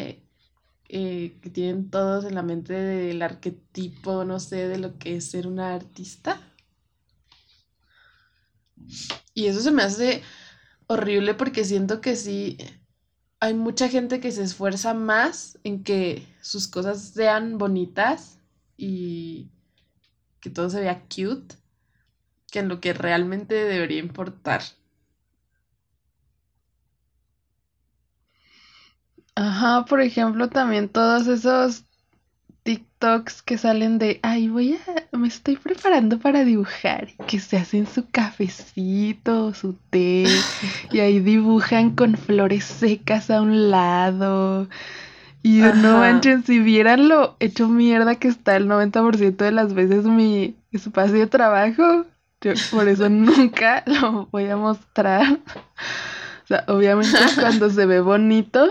eh, 0.88 1.38
que 1.40 1.50
tienen 1.50 1.90
todos 1.90 2.24
en 2.24 2.34
la 2.34 2.42
mente 2.42 2.74
del 2.74 3.22
arquetipo, 3.22 4.24
no 4.24 4.40
sé, 4.40 4.68
de 4.68 4.78
lo 4.78 4.98
que 4.98 5.16
es 5.16 5.30
ser 5.30 5.46
una 5.46 5.74
artista. 5.74 6.40
Y 9.34 9.46
eso 9.46 9.60
se 9.60 9.70
me 9.70 9.82
hace 9.82 10.22
horrible 10.86 11.34
porque 11.34 11.64
siento 11.64 12.00
que 12.00 12.16
sí, 12.16 12.58
hay 13.40 13.54
mucha 13.54 13.88
gente 13.88 14.20
que 14.20 14.32
se 14.32 14.44
esfuerza 14.44 14.94
más 14.94 15.58
en 15.64 15.82
que 15.82 16.26
sus 16.40 16.68
cosas 16.68 17.00
sean 17.14 17.58
bonitas 17.58 18.38
y 18.82 19.52
que 20.40 20.50
todo 20.50 20.68
se 20.68 20.80
vea 20.80 21.04
cute 21.04 21.54
que 22.50 22.58
en 22.58 22.68
lo 22.68 22.80
que 22.80 22.92
realmente 22.92 23.54
debería 23.54 24.00
importar. 24.00 24.62
Ajá, 29.36 29.84
por 29.86 30.00
ejemplo, 30.00 30.48
también 30.50 30.88
todos 30.88 31.28
esos 31.28 31.84
TikToks 32.64 33.42
que 33.42 33.56
salen 33.56 33.98
de, 33.98 34.20
ay, 34.22 34.48
voy 34.48 34.74
a, 34.74 35.16
me 35.16 35.28
estoy 35.28 35.56
preparando 35.56 36.18
para 36.18 36.44
dibujar, 36.44 37.08
que 37.26 37.40
se 37.40 37.56
hacen 37.56 37.86
su 37.86 38.10
cafecito, 38.10 39.54
su 39.54 39.74
té, 39.90 40.46
y 40.90 40.98
ahí 41.00 41.20
dibujan 41.20 41.94
con 41.94 42.16
flores 42.16 42.64
secas 42.64 43.30
a 43.30 43.42
un 43.42 43.70
lado, 43.70 44.68
y 45.42 45.58
no 45.58 45.98
manchen, 45.98 46.44
si 46.44 46.60
vieran 46.60 47.08
lo 47.08 47.36
hecho 47.40 47.68
mierda 47.68 48.14
que 48.14 48.28
está 48.28 48.56
el 48.56 48.68
90% 48.68 49.36
de 49.36 49.52
las 49.52 49.74
veces 49.74 50.04
mi 50.04 50.56
espacio 50.70 51.18
de 51.18 51.26
trabajo, 51.26 52.06
yo 52.40 52.52
por 52.70 52.88
eso 52.88 53.08
nunca 53.10 53.82
lo 53.86 54.26
voy 54.26 54.48
a 54.48 54.56
mostrar. 54.56 55.38
O 56.44 56.46
sea, 56.46 56.64
obviamente 56.68 57.18
cuando 57.40 57.70
se 57.70 57.86
ve 57.86 58.00
bonito 58.00 58.70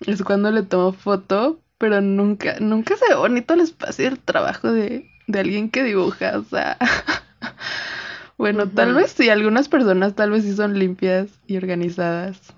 es 0.00 0.22
cuando 0.22 0.50
le 0.50 0.62
tomo 0.62 0.92
foto, 0.92 1.60
pero 1.78 2.00
nunca, 2.00 2.56
nunca 2.60 2.96
se 2.96 3.08
ve 3.08 3.14
bonito 3.14 3.54
el 3.54 3.60
espacio 3.60 4.04
del 4.04 4.18
trabajo 4.18 4.70
de, 4.70 5.10
de 5.26 5.40
alguien 5.40 5.70
que 5.70 5.84
dibuja, 5.84 6.38
o 6.38 6.44
sea. 6.44 6.76
bueno, 8.36 8.68
tal 8.68 8.94
vez 8.94 9.12
sí, 9.12 9.30
algunas 9.30 9.68
personas 9.68 10.14
tal 10.14 10.32
vez 10.32 10.44
sí 10.44 10.54
son 10.54 10.78
limpias 10.78 11.28
y 11.46 11.56
organizadas. 11.56 12.57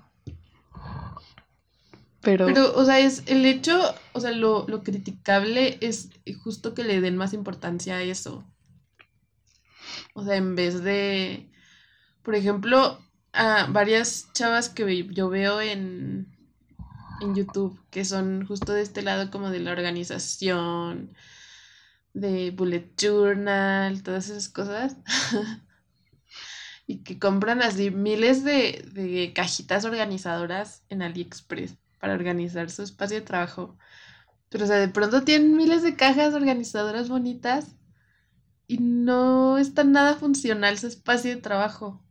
Pero... 2.21 2.75
o 2.75 2.85
sea, 2.85 2.99
es 2.99 3.23
el 3.25 3.45
hecho, 3.45 3.95
o 4.13 4.19
sea, 4.19 4.31
lo, 4.31 4.67
lo 4.67 4.83
criticable 4.83 5.77
es 5.81 6.09
justo 6.43 6.73
que 6.73 6.83
le 6.83 7.01
den 7.01 7.17
más 7.17 7.33
importancia 7.33 7.95
a 7.95 8.03
eso. 8.03 8.45
O 10.13 10.23
sea, 10.23 10.35
en 10.35 10.55
vez 10.55 10.83
de, 10.83 11.49
por 12.21 12.35
ejemplo, 12.35 12.99
a 13.33 13.65
varias 13.67 14.31
chavas 14.33 14.69
que 14.69 15.07
yo 15.07 15.29
veo 15.29 15.61
en, 15.61 16.27
en 17.21 17.35
YouTube, 17.35 17.79
que 17.89 18.05
son 18.05 18.45
justo 18.45 18.73
de 18.73 18.81
este 18.81 19.01
lado 19.01 19.31
como 19.31 19.49
de 19.49 19.59
la 19.59 19.71
organización, 19.71 21.15
de 22.13 22.51
bullet 22.51 22.91
journal, 22.97 24.03
todas 24.03 24.29
esas 24.29 24.49
cosas. 24.49 24.97
y 26.87 27.03
que 27.03 27.17
compran 27.17 27.61
así 27.63 27.89
miles 27.89 28.43
de, 28.43 28.85
de 28.93 29.33
cajitas 29.33 29.85
organizadoras 29.85 30.83
en 30.89 31.01
AliExpress 31.01 31.80
para 32.01 32.15
organizar 32.15 32.69
su 32.71 32.81
espacio 32.81 33.19
de 33.19 33.25
trabajo. 33.25 33.77
Pero, 34.49 34.65
o 34.65 34.67
sea, 34.67 34.77
de 34.77 34.89
pronto 34.89 35.23
tienen 35.23 35.55
miles 35.55 35.83
de 35.83 35.95
cajas 35.95 36.33
organizadoras 36.33 37.07
bonitas 37.07 37.75
y 38.67 38.79
no 38.79 39.59
está 39.59 39.83
nada 39.83 40.15
funcional 40.15 40.77
su 40.79 40.87
espacio 40.87 41.35
de 41.35 41.41
trabajo. 41.41 42.03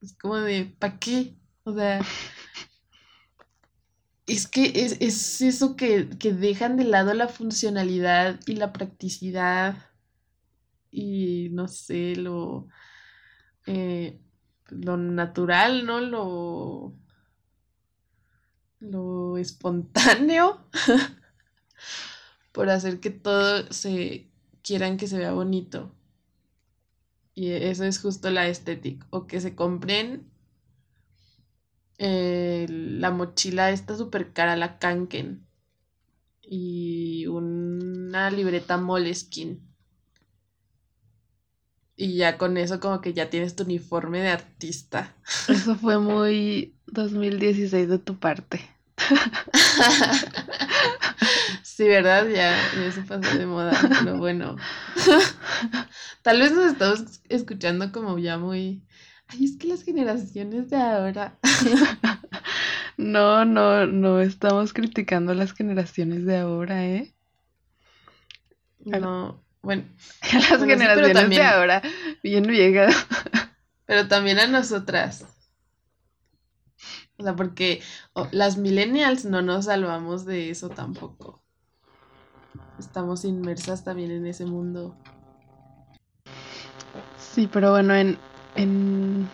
Es 0.00 0.14
como 0.14 0.36
de, 0.36 0.72
¿para 0.78 0.98
qué? 0.98 1.34
O 1.64 1.74
sea, 1.74 2.00
es 4.26 4.46
que 4.46 4.72
es, 4.74 5.40
eso 5.40 5.74
que, 5.74 6.04
dejan 6.04 6.76
de 6.76 6.84
lado 6.84 7.12
la 7.14 7.28
funcionalidad 7.28 8.38
y 8.46 8.54
la 8.54 8.72
practicidad 8.72 9.76
y 10.92 11.48
no 11.50 11.66
sé, 11.66 12.14
lo, 12.14 12.68
eh, 13.66 14.20
lo 14.68 14.96
natural, 14.96 15.84
¿no? 15.84 16.00
Lo 16.00 16.99
lo 18.80 19.36
espontáneo 19.36 20.58
por 22.52 22.70
hacer 22.70 22.98
que 23.00 23.10
todo 23.10 23.72
se 23.72 24.28
quieran 24.62 24.96
que 24.96 25.06
se 25.06 25.18
vea 25.18 25.32
bonito. 25.32 25.94
Y 27.34 27.52
eso 27.52 27.84
es 27.84 28.00
justo 28.00 28.30
la 28.30 28.48
estética. 28.48 29.06
O 29.10 29.26
que 29.26 29.40
se 29.40 29.54
compren 29.54 30.30
la 31.98 33.10
mochila 33.10 33.70
esta 33.70 33.96
súper 33.96 34.32
cara, 34.32 34.56
la 34.56 34.78
Kanken. 34.78 35.46
Y 36.42 37.26
una 37.26 38.30
libreta 38.30 38.76
Moleskin. 38.78 39.69
Y 42.00 42.16
ya 42.16 42.38
con 42.38 42.56
eso 42.56 42.80
como 42.80 43.02
que 43.02 43.12
ya 43.12 43.28
tienes 43.28 43.56
tu 43.56 43.64
uniforme 43.64 44.20
de 44.20 44.30
artista. 44.30 45.14
Eso 45.48 45.76
fue 45.76 45.98
muy 45.98 46.74
2016 46.86 47.90
de 47.90 47.98
tu 47.98 48.18
parte. 48.18 48.62
sí, 51.62 51.84
¿verdad? 51.84 52.26
Ya, 52.26 52.56
eso 52.86 53.02
pasó 53.06 53.36
de 53.36 53.44
moda, 53.44 53.78
pero 54.02 54.16
bueno. 54.16 54.56
Tal 56.22 56.40
vez 56.40 56.52
nos 56.52 56.72
estamos 56.72 57.20
escuchando 57.28 57.92
como 57.92 58.18
ya 58.18 58.38
muy... 58.38 58.82
Ay, 59.26 59.44
es 59.44 59.58
que 59.58 59.68
las 59.68 59.82
generaciones 59.82 60.70
de 60.70 60.78
ahora... 60.78 61.38
no, 62.96 63.44
no, 63.44 63.86
no 63.86 64.20
estamos 64.20 64.72
criticando 64.72 65.34
las 65.34 65.52
generaciones 65.52 66.24
de 66.24 66.38
ahora, 66.38 66.86
¿eh? 66.86 67.14
No, 68.86 69.44
bueno. 69.62 69.84
las 70.32 70.64
generaciones 70.64 71.30
de 71.30 71.42
ahora, 71.42 71.82
bien 72.22 72.44
viejas. 72.44 72.94
pero 73.86 74.06
también 74.06 74.38
a 74.38 74.46
nosotras. 74.46 75.24
O 77.18 77.22
sea, 77.22 77.36
porque 77.36 77.82
las 78.30 78.56
millennials 78.56 79.24
no 79.24 79.42
nos 79.42 79.66
salvamos 79.66 80.24
de 80.24 80.50
eso 80.50 80.70
tampoco. 80.70 81.42
estamos 82.78 83.24
inmersas 83.24 83.84
también 83.84 84.10
en 84.10 84.26
ese 84.26 84.46
mundo. 84.46 84.96
Sí, 87.18 87.48
pero 87.52 87.72
bueno, 87.72 87.94
en, 87.94 88.16
en, 88.54 89.28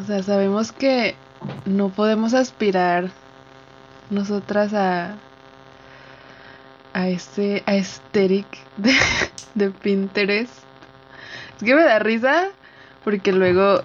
o 0.00 0.04
sea, 0.04 0.22
sabemos 0.22 0.72
que 0.72 1.16
no 1.64 1.88
podemos 1.88 2.34
aspirar 2.34 3.10
nosotras 4.10 4.72
a, 4.74 5.16
a 6.92 7.08
ese 7.08 7.62
aesthetic 7.66 8.46
de, 8.76 8.92
de 9.56 9.70
Pinterest. 9.70 10.52
Es 11.56 11.64
que 11.64 11.74
me 11.74 11.82
da 11.82 11.98
risa 11.98 12.48
porque 13.02 13.32
luego 13.32 13.82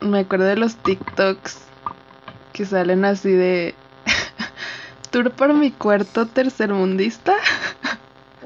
me 0.00 0.20
acuerdo 0.20 0.44
de 0.44 0.56
los 0.56 0.76
TikToks 0.76 1.58
que 2.52 2.64
salen 2.64 3.04
así 3.04 3.32
de 3.32 3.74
tour 5.10 5.32
por 5.32 5.52
mi 5.54 5.72
cuarto 5.72 6.26
tercermundista. 6.26 7.34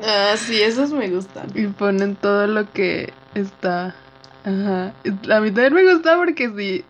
Ah, 0.01 0.37
sí, 0.37 0.63
esos 0.63 0.93
me 0.93 1.09
gustan. 1.11 1.49
Y 1.57 1.67
ponen 1.67 2.15
todo 2.15 2.47
lo 2.47 2.71
que 2.73 3.13
está. 3.35 3.97
Ajá. 4.45 4.93
A 5.05 5.41
mí 5.41 5.51
también 5.51 5.75
me 5.75 5.93
gusta 5.93 6.17
porque 6.17 6.49
sí 6.57 6.85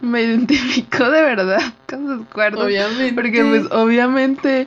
me 0.00 0.22
identifico 0.22 1.10
de 1.10 1.22
verdad 1.22 1.62
con 1.88 2.06
sus 2.06 2.26
cuartos. 2.28 2.64
Obviamente. 2.64 3.14
Porque 3.14 3.44
pues 3.44 3.64
obviamente. 3.70 4.66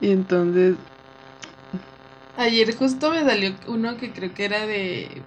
Y 0.00 0.12
entonces. 0.12 0.76
Ayer 2.38 2.72
justo 2.76 3.10
me 3.10 3.24
salió 3.24 3.52
uno 3.66 3.96
que 3.96 4.12
creo 4.12 4.32
que 4.32 4.44
era 4.44 4.64
de 4.64 5.22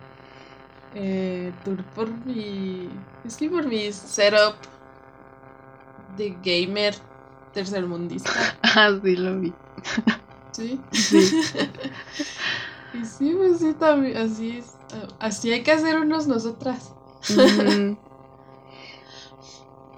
eh, 0.95 1.51
tour 1.65 1.83
por 1.93 2.09
mi. 2.25 2.89
Es 3.25 3.35
que 3.35 3.49
por 3.49 3.67
mi 3.67 3.91
setup 3.91 4.55
de 6.15 6.37
gamer 6.41 6.95
tercermundista. 7.53 8.31
Ah, 8.73 8.97
sí, 9.03 9.17
lo 9.17 9.37
vi. 9.37 9.53
¿Sí? 10.53 10.79
Sí. 10.93 11.41
y 12.93 13.05
sí, 13.05 13.33
pues 13.35 13.59
sí, 13.59 13.73
también. 13.77 14.15
Así 14.15 14.59
es. 14.59 14.77
Así 15.19 15.51
hay 15.51 15.63
que 15.63 15.73
hacer 15.73 15.99
unos 15.99 16.27
nosotras. 16.27 16.93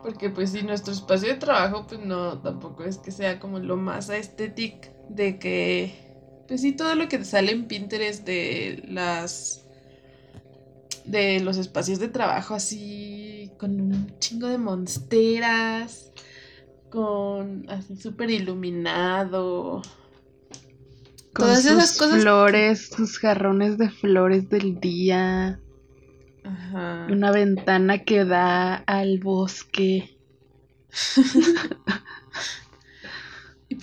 Porque 0.02 0.32
pues 0.32 0.52
sí, 0.52 0.64
nuestro 0.64 0.92
espacio 0.92 1.30
de 1.30 1.36
trabajo 1.36 1.86
pues 1.88 2.02
no, 2.02 2.40
tampoco 2.40 2.84
es 2.84 2.98
que 2.98 3.12
sea 3.12 3.40
como 3.40 3.60
lo 3.60 3.78
más 3.78 4.10
estético 4.10 4.90
de 5.08 5.38
que, 5.38 6.03
pues 6.48 6.62
sí, 6.62 6.72
todo 6.74 6.96
lo 6.96 7.08
que 7.08 7.24
sale 7.26 7.52
en 7.52 7.66
Pinterest 7.68 8.26
de 8.26 8.84
las, 8.88 9.66
de 11.06 11.40
los 11.40 11.58
espacios 11.58 12.00
de 12.00 12.08
trabajo 12.10 12.54
así, 12.56 13.52
con 13.58 13.80
un 13.80 14.20
chingo 14.20 14.48
de 14.48 14.58
monsteras, 14.58 16.12
con 16.90 17.70
así 17.70 17.96
súper 17.98 18.30
iluminado. 18.30 19.82
Con 21.34 21.46
Todas 21.48 21.64
sus 21.64 21.72
esas 21.72 21.98
cosas- 21.98 22.22
flores, 22.22 22.90
sus 22.96 23.18
jarrones 23.18 23.78
de 23.78 23.90
flores 23.90 24.50
del 24.50 24.80
día. 24.80 25.60
Ajá. 26.44 27.08
Una 27.10 27.32
ventana 27.32 28.04
que 28.04 28.26
da 28.26 28.76
al 28.76 29.18
bosque. 29.20 30.18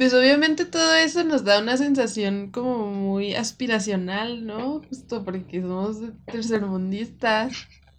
Pues 0.01 0.15
obviamente 0.15 0.65
todo 0.65 0.95
eso 0.95 1.25
nos 1.25 1.45
da 1.45 1.61
una 1.61 1.77
sensación 1.77 2.51
como 2.51 2.87
muy 2.87 3.35
aspiracional, 3.35 4.47
¿no? 4.47 4.81
Justo 4.89 5.27
porque 5.27 5.61
somos 5.61 5.99
tercermundistas, 6.25 7.53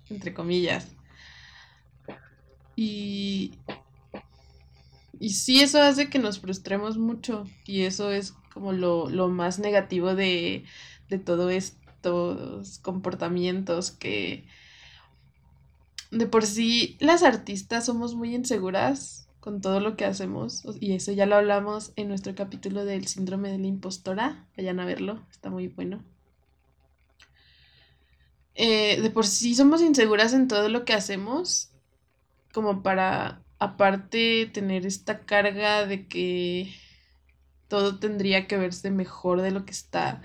entre 0.10 0.34
comillas. 0.34 0.88
Y, 2.76 3.52
y 5.20 5.30
sí, 5.30 5.62
eso 5.62 5.80
hace 5.80 6.10
que 6.10 6.18
nos 6.18 6.40
frustremos 6.40 6.98
mucho. 6.98 7.44
Y 7.68 7.82
eso 7.82 8.12
es 8.12 8.32
como 8.52 8.72
lo, 8.72 9.08
lo 9.08 9.28
más 9.30 9.60
negativo 9.60 10.16
de, 10.16 10.64
de 11.08 11.20
todo 11.20 11.52
estos 11.52 12.80
comportamientos 12.80 13.92
que 13.92 14.48
de 16.10 16.26
por 16.26 16.48
sí 16.48 16.98
las 17.00 17.22
artistas 17.22 17.86
somos 17.86 18.16
muy 18.16 18.34
inseguras 18.34 19.28
con 19.42 19.60
todo 19.60 19.80
lo 19.82 19.98
que 19.98 20.06
hacemos 20.06 20.64
y 20.80 20.94
eso 20.94 21.12
ya 21.12 21.26
lo 21.26 21.36
hablamos 21.36 21.92
en 21.98 22.08
nuestro 22.08 22.34
capítulo 22.36 22.86
del 22.86 23.08
síndrome 23.08 23.52
de 23.52 23.58
la 23.58 23.68
impostora. 23.68 24.48
Vayan 24.56 24.80
a 24.80 24.86
verlo, 24.86 25.22
está 25.32 25.50
muy 25.50 25.68
bueno. 25.68 26.02
Eh, 28.56 29.02
de 29.02 29.10
por 29.10 29.26
sí 29.26 29.56
somos 29.56 29.82
inseguras 29.82 30.34
en 30.34 30.48
todo 30.48 30.70
lo 30.70 30.86
que 30.86 30.94
hacemos, 30.94 31.72
como 32.54 32.84
para 32.84 33.42
aparte 33.60 34.50
tener 34.54 34.86
esta 34.86 35.22
carga 35.22 35.86
de 35.86 36.08
que 36.08 36.74
todo 37.68 38.00
tendría 38.00 38.48
que 38.48 38.58
verse 38.58 38.92
mejor 38.92 39.42
de 39.42 39.52
lo 39.52 39.66
que 39.66 39.72
está 39.72 40.22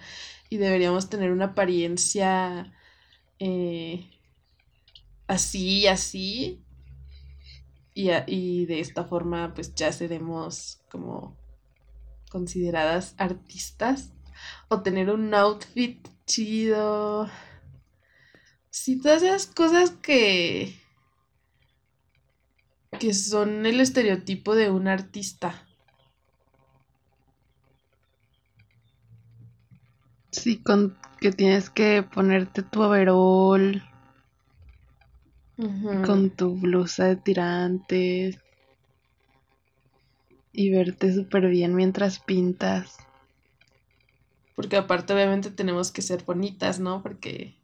y 0.51 0.59
deberíamos 0.59 1.09
tener 1.09 1.31
una 1.33 1.47
apariencia 1.47 2.73
eh, 3.39 4.07
así 5.27 5.81
y 5.81 5.87
así. 5.87 6.66
Y, 7.97 8.11
a- 8.11 8.25
y 8.29 8.67
de 8.67 8.79
esta 8.81 9.05
forma 9.05 9.53
pues 9.55 9.75
ya 9.75 9.91
seremos 9.93 10.81
como 10.91 11.37
consideradas 12.31 13.15
artistas. 13.19 14.13
O 14.69 14.83
tener 14.83 15.11
un 15.11 15.35
outfit 15.35 16.09
chido. 16.27 17.29
Sí, 18.71 19.01
todas 19.01 19.23
esas 19.23 19.47
cosas 19.47 19.91
que... 19.91 20.75
que 22.99 23.15
son 23.15 23.65
el 23.65 23.81
estereotipo 23.81 24.57
de 24.57 24.71
un 24.71 24.89
artista. 24.89 25.67
Sí, 30.31 30.63
con 30.63 30.97
que 31.21 31.33
tienes 31.33 31.69
que 31.69 32.05
ponerte 32.05 32.63
tu 32.63 32.85
con 36.05 36.31
tu 36.31 36.55
blusa 36.55 37.07
de 37.07 37.17
tirantes 37.17 38.39
y 40.53 40.71
verte 40.71 41.15
súper 41.15 41.49
bien 41.49 41.75
mientras 41.75 42.19
pintas. 42.19 42.99
Porque 44.55 44.77
aparte 44.77 45.13
obviamente 45.13 45.51
tenemos 45.51 45.93
que 45.93 46.03
ser 46.03 46.25
bonitas, 46.25 46.81
¿no? 46.81 47.03
Porque 47.03 47.55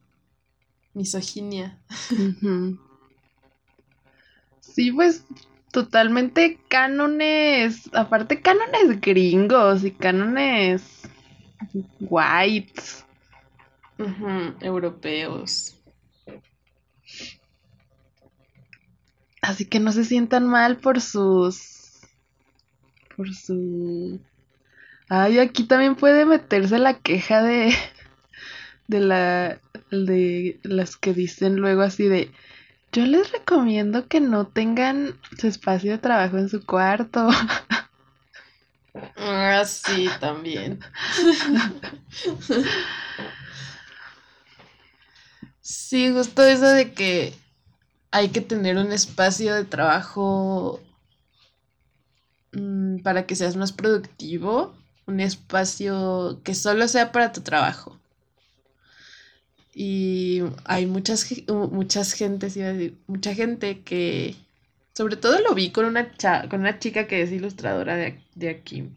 misoginia. 0.95 1.79
Sí, 4.61 4.93
pues 4.93 5.25
totalmente 5.71 6.59
cánones, 6.69 7.91
aparte 7.95 8.41
cánones 8.41 9.01
gringos 9.01 9.85
y 9.85 9.91
cánones 9.91 11.03
whites. 12.01 13.05
Europeos. 14.61 15.82
Así 19.43 19.67
que 19.67 19.81
no 19.81 19.91
se 19.93 20.05
sientan 20.05 20.47
mal 20.47 20.79
por 20.79 21.01
sus... 21.01 22.01
por 23.17 23.35
su... 23.35 24.21
Ay, 25.09 25.41
aquí 25.41 25.65
también 25.65 25.97
puede 25.97 26.25
meterse 26.25 26.79
la 26.79 26.95
queja 26.95 27.43
de... 27.43 27.75
de 28.87 29.01
la... 29.01 29.61
de 29.91 30.61
las 30.63 30.97
que 30.97 31.13
dicen 31.13 31.57
luego 31.57 31.83
así 31.83 32.07
de... 32.07 32.31
Yo 32.93 33.05
les 33.05 33.33
recomiendo 33.33 34.07
que 34.07 34.21
no 34.21 34.47
tengan 34.47 35.19
su 35.39 35.49
espacio 35.49 35.93
de 35.93 35.99
trabajo 35.99 36.39
en 36.39 36.49
su 36.49 36.65
cuarto. 36.65 37.29
Ah, 39.17 39.65
sí, 39.65 40.09
también. 40.21 40.79
Sí, 45.63 46.11
justo 46.13 46.43
eso 46.43 46.67
de 46.67 46.93
que 46.93 47.35
hay 48.13 48.29
que 48.31 48.41
tener 48.41 48.77
un 48.79 48.93
espacio 48.93 49.55
de 49.55 49.65
trabajo 49.65 50.81
mm, 52.53 52.99
para 53.03 53.27
que 53.27 53.35
seas 53.37 53.57
más 53.57 53.73
productivo, 53.73 54.75
un 55.07 55.21
espacio 55.21 56.41
que 56.45 56.55
solo 56.55 56.89
sea 56.89 57.13
para 57.13 57.33
tu 57.33 57.41
trabajo. 57.43 57.99
Y 59.75 60.41
hay 60.65 60.87
muchas, 60.87 61.27
muchas 61.49 62.13
gentes, 62.13 62.59
mucha 63.07 63.35
gente 63.35 63.83
que, 63.83 64.37
sobre 64.95 65.17
todo 65.17 65.41
lo 65.41 65.55
vi 65.55 65.71
con 65.73 65.85
una, 65.87 66.15
cha- 66.17 66.49
con 66.49 66.61
una 66.61 66.79
chica 66.79 67.07
que 67.07 67.23
es 67.23 67.33
ilustradora 67.33 67.97
de, 67.97 68.21
de 68.35 68.51
aquí, 68.51 68.89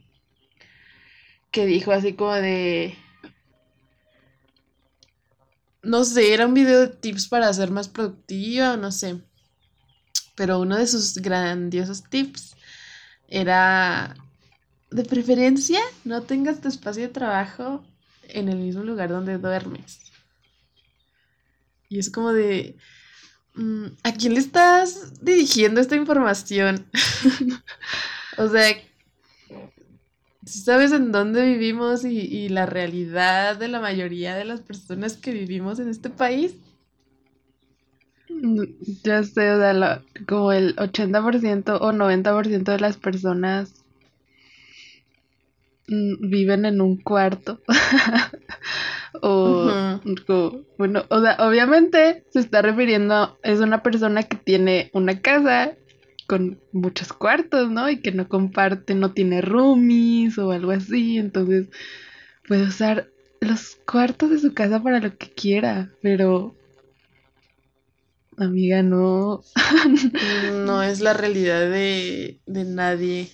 que 1.52 1.66
dijo 1.66 1.92
así 1.92 2.14
como 2.14 2.34
de, 2.34 2.96
no 5.86 6.04
sé, 6.04 6.34
era 6.34 6.46
un 6.48 6.54
video 6.54 6.82
de 6.82 6.88
tips 6.88 7.28
para 7.28 7.54
ser 7.54 7.72
más 7.72 7.88
productiva 7.88 8.78
no 8.78 8.92
sé, 8.92 9.22
pero 10.36 10.60
uno 10.60 10.78
de 10.78 10.88
sus 10.88 11.16
grandiosos 11.16 12.04
tips 12.04 12.56
era, 13.28 14.16
de 14.92 15.04
preferencia, 15.04 15.80
no 16.04 16.22
tengas 16.22 16.62
tu 16.62 16.68
espacio 16.68 17.04
de 17.04 17.10
trabajo 17.10 17.86
en 18.28 18.50
el 18.50 18.58
mismo 18.58 18.84
lugar 18.84 19.10
donde 19.10 19.38
duermes. 19.38 20.00
Y 21.90 22.00
es 22.00 22.10
como 22.10 22.34
de, 22.34 22.78
mm, 23.56 23.86
¿a 24.04 24.14
quién 24.14 24.34
le 24.34 24.40
estás 24.40 25.24
dirigiendo 25.24 25.82
esta 25.82 25.96
información? 25.96 26.90
O 28.38 28.50
sea, 28.50 28.68
sabes 30.46 30.92
en 30.92 31.12
dónde 31.12 31.46
vivimos 31.46 32.06
y, 32.06 32.20
y 32.20 32.50
la 32.50 32.66
realidad 32.66 33.58
de 33.58 33.68
la 33.68 33.80
mayoría 33.80 34.36
de 34.36 34.46
las 34.46 34.62
personas 34.62 35.18
que 35.18 35.32
vivimos 35.32 35.80
en 35.80 35.90
este 35.90 36.10
país. 36.10 36.56
Mm, 38.30 38.64
Ya 39.04 39.24
sé, 39.24 39.52
o 39.52 39.58
sea, 39.60 39.74
la- 39.74 40.04
como 40.28 40.52
el 40.52 40.76
80% 40.78 41.78
o 41.78 41.92
90% 41.92 42.72
de 42.72 42.80
las 42.80 42.98
personas 42.98 43.84
mm, 45.88 46.30
viven 46.30 46.66
en 46.66 46.82
un 46.82 46.98
cuarto. 46.98 47.60
O, 49.22 49.80
bueno, 50.78 51.04
o 51.10 51.22
sea, 51.22 51.38
obviamente 51.40 52.26
se 52.32 52.40
está 52.40 52.62
refiriendo 52.62 53.14
a, 53.16 53.38
es 53.44 53.60
una 53.60 53.82
persona 53.82 54.24
que 54.24 54.38
tiene 54.38 54.90
una 54.94 55.22
casa 55.22 55.74
con 56.28 56.60
muchos 56.72 57.14
cuartos, 57.14 57.70
¿no? 57.72 57.90
Y 57.90 58.02
que 58.02 58.12
no 58.12 58.28
comparte, 58.28 58.96
no 58.96 59.14
tiene 59.14 59.42
roomies 59.42 60.38
o 60.38 60.52
algo 60.52 60.72
así, 60.72 61.18
entonces 61.18 61.68
puede 62.48 62.64
usar 62.64 63.10
los 63.42 63.78
cuartos 63.86 64.32
de 64.32 64.40
su 64.40 64.54
casa 64.54 64.82
para 64.84 65.00
lo 65.00 65.18
que 65.18 65.32
quiera, 65.32 65.92
pero 66.02 66.56
amiga, 68.38 68.82
no. 68.84 69.44
No 70.66 70.84
es 70.84 71.02
la 71.02 71.14
realidad 71.14 71.70
de, 71.70 72.40
de 72.46 72.64
nadie. 72.64 73.30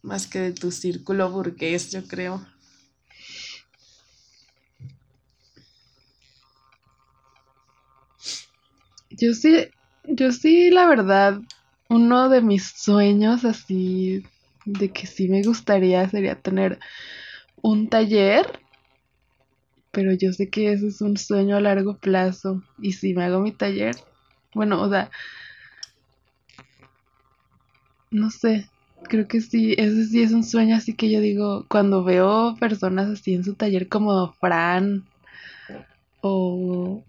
Más 0.00 0.26
que 0.26 0.38
de 0.38 0.52
tu 0.52 0.70
círculo 0.72 1.30
burgués, 1.30 1.90
yo 1.90 2.02
creo. 2.08 2.40
Yo 9.10 9.32
sí, 9.34 9.68
yo 10.08 10.32
sí, 10.32 10.70
la 10.70 10.86
verdad, 10.86 11.40
uno 11.88 12.28
de 12.28 12.40
mis 12.42 12.72
sueños 12.76 13.44
así 13.44 14.22
de 14.64 14.90
que 14.92 15.06
sí 15.06 15.28
me 15.28 15.42
gustaría 15.42 16.08
sería 16.08 16.40
tener 16.40 16.78
un 17.62 17.88
taller, 17.88 18.60
pero 19.92 20.12
yo 20.12 20.32
sé 20.32 20.50
que 20.50 20.72
ese 20.72 20.88
es 20.88 21.00
un 21.00 21.16
sueño 21.16 21.56
a 21.56 21.60
largo 21.60 21.98
plazo 21.98 22.62
y 22.78 22.92
si 22.92 23.14
me 23.14 23.24
hago 23.24 23.40
mi 23.40 23.52
taller, 23.52 23.96
bueno, 24.54 24.82
o 24.82 24.90
sea, 24.90 25.10
no 28.10 28.30
sé, 28.30 28.68
creo 29.04 29.28
que 29.28 29.40
sí, 29.40 29.74
ese 29.78 30.06
sí 30.06 30.22
es 30.22 30.32
un 30.32 30.44
sueño 30.44 30.76
así 30.76 30.94
que 30.94 31.10
yo 31.10 31.20
digo, 31.20 31.66
cuando 31.68 32.04
veo 32.04 32.56
personas 32.58 33.08
así 33.08 33.34
en 33.34 33.44
su 33.44 33.54
taller 33.54 33.88
como 33.88 34.32
Fran 34.34 35.04
o 36.22 37.04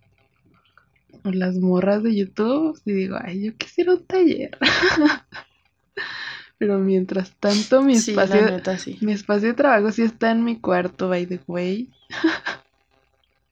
o 1.24 1.30
las 1.32 1.56
morras 1.56 2.04
de 2.04 2.16
YouTube, 2.16 2.80
y 2.86 2.92
digo, 2.94 3.18
ay, 3.22 3.46
yo 3.46 3.58
quisiera 3.58 3.94
un 3.94 4.06
taller. 4.06 4.58
Pero 6.60 6.80
mientras 6.80 7.36
tanto, 7.40 7.82
mi 7.84 7.96
Sí, 7.98 8.12
espacio, 8.12 8.42
neta, 8.46 8.78
sí. 8.80 8.98
mi 9.02 9.12
espacio 9.14 9.50
de 9.50 9.54
trabajo 9.54 9.92
sí 9.92 10.02
está 10.02 10.32
en 10.32 10.44
mi 10.44 10.60
cuarto, 10.60 11.08
by 11.10 11.26
the 11.28 11.40
way, 11.48 11.90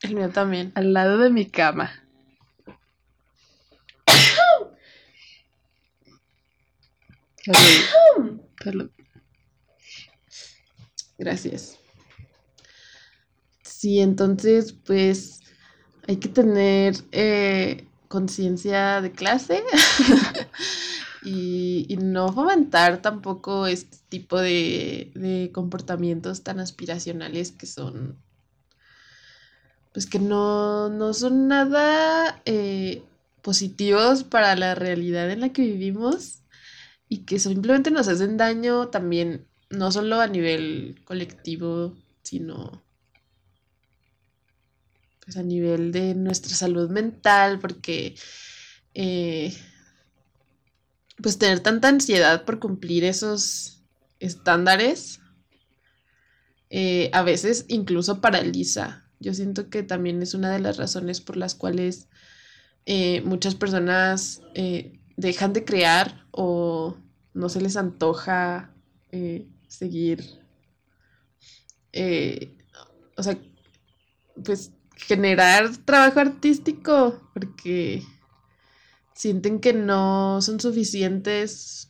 El 0.01 0.15
mío 0.15 0.29
también. 0.29 0.71
al 0.75 0.93
lado 0.93 1.17
de 1.19 1.29
mi 1.29 1.45
cama. 1.45 1.91
Salud. 7.45 8.39
Salud. 8.63 8.89
Gracias. 11.17 11.77
Sí, 13.63 13.99
entonces, 13.99 14.73
pues 14.73 15.41
hay 16.07 16.17
que 16.17 16.29
tener 16.29 16.95
eh, 17.11 17.87
conciencia 18.07 19.01
de 19.01 19.11
clase 19.11 19.63
y, 21.23 21.85
y 21.89 21.97
no 21.97 22.31
fomentar 22.31 23.01
tampoco 23.01 23.67
este 23.67 23.97
tipo 24.09 24.39
de, 24.39 25.11
de 25.15 25.51
comportamientos 25.51 26.43
tan 26.43 26.59
aspiracionales 26.59 27.51
que 27.51 27.65
son, 27.65 28.17
pues 29.93 30.05
que 30.05 30.19
no, 30.19 30.89
no 30.89 31.13
son 31.13 31.47
nada 31.47 32.41
eh, 32.45 33.03
positivos 33.41 34.23
para 34.23 34.55
la 34.55 34.75
realidad 34.75 35.29
en 35.31 35.41
la 35.41 35.49
que 35.49 35.63
vivimos 35.63 36.39
y 37.09 37.19
que 37.19 37.39
simplemente 37.39 37.91
nos 37.91 38.07
hacen 38.07 38.37
daño 38.37 38.89
también, 38.89 39.47
no 39.69 39.91
solo 39.91 40.21
a 40.21 40.27
nivel 40.27 41.01
colectivo, 41.05 41.93
sino 42.23 42.84
pues 45.25 45.37
a 45.37 45.43
nivel 45.43 45.91
de 45.91 46.13
nuestra 46.13 46.55
salud 46.55 46.89
mental, 46.89 47.59
porque 47.59 48.15
eh, 48.93 49.53
pues 51.21 51.37
tener 51.39 51.61
tanta 51.61 51.87
ansiedad 51.87 52.45
por 52.45 52.59
cumplir 52.59 53.03
esos 53.03 53.81
estándares 54.19 55.19
eh, 56.69 57.09
a 57.11 57.23
veces 57.23 57.65
incluso 57.67 58.21
paraliza. 58.21 59.03
Yo 59.19 59.33
siento 59.33 59.69
que 59.69 59.81
también 59.81 60.21
es 60.21 60.33
una 60.33 60.51
de 60.51 60.59
las 60.59 60.77
razones 60.77 61.21
por 61.21 61.37
las 61.37 61.55
cuales 61.55 62.07
eh, 62.85 63.21
muchas 63.21 63.55
personas 63.55 64.41
dejan 65.17 65.53
de 65.53 65.65
crear 65.65 66.25
o 66.31 66.97
no 67.33 67.49
se 67.49 67.61
les 67.61 67.77
antoja 67.77 68.71
seguir, 69.67 70.23
o 73.17 73.23
sea, 73.23 73.39
pues 74.43 74.74
generar 74.97 75.75
trabajo 75.85 76.19
artístico 76.19 77.29
porque 77.33 78.03
sienten 79.13 79.59
que 79.59 79.73
no 79.73 80.41
son 80.41 80.59
suficientes 80.59 81.89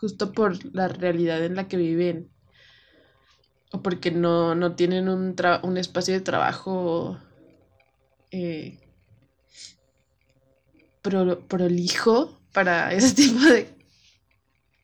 justo 0.00 0.32
por 0.32 0.64
la 0.74 0.88
realidad 0.88 1.44
en 1.44 1.54
la 1.54 1.68
que 1.68 1.76
viven 1.76 2.30
o 3.72 3.82
porque 3.82 4.10
no, 4.10 4.54
no 4.54 4.74
tienen 4.76 5.08
un, 5.08 5.36
tra- 5.36 5.60
un 5.62 5.76
espacio 5.76 6.14
de 6.14 6.20
trabajo 6.20 7.18
eh, 8.30 8.78
pro- 11.02 11.46
prolijo 11.48 12.40
para 12.52 12.92
ese 12.94 13.14
tipo 13.14 13.40
de 13.40 13.68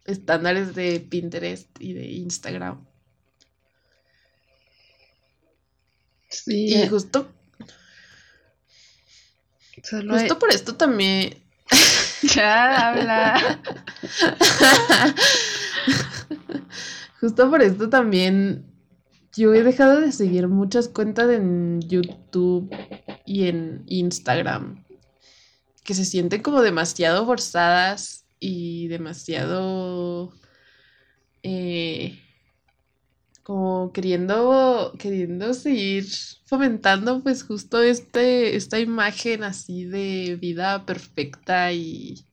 estándares 0.06 0.74
de 0.74 1.00
Pinterest 1.00 1.68
y 1.80 1.92
de 1.92 2.06
Instagram. 2.12 2.86
Sí, 6.46 6.74
Y 6.74 6.86
justo, 6.88 7.28
solo 9.82 10.14
hay- 10.14 10.20
justo 10.20 10.38
por 10.38 10.52
esto 10.52 10.76
también... 10.76 11.42
Ya 12.34 12.88
habla. 12.90 13.60
Justo 17.20 17.50
por 17.50 17.62
esto 17.62 17.88
también 17.88 18.64
yo 19.36 19.52
he 19.54 19.62
dejado 19.62 20.00
de 20.00 20.12
seguir 20.12 20.48
muchas 20.48 20.88
cuentas 20.88 21.30
en 21.30 21.80
YouTube 21.82 22.70
y 23.24 23.48
en 23.48 23.82
Instagram 23.86 24.84
que 25.84 25.94
se 25.94 26.04
sienten 26.04 26.42
como 26.42 26.62
demasiado 26.62 27.26
forzadas 27.26 28.24
y 28.40 28.88
demasiado 28.88 30.32
eh, 31.42 32.18
como 33.46 33.92
queriendo 33.92 34.92
queriendo 34.98 35.54
seguir 35.54 36.04
fomentando 36.46 37.22
pues 37.22 37.44
justo 37.44 37.80
este 37.80 38.56
esta 38.56 38.80
imagen 38.80 39.44
así 39.44 39.84
de 39.84 40.36
vida 40.40 40.84
perfecta 40.84 41.70
y 41.70 42.24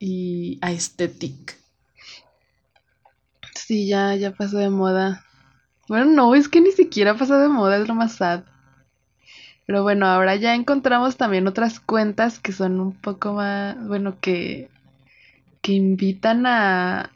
y 0.00 0.58
aesthetic. 0.62 1.56
Sí, 3.54 3.86
ya, 3.86 4.16
ya 4.16 4.32
pasó 4.32 4.58
de 4.58 4.68
moda. 4.70 5.24
Bueno, 5.88 6.06
no, 6.06 6.34
es 6.34 6.48
que 6.48 6.60
ni 6.60 6.72
siquiera 6.72 7.14
pasó 7.16 7.38
de 7.38 7.48
moda, 7.48 7.76
es 7.78 7.86
lo 7.86 8.08
sad. 8.08 8.42
Pero 9.66 9.84
bueno, 9.84 10.06
ahora 10.06 10.34
ya 10.34 10.56
encontramos 10.56 11.16
también 11.16 11.46
otras 11.46 11.78
cuentas 11.78 12.40
que 12.40 12.50
son 12.50 12.80
un 12.80 13.00
poco 13.00 13.32
más, 13.32 13.76
bueno, 13.86 14.18
que, 14.20 14.70
que 15.62 15.72
invitan 15.72 16.46
a, 16.46 17.15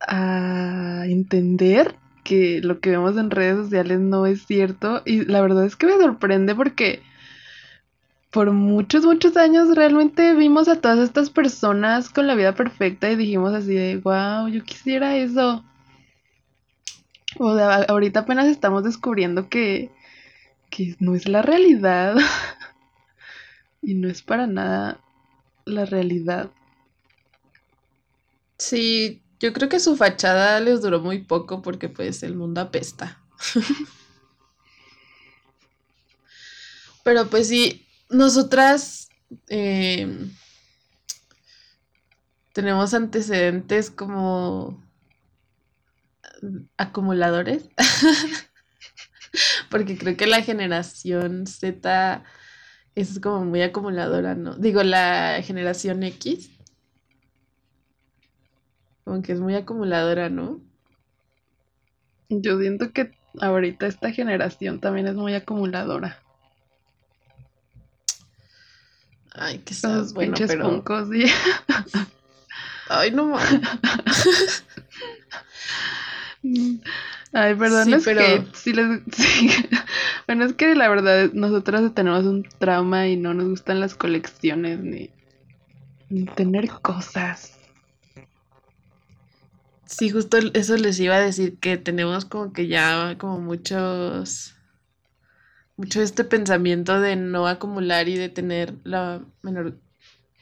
a 0.00 1.04
entender 1.06 1.96
que 2.24 2.60
lo 2.62 2.80
que 2.80 2.90
vemos 2.90 3.16
en 3.16 3.30
redes 3.30 3.56
sociales 3.56 4.00
no 4.00 4.26
es 4.26 4.44
cierto. 4.46 5.02
Y 5.04 5.24
la 5.24 5.40
verdad 5.40 5.64
es 5.64 5.76
que 5.76 5.86
me 5.86 5.96
sorprende 5.96 6.54
porque 6.54 7.02
por 8.30 8.52
muchos, 8.52 9.04
muchos 9.04 9.36
años 9.36 9.74
realmente 9.74 10.34
vimos 10.34 10.68
a 10.68 10.80
todas 10.80 10.98
estas 10.98 11.30
personas 11.30 12.10
con 12.10 12.26
la 12.26 12.34
vida 12.34 12.54
perfecta 12.54 13.10
y 13.10 13.16
dijimos 13.16 13.54
así 13.54 13.74
de, 13.74 13.96
wow, 13.96 14.48
yo 14.48 14.62
quisiera 14.64 15.16
eso. 15.16 15.64
O 17.38 17.56
sea, 17.56 17.84
ahorita 17.84 18.20
apenas 18.20 18.46
estamos 18.46 18.84
descubriendo 18.84 19.48
que, 19.48 19.90
que 20.70 20.96
no 21.00 21.14
es 21.14 21.28
la 21.28 21.42
realidad. 21.42 22.16
Y 23.80 23.94
no 23.94 24.08
es 24.08 24.22
para 24.22 24.48
nada 24.48 25.00
la 25.64 25.84
realidad. 25.84 26.50
Sí, 28.58 29.22
yo 29.40 29.52
creo 29.52 29.68
que 29.68 29.80
su 29.80 29.96
fachada 29.96 30.60
les 30.60 30.82
duró 30.82 31.00
muy 31.00 31.22
poco 31.22 31.62
porque 31.62 31.88
pues 31.88 32.22
el 32.22 32.36
mundo 32.36 32.60
apesta. 32.60 33.20
Pero 37.04 37.28
pues 37.30 37.48
sí, 37.48 37.86
nosotras 38.10 39.08
em, 39.48 40.30
tenemos 42.52 42.92
antecedentes 42.94 43.90
como 43.90 44.82
acumuladores. 46.76 47.68
Porque 49.70 49.98
creo 49.98 50.16
que 50.16 50.26
la 50.26 50.42
generación 50.42 51.46
Z 51.46 52.24
es 52.94 53.20
como 53.20 53.44
muy 53.44 53.62
acumuladora, 53.62 54.34
¿no? 54.34 54.56
Digo, 54.56 54.82
la 54.82 55.40
generación 55.42 56.02
X. 56.02 56.50
Como 59.08 59.22
que 59.22 59.32
es 59.32 59.40
muy 59.40 59.54
acumuladora, 59.54 60.28
¿no? 60.28 60.60
Yo 62.28 62.60
siento 62.60 62.92
que 62.92 63.10
ahorita 63.40 63.86
esta 63.86 64.12
generación 64.12 64.80
también 64.80 65.06
es 65.06 65.14
muy 65.14 65.32
acumuladora. 65.34 66.18
Ay, 69.32 69.60
que 69.60 69.72
estás 69.72 70.12
bueno, 70.12 70.34
pero... 70.46 70.84
Ay, 72.90 73.10
no 73.12 73.28
mames. 73.28 73.62
Ay, 77.32 77.54
perdón, 77.54 77.94
es 77.94 78.04
que 78.04 78.44
sí 78.52 78.74
les... 78.74 79.00
Bueno, 80.26 80.44
es 80.44 80.52
que 80.52 80.74
la 80.74 80.90
verdad 80.90 81.30
nosotros 81.32 81.94
tenemos 81.94 82.26
un 82.26 82.46
trauma 82.58 83.08
y 83.08 83.16
no 83.16 83.32
nos 83.32 83.48
gustan 83.48 83.80
las 83.80 83.94
colecciones 83.94 84.80
ni, 84.80 85.08
ni 86.10 86.26
tener 86.26 86.68
cosas. 86.82 87.54
Sí, 89.88 90.10
justo 90.10 90.36
eso 90.52 90.76
les 90.76 91.00
iba 91.00 91.16
a 91.16 91.20
decir, 91.20 91.58
que 91.58 91.78
tenemos 91.78 92.26
como 92.26 92.52
que 92.52 92.68
ya 92.68 93.16
como 93.18 93.40
muchos, 93.40 94.54
mucho 95.78 96.02
este 96.02 96.24
pensamiento 96.24 97.00
de 97.00 97.16
no 97.16 97.46
acumular 97.48 98.06
y 98.08 98.16
de 98.16 98.28
tener 98.28 98.74
la 98.84 99.24
menor 99.42 99.78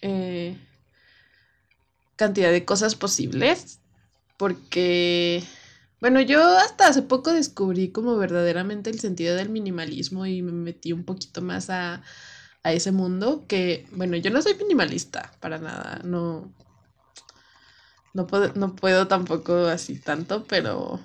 eh, 0.03 0.59
cantidad 2.16 2.51
de 2.51 2.64
cosas 2.64 2.97
posibles, 2.97 3.78
porque 4.36 5.44
bueno, 6.01 6.20
yo 6.20 6.42
hasta 6.59 6.88
hace 6.88 7.03
poco 7.03 7.32
descubrí 7.32 7.90
como 7.90 8.16
verdaderamente 8.16 8.90
el 8.90 8.99
sentido 8.99 9.36
del 9.36 9.49
minimalismo 9.51 10.26
y 10.26 10.42
me 10.42 10.53
metí 10.53 10.92
un 10.92 11.05
poquito 11.05 11.40
más 11.40 11.70
a, 11.70 12.03
a 12.64 12.72
ese 12.72 12.90
mundo 12.90 13.44
que, 13.47 13.86
bueno, 13.92 14.16
yo 14.16 14.30
no 14.32 14.42
soy 14.42 14.57
minimalista 14.57 15.32
para 15.40 15.59
nada, 15.59 16.01
no, 16.05 16.53
no 18.17 18.27
puedo, 18.27 18.53
no 18.55 18.75
puedo 18.75 19.07
tampoco 19.07 19.67
así 19.67 20.01
tanto, 20.01 20.45
pero, 20.45 20.99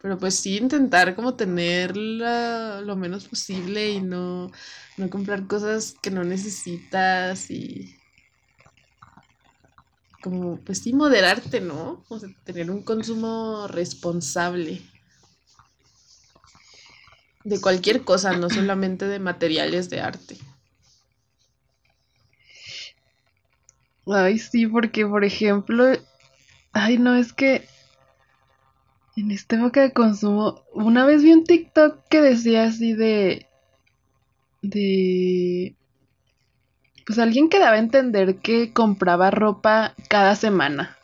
pero 0.00 0.16
pues 0.16 0.36
sí 0.36 0.58
intentar 0.58 1.16
como 1.16 1.34
tener 1.34 1.96
lo 1.96 2.94
menos 2.96 3.26
posible 3.26 3.90
y 3.90 4.00
no, 4.00 4.52
no 4.96 5.10
comprar 5.10 5.48
cosas 5.48 5.96
que 6.00 6.12
no 6.12 6.22
necesitas 6.22 7.50
y 7.50 7.96
como, 10.22 10.58
pues 10.60 10.78
sí, 10.78 10.92
moderarte, 10.92 11.60
¿no? 11.60 12.04
O 12.08 12.18
sea, 12.20 12.28
tener 12.44 12.70
un 12.70 12.82
consumo 12.82 13.66
responsable 13.66 14.82
de 17.42 17.60
cualquier 17.60 18.04
cosa, 18.04 18.36
no 18.36 18.50
solamente 18.50 19.06
de 19.06 19.18
materiales 19.18 19.90
de 19.90 20.00
arte. 20.00 20.36
Ay, 24.06 24.38
sí, 24.38 24.66
porque 24.66 25.06
por 25.06 25.24
ejemplo, 25.24 25.92
ay, 26.72 26.98
no, 26.98 27.14
es 27.14 27.32
que 27.32 27.66
en 29.16 29.30
esta 29.30 29.56
época 29.56 29.82
de 29.82 29.92
consumo, 29.92 30.62
una 30.72 31.04
vez 31.04 31.22
vi 31.22 31.32
un 31.32 31.44
TikTok 31.44 31.98
que 32.08 32.20
decía 32.20 32.64
así 32.64 32.94
de, 32.94 33.46
de, 34.62 35.74
pues 37.06 37.18
alguien 37.18 37.48
que 37.48 37.58
daba 37.58 37.76
a 37.76 37.80
entender 37.80 38.36
que 38.36 38.72
compraba 38.72 39.30
ropa 39.30 39.94
cada 40.08 40.36
semana. 40.36 40.96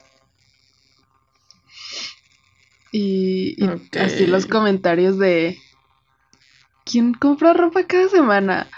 Y, 2.93 3.57
así 4.01 4.27
los 4.27 4.47
comentarios 4.47 5.19
de 5.19 5.59
¿quién 6.85 7.13
compra 7.13 7.53
ropa 7.53 7.87
cada 7.87 8.09
semana? 8.09 8.69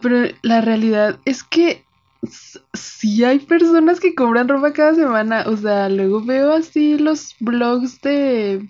pero 0.00 0.24
la 0.40 0.62
realidad 0.62 1.18
es 1.26 1.42
que 1.44 1.84
sí 2.72 3.24
hay 3.24 3.38
personas 3.38 4.00
que 4.00 4.14
compran 4.14 4.48
ropa 4.48 4.72
cada 4.72 4.94
semana. 4.94 5.44
O 5.46 5.56
sea, 5.56 5.88
luego 5.88 6.22
veo 6.22 6.52
así 6.52 6.98
los 6.98 7.34
blogs 7.40 8.00
de 8.00 8.68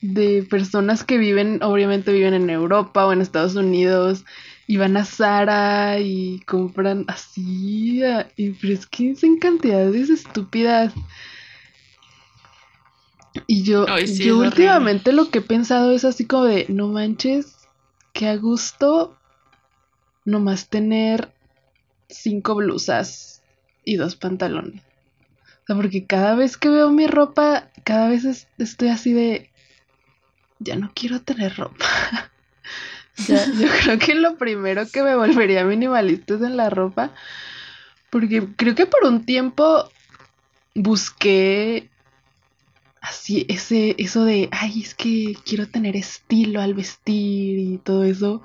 de 0.00 0.46
personas 0.48 1.02
que 1.02 1.18
viven, 1.18 1.62
obviamente 1.62 2.12
viven 2.12 2.34
en 2.34 2.50
Europa 2.50 3.06
o 3.06 3.12
en 3.12 3.20
Estados 3.20 3.56
Unidos 3.56 4.24
y 4.66 4.76
van 4.76 4.96
a 4.96 5.04
Zara 5.04 5.98
y 5.98 6.40
compran 6.40 7.04
así, 7.08 8.02
y, 8.36 8.50
pero 8.50 8.74
es 8.74 8.86
que 8.86 9.16
en 9.22 9.38
cantidades 9.38 10.10
estúpidas. 10.10 10.92
Y 13.46 13.62
yo, 13.62 13.86
yo 13.98 14.38
últimamente 14.38 15.12
lo 15.12 15.30
que 15.30 15.38
he 15.38 15.42
pensado 15.42 15.92
es 15.92 16.04
así 16.04 16.26
como 16.26 16.44
de, 16.44 16.66
no 16.68 16.88
manches, 16.88 17.56
que 18.12 18.28
a 18.28 18.36
gusto 18.36 19.16
nomás 20.24 20.68
tener 20.68 21.32
cinco 22.08 22.54
blusas 22.54 23.42
y 23.84 23.96
dos 23.96 24.16
pantalones. 24.16 24.82
O 25.62 25.66
sea, 25.66 25.76
porque 25.76 26.04
cada 26.04 26.34
vez 26.34 26.56
que 26.56 26.68
veo 26.68 26.90
mi 26.90 27.06
ropa, 27.06 27.68
cada 27.84 28.08
vez 28.08 28.46
estoy 28.58 28.88
así 28.88 29.12
de, 29.12 29.50
ya 30.58 30.76
no 30.76 30.92
quiero 30.94 31.20
tener 31.20 31.56
ropa. 31.56 31.86
yo 33.28 33.36
creo 33.82 33.98
que 33.98 34.14
lo 34.14 34.36
primero 34.36 34.86
que 34.90 35.02
me 35.02 35.16
volvería 35.16 35.64
minimalista 35.64 36.34
es 36.34 36.42
en 36.42 36.56
la 36.56 36.70
ropa. 36.70 37.12
Porque 38.10 38.46
creo 38.56 38.74
que 38.74 38.86
por 38.86 39.04
un 39.04 39.26
tiempo 39.26 39.90
busqué 40.74 41.90
así 43.00 43.46
ese 43.48 43.94
eso 43.98 44.24
de 44.24 44.48
ay 44.52 44.82
es 44.82 44.94
que 44.94 45.36
quiero 45.44 45.68
tener 45.68 45.96
estilo 45.96 46.60
al 46.60 46.74
vestir 46.74 47.58
y 47.58 47.78
todo 47.78 48.04
eso 48.04 48.42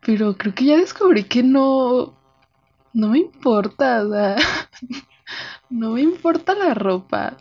pero 0.00 0.36
creo 0.36 0.54
que 0.54 0.64
ya 0.66 0.76
descubrí 0.76 1.24
que 1.24 1.42
no 1.42 2.14
no 2.94 3.10
me 3.10 3.18
importa 3.18 4.02
o 4.02 4.10
sea, 4.10 4.36
no 5.70 5.90
me 5.90 6.00
importa 6.00 6.54
la 6.54 6.72
ropa 6.72 7.36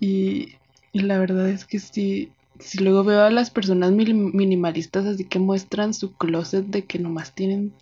y, 0.00 0.54
la 0.92 1.18
verdad 1.18 1.48
es 1.48 1.64
que 1.64 1.78
sí 1.78 2.32
si 2.58 2.78
luego 2.78 3.04
veo 3.04 3.22
a 3.22 3.30
las 3.30 3.50
personas 3.50 3.92
minimalistas 3.92 5.06
así 5.06 5.24
que 5.24 5.38
muestran 5.38 5.94
su 5.94 6.16
closet 6.16 6.66
de 6.66 6.86
que 6.86 6.98
nomás 6.98 7.34
tienen 7.34 7.72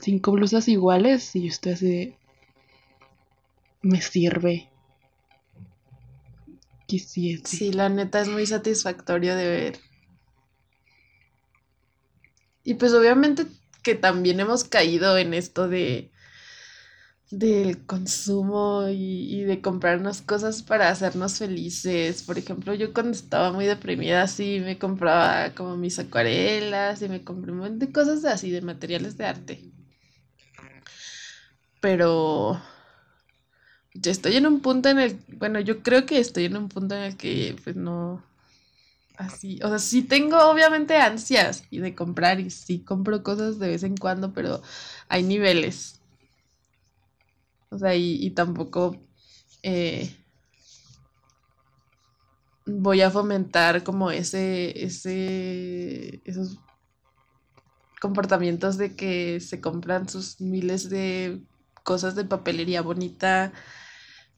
cinco 0.00 0.32
blusas 0.32 0.68
iguales 0.68 1.34
y 1.36 1.42
yo 1.42 1.48
estoy 1.48 1.72
así 1.72 2.16
me 3.84 4.00
sirve. 4.00 4.70
Quisiese. 6.86 7.56
Sí, 7.56 7.72
la 7.72 7.88
neta 7.88 8.20
es 8.20 8.28
muy 8.28 8.46
satisfactorio 8.46 9.36
de 9.36 9.46
ver. 9.46 9.80
Y 12.64 12.74
pues 12.74 12.94
obviamente 12.94 13.46
que 13.82 13.94
también 13.94 14.40
hemos 14.40 14.64
caído 14.64 15.18
en 15.18 15.34
esto 15.34 15.68
de 15.68 16.10
del 17.30 17.84
consumo 17.86 18.88
y, 18.88 19.42
de 19.44 19.60
comprarnos 19.60 20.22
cosas 20.22 20.62
para 20.62 20.88
hacernos 20.88 21.38
felices. 21.38 22.22
Por 22.22 22.38
ejemplo, 22.38 22.74
yo 22.74 22.92
cuando 22.92 23.12
estaba 23.12 23.52
muy 23.52 23.66
deprimida, 23.66 24.26
sí 24.28 24.60
me 24.60 24.78
compraba 24.78 25.54
como 25.54 25.76
mis 25.76 25.98
acuarelas 25.98 27.02
y 27.02 27.08
me 27.08 27.24
compré 27.24 27.52
un 27.52 27.58
montón 27.58 27.78
de 27.80 27.92
cosas 27.92 28.24
así, 28.24 28.50
de 28.50 28.62
materiales 28.62 29.16
de 29.16 29.26
arte. 29.26 29.64
Pero 31.80 32.60
yo 33.94 34.10
estoy 34.10 34.36
en 34.36 34.46
un 34.46 34.60
punto 34.60 34.88
en 34.88 34.98
el, 34.98 35.18
bueno, 35.36 35.60
yo 35.60 35.82
creo 35.82 36.06
que 36.06 36.18
estoy 36.18 36.46
en 36.46 36.56
un 36.56 36.68
punto 36.68 36.94
en 36.94 37.02
el 37.02 37.16
que 37.16 37.56
pues 37.62 37.76
no, 37.76 38.24
así, 39.16 39.60
o 39.62 39.68
sea, 39.68 39.78
sí 39.78 40.02
tengo 40.02 40.38
obviamente 40.50 40.96
ansias 40.96 41.64
y 41.70 41.78
de 41.78 41.94
comprar 41.94 42.40
y 42.40 42.50
sí 42.50 42.80
compro 42.80 43.22
cosas 43.22 43.58
de 43.58 43.68
vez 43.68 43.82
en 43.84 43.96
cuando, 43.96 44.32
pero 44.32 44.62
hay 45.08 45.22
niveles. 45.22 46.00
O 47.70 47.78
sea, 47.78 47.94
y, 47.94 48.30
tampoco 48.30 48.96
eh, 49.62 50.14
voy 52.66 53.02
a 53.02 53.10
fomentar 53.10 53.82
como 53.82 54.10
ese, 54.10 54.84
ese, 54.84 56.22
esos 56.24 56.58
comportamientos 58.00 58.76
de 58.76 58.94
que 58.94 59.40
se 59.40 59.60
compran 59.60 60.08
sus 60.08 60.40
miles 60.40 60.88
de 60.90 61.42
cosas 61.82 62.14
de 62.14 62.24
papelería 62.24 62.82
bonita 62.82 63.52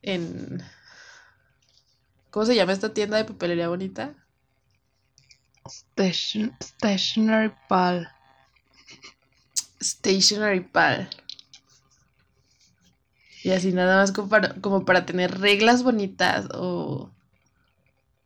en... 0.02 0.62
¿Cómo 2.30 2.46
se 2.46 2.54
llama 2.54 2.72
esta 2.72 2.92
tienda 2.92 3.16
de 3.16 3.24
papelería 3.24 3.68
bonita? 3.68 4.14
stationary 5.68 7.52
Pal. 7.68 8.08
Stationary 9.80 10.60
Pal. 10.60 11.08
Y 13.46 13.52
así 13.52 13.70
nada 13.70 13.98
más 13.98 14.10
como 14.10 14.84
para, 14.84 15.06
tener 15.06 15.38
reglas 15.38 15.84
bonitas 15.84 16.48
o 16.52 17.12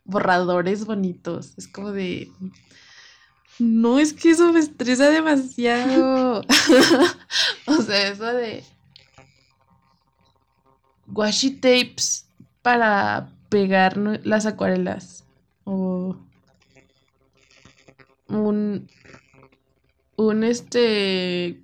borradores 0.05 0.87
bonitos. 0.87 1.53
Es 1.59 1.69
como 1.69 1.93
de... 1.93 2.33
No, 3.59 3.99
es 3.99 4.15
que 4.15 4.31
eso 4.31 4.51
me 4.51 4.61
estresa 4.61 5.11
demasiado. 5.11 6.41
o 7.67 7.83
sea, 7.83 8.09
eso 8.09 8.33
de 8.33 8.65
washi 11.09 11.51
tapes 11.51 12.27
para 12.63 13.31
pegar 13.51 13.99
las 14.25 14.47
acuarelas 14.47 15.27
o 15.65 16.17
un 18.27 18.89
un 20.17 20.45
este 20.45 21.63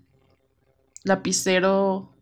lapicero 1.05 2.16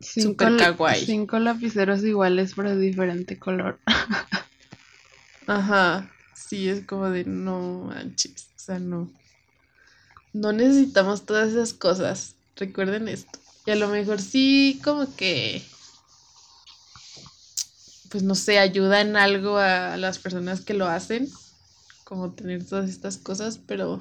cinco, 0.00 0.44
super 0.44 0.56
kawaii. 0.56 1.04
Cinco 1.04 1.38
lapiceros 1.38 2.02
iguales 2.04 2.52
pero 2.54 2.70
de 2.70 2.80
diferente 2.80 3.38
color. 3.38 3.78
Ajá. 5.46 6.10
Sí, 6.34 6.68
es 6.68 6.84
como 6.86 7.10
de 7.10 7.24
no 7.24 7.84
manches. 7.86 8.48
O 8.56 8.60
sea, 8.60 8.78
no. 8.78 9.10
No 10.32 10.52
necesitamos 10.52 11.26
todas 11.26 11.50
esas 11.50 11.72
cosas. 11.72 12.36
Recuerden 12.56 13.08
esto. 13.08 13.38
Y 13.66 13.70
a 13.70 13.76
lo 13.76 13.88
mejor 13.88 14.20
sí, 14.20 14.80
como 14.84 15.14
que. 15.16 15.62
Pues 18.10 18.22
no 18.22 18.34
sé, 18.34 18.58
ayuda 18.58 19.00
en 19.00 19.16
algo 19.16 19.58
a 19.58 19.96
las 19.96 20.18
personas 20.18 20.62
que 20.62 20.74
lo 20.74 20.86
hacen. 20.86 21.28
Como 22.04 22.32
tener 22.32 22.64
todas 22.64 22.88
estas 22.88 23.18
cosas, 23.18 23.58
pero. 23.66 24.00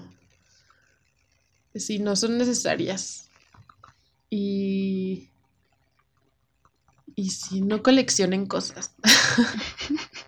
Sí, 1.75 1.99
no 1.99 2.15
son 2.15 2.37
necesarias. 2.37 3.29
Y. 4.29 5.29
Y 7.17 7.31
si 7.31 7.61
no 7.61 7.81
coleccionen 7.81 8.45
cosas. 8.45 8.93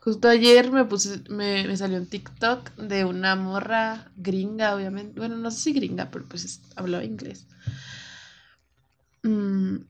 Justo 0.00 0.28
ayer 0.28 0.72
me 0.72 0.86
puse, 0.86 1.22
me, 1.28 1.76
salió 1.76 1.98
un 1.98 2.06
TikTok 2.06 2.74
de 2.76 3.04
una 3.04 3.36
morra 3.36 4.10
gringa, 4.16 4.74
obviamente. 4.74 5.20
Bueno, 5.20 5.36
no 5.36 5.50
sé 5.50 5.60
si 5.60 5.74
gringa, 5.74 6.10
pero 6.10 6.26
pues 6.26 6.62
hablaba 6.74 7.04
inglés. 7.04 7.46
Mm, 9.24 9.80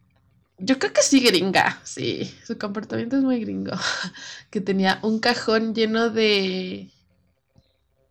yo 0.58 0.80
creo 0.80 0.92
que 0.92 1.02
sí 1.02 1.20
gringa, 1.20 1.80
sí. 1.84 2.34
Su 2.44 2.58
comportamiento 2.58 3.16
es 3.16 3.22
muy 3.22 3.38
gringo. 3.38 3.76
que 4.50 4.60
tenía 4.60 4.98
un 5.02 5.20
cajón 5.20 5.76
lleno 5.76 6.10
de 6.10 6.90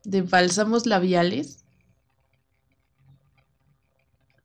de 0.06 0.22
bálsamos 0.22 0.86
labiales. 0.86 1.66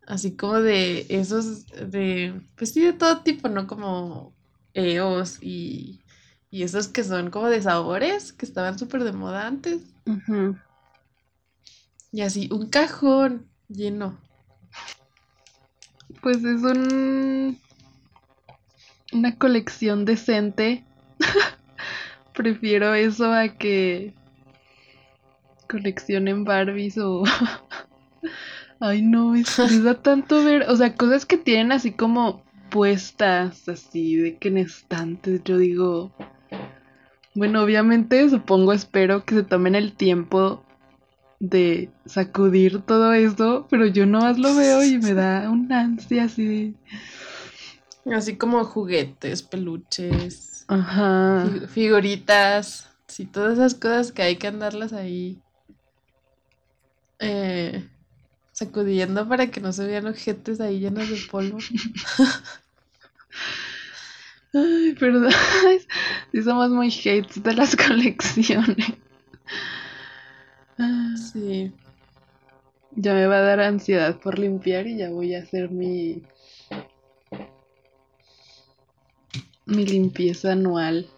Así 0.06 0.36
como 0.36 0.60
de 0.60 1.06
esos 1.08 1.66
de 1.66 2.40
pues 2.56 2.72
sí 2.72 2.80
de 2.80 2.92
todo 2.92 3.22
tipo, 3.22 3.48
no 3.48 3.66
como 3.66 4.34
EOS 4.74 5.38
y 5.42 6.02
y 6.52 6.64
esos 6.64 6.86
que 6.86 7.02
son 7.02 7.30
como 7.30 7.48
de 7.48 7.62
sabores, 7.62 8.34
que 8.34 8.44
estaban 8.44 8.78
súper 8.78 9.04
de 9.04 9.12
moda 9.12 9.46
antes. 9.46 9.80
Y 12.12 12.20
así, 12.20 12.50
un 12.52 12.68
cajón 12.68 13.48
lleno. 13.68 14.18
Pues 16.20 16.44
es 16.44 16.62
un... 16.62 17.58
Una 19.14 19.38
colección 19.38 20.04
decente. 20.04 20.84
Prefiero 22.34 22.92
eso 22.92 23.32
a 23.32 23.48
que 23.48 24.12
coleccionen 25.70 26.44
Barbies 26.44 26.98
o... 26.98 27.24
Ay, 28.84 29.00
no, 29.00 29.30
me 29.30 29.42
da 29.44 29.94
tanto 30.02 30.42
ver... 30.42 30.68
O 30.68 30.76
sea, 30.76 30.96
cosas 30.96 31.24
que 31.24 31.36
tienen 31.36 31.70
así 31.70 31.92
como 31.92 32.42
puestas, 32.68 33.68
así, 33.68 34.16
de 34.16 34.38
que 34.38 34.48
en 34.48 34.58
estantes, 34.58 35.40
yo 35.44 35.56
digo... 35.56 36.12
Bueno, 37.36 37.62
obviamente 37.62 38.28
supongo, 38.28 38.72
espero 38.72 39.24
que 39.24 39.36
se 39.36 39.42
tomen 39.44 39.76
el 39.76 39.92
tiempo 39.92 40.64
de 41.38 41.90
sacudir 42.06 42.82
todo 42.82 43.12
eso, 43.12 43.68
pero 43.70 43.86
yo 43.86 44.04
no 44.04 44.20
más 44.20 44.38
lo 44.40 44.54
veo 44.56 44.82
y 44.82 44.98
me 44.98 45.14
da 45.14 45.48
un 45.48 45.72
ansia 45.72 46.24
así 46.24 46.76
Así 48.12 48.36
como 48.36 48.64
juguetes, 48.64 49.44
peluches, 49.44 50.64
Ajá. 50.66 51.48
figuritas, 51.68 52.90
sí, 53.06 53.26
todas 53.26 53.54
esas 53.54 53.74
cosas 53.74 54.10
que 54.10 54.22
hay 54.22 54.36
que 54.36 54.48
andarlas 54.48 54.92
ahí 54.92 55.40
eh, 57.20 57.88
sacudiendo 58.52 59.28
para 59.28 59.50
que 59.50 59.60
no 59.60 59.72
se 59.72 59.86
vean 59.86 60.06
objetos 60.06 60.60
ahí 60.60 60.80
llenos 60.80 61.08
de 61.08 61.18
polvo. 61.30 61.58
Ay, 64.54 64.94
perdón. 64.98 65.32
Sí, 66.32 66.42
somos 66.42 66.70
muy 66.70 66.88
hates 66.88 67.42
de 67.42 67.54
las 67.54 67.74
colecciones. 67.88 68.94
Sí. 71.32 71.72
Ya 72.90 73.14
me 73.14 73.26
va 73.26 73.38
a 73.38 73.42
dar 73.42 73.60
ansiedad 73.60 74.20
por 74.20 74.38
limpiar 74.38 74.86
y 74.86 74.98
ya 74.98 75.08
voy 75.10 75.34
a 75.34 75.40
hacer 75.42 75.70
mi. 75.70 76.22
mi 79.64 79.86
limpieza 79.86 80.52
anual. 80.52 81.08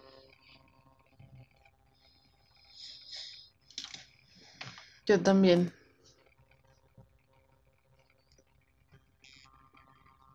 Yo 5.05 5.19
también. 5.19 5.73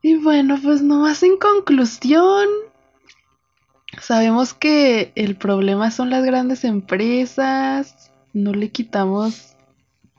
Y 0.03 0.17
bueno, 0.17 0.59
pues 0.63 0.83
nomás 0.83 1.23
en 1.23 1.37
conclusión, 1.37 2.49
Sabemos 3.99 4.55
que 4.55 5.13
el 5.17 5.37
problema 5.37 5.91
son 5.91 6.11
las 6.11 6.25
grandes 6.25 6.65
empresas, 6.65 8.11
no 8.33 8.55
le 8.55 8.71
quitamos 8.71 9.57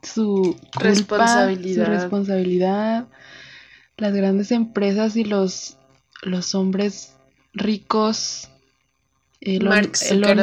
su 0.02 0.56
responsabilidad. 0.78 1.86
Su 1.86 1.90
responsabilidad. 1.90 3.08
Las 3.96 4.14
grandes 4.14 4.52
empresas 4.52 5.16
y 5.16 5.24
los, 5.24 5.78
los 6.22 6.54
hombres 6.54 7.14
ricos, 7.54 8.48
Elon, 9.40 9.90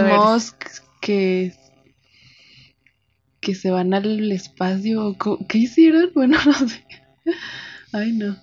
Musk, 0.08 0.66
que, 1.02 1.54
que 3.42 3.54
se 3.54 3.70
van 3.70 3.94
al 3.94 4.32
espacio. 4.32 5.16
¿Qué 5.48 5.58
hicieron? 5.60 6.12
Bueno, 6.16 6.38
no 6.44 6.68
sé. 6.68 6.84
Ay, 7.92 8.14
no. 8.14 8.38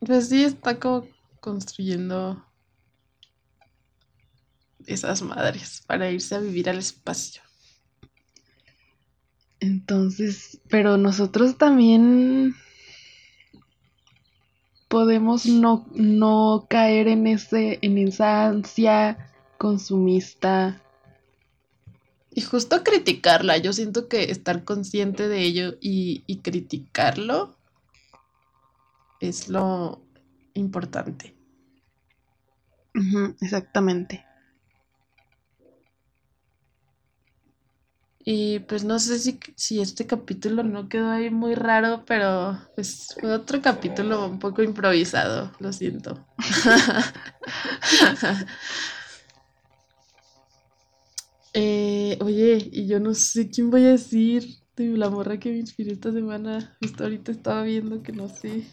Pues 0.00 0.28
sí, 0.28 0.44
está 0.44 0.78
como 0.78 1.06
construyendo 1.40 2.44
esas 4.86 5.22
madres 5.22 5.82
para 5.86 6.10
irse 6.10 6.34
a 6.34 6.40
vivir 6.40 6.68
al 6.70 6.78
espacio. 6.78 7.42
Entonces, 9.60 10.60
pero 10.68 10.96
nosotros 10.96 11.58
también 11.58 12.54
podemos 14.86 15.46
no, 15.46 15.86
no 15.94 16.66
caer 16.70 17.08
en 17.08 17.26
ese, 17.26 17.78
en 17.82 17.98
esa 17.98 18.46
ansia 18.46 19.32
consumista. 19.58 20.80
Y 22.32 22.42
justo 22.42 22.84
criticarla, 22.84 23.56
yo 23.58 23.72
siento 23.72 24.08
que 24.08 24.30
estar 24.30 24.62
consciente 24.64 25.28
de 25.28 25.42
ello 25.42 25.74
y, 25.80 26.22
y 26.26 26.38
criticarlo 26.38 27.57
es 29.20 29.48
lo 29.48 30.02
importante. 30.54 31.34
exactamente. 33.40 34.24
Y 38.30 38.58
pues 38.60 38.84
no 38.84 38.98
sé 38.98 39.18
si, 39.18 39.40
si 39.56 39.80
este 39.80 40.06
capítulo 40.06 40.62
no 40.62 40.90
quedó 40.90 41.08
ahí 41.10 41.30
muy 41.30 41.54
raro, 41.54 42.04
pero 42.06 42.58
pues 42.74 43.16
fue 43.18 43.32
otro 43.32 43.62
capítulo 43.62 44.26
un 44.26 44.38
poco 44.38 44.62
improvisado, 44.62 45.50
lo 45.60 45.72
siento. 45.72 46.26
Eh, 51.54 52.18
oye, 52.20 52.68
y 52.70 52.86
yo 52.86 53.00
no 53.00 53.14
sé 53.14 53.50
quién 53.50 53.70
voy 53.70 53.84
a 53.84 53.88
decir 53.90 54.44
de 54.76 54.96
la 54.96 55.10
morra 55.10 55.38
que 55.40 55.50
me 55.50 55.58
inspiró 55.58 55.92
esta 55.92 56.12
semana. 56.12 56.76
Justo 56.80 57.04
ahorita 57.04 57.32
estaba 57.32 57.62
viendo 57.62 58.02
que 58.02 58.12
no 58.12 58.28
sé. 58.28 58.64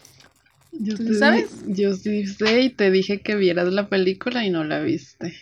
Yo 0.72 0.96
¿Tú 0.96 1.14
sabes? 1.14 1.62
Yo 1.66 1.94
sí 1.94 2.26
sé 2.26 2.62
y 2.62 2.70
te 2.70 2.90
dije 2.90 3.20
que 3.20 3.34
vieras 3.34 3.72
la 3.72 3.88
película 3.88 4.44
y 4.44 4.50
no 4.50 4.64
la 4.64 4.80
viste. 4.80 5.34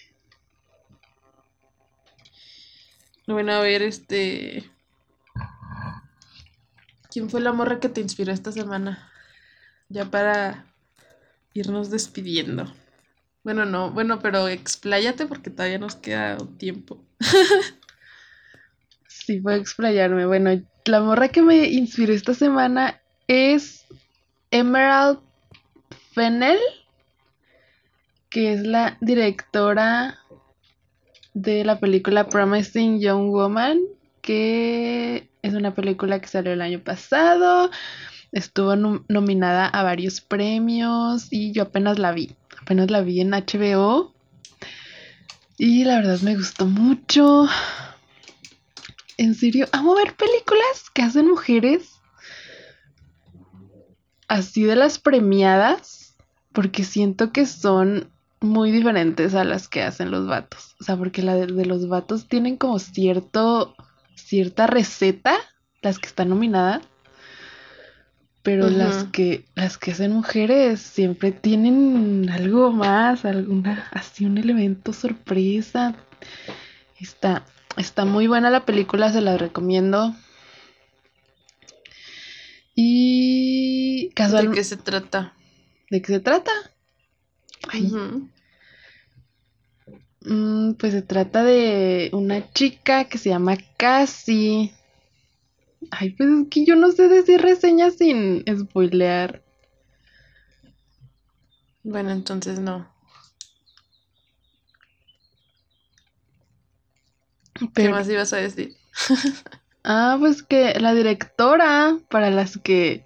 Bueno, 3.26 3.52
a 3.52 3.60
ver, 3.60 3.82
este. 3.82 4.70
¿Quién 7.10 7.30
fue 7.30 7.40
la 7.40 7.52
morra 7.52 7.80
que 7.80 7.88
te 7.88 8.00
inspiró 8.00 8.32
esta 8.32 8.52
semana? 8.52 9.10
Ya 9.88 10.04
para 10.10 10.66
irnos 11.54 11.90
despidiendo. 11.90 12.72
Bueno, 13.44 13.64
no, 13.64 13.90
bueno, 13.90 14.18
pero 14.20 14.48
expláyate 14.48 15.26
porque 15.26 15.50
todavía 15.50 15.78
nos 15.78 15.96
queda 15.96 16.38
un 16.40 16.58
tiempo. 16.58 17.04
sí, 19.06 19.40
voy 19.40 19.54
a 19.54 19.56
explayarme. 19.56 20.26
Bueno, 20.26 20.62
la 20.86 21.00
morra 21.00 21.28
que 21.28 21.42
me 21.42 21.66
inspiró 21.68 22.12
esta 22.12 22.34
semana 22.34 23.00
es 23.28 23.84
Emerald 24.54 25.18
Fennel, 26.12 26.60
que 28.30 28.52
es 28.52 28.64
la 28.64 28.96
directora 29.00 30.20
de 31.32 31.64
la 31.64 31.80
película 31.80 32.28
Promising 32.28 33.00
Young 33.00 33.30
Woman, 33.30 33.80
que 34.22 35.28
es 35.42 35.54
una 35.54 35.74
película 35.74 36.20
que 36.20 36.28
salió 36.28 36.52
el 36.52 36.62
año 36.62 36.78
pasado. 36.78 37.72
Estuvo 38.30 38.76
nominada 38.76 39.66
a 39.66 39.82
varios 39.82 40.20
premios 40.20 41.32
y 41.32 41.50
yo 41.50 41.64
apenas 41.64 41.98
la 41.98 42.12
vi. 42.12 42.36
Apenas 42.62 42.92
la 42.92 43.00
vi 43.00 43.22
en 43.22 43.32
HBO. 43.32 44.14
Y 45.58 45.82
la 45.82 45.96
verdad 45.96 46.20
me 46.20 46.36
gustó 46.36 46.66
mucho. 46.66 47.48
En 49.16 49.34
serio, 49.34 49.66
amo 49.72 49.96
ver 49.96 50.14
películas 50.14 50.90
que 50.94 51.02
hacen 51.02 51.28
mujeres 51.28 51.93
así 54.28 54.64
de 54.64 54.76
las 54.76 54.98
premiadas, 54.98 56.16
porque 56.52 56.84
siento 56.84 57.32
que 57.32 57.46
son 57.46 58.10
muy 58.40 58.70
diferentes 58.70 59.34
a 59.34 59.44
las 59.44 59.68
que 59.68 59.82
hacen 59.82 60.10
los 60.10 60.26
vatos. 60.26 60.76
O 60.80 60.84
sea, 60.84 60.96
porque 60.96 61.22
la 61.22 61.34
de, 61.34 61.64
los 61.64 61.88
vatos 61.88 62.28
tienen 62.28 62.56
como 62.56 62.78
cierto, 62.78 63.74
cierta 64.14 64.66
receta, 64.66 65.34
las 65.82 65.98
que 65.98 66.06
están 66.06 66.28
nominadas. 66.28 66.82
Pero 68.42 68.68
las 68.68 69.04
que, 69.04 69.46
las 69.54 69.78
que 69.78 69.92
hacen 69.92 70.12
mujeres 70.12 70.78
siempre 70.78 71.32
tienen 71.32 72.28
algo 72.28 72.72
más, 72.72 73.24
alguna, 73.24 73.88
así 73.90 74.26
un 74.26 74.36
elemento 74.36 74.92
sorpresa. 74.92 75.94
Está, 77.00 77.46
está 77.78 78.04
muy 78.04 78.26
buena 78.26 78.50
la 78.50 78.66
película, 78.66 79.10
se 79.10 79.22
la 79.22 79.38
recomiendo. 79.38 80.14
Y 82.74 84.10
casual... 84.14 84.48
¿De 84.50 84.54
qué 84.54 84.64
se 84.64 84.76
trata? 84.76 85.34
¿De 85.90 86.02
qué 86.02 86.12
se 86.14 86.20
trata? 86.20 86.52
Ay. 87.68 87.92
Mm, 90.22 90.74
pues 90.74 90.92
se 90.92 91.02
trata 91.02 91.44
de 91.44 92.10
una 92.12 92.52
chica 92.52 93.04
que 93.04 93.18
se 93.18 93.30
llama 93.30 93.56
Cassie. 93.76 94.72
Ay, 95.90 96.10
pues 96.10 96.28
es 96.30 96.48
que 96.48 96.64
yo 96.64 96.76
no 96.76 96.90
sé 96.92 97.08
decir 97.08 97.40
reseñas 97.40 97.96
sin 97.96 98.44
spoilear. 98.58 99.42
Bueno, 101.82 102.10
entonces 102.10 102.58
no. 102.58 102.88
¿Qué 107.74 107.88
más 107.88 108.08
ibas 108.08 108.32
a 108.32 108.38
decir? 108.38 108.74
ah, 109.84 110.16
pues 110.18 110.42
que 110.42 110.78
la 110.80 110.94
directora, 110.94 111.98
para 112.08 112.30
las 112.30 112.58
que 112.58 113.04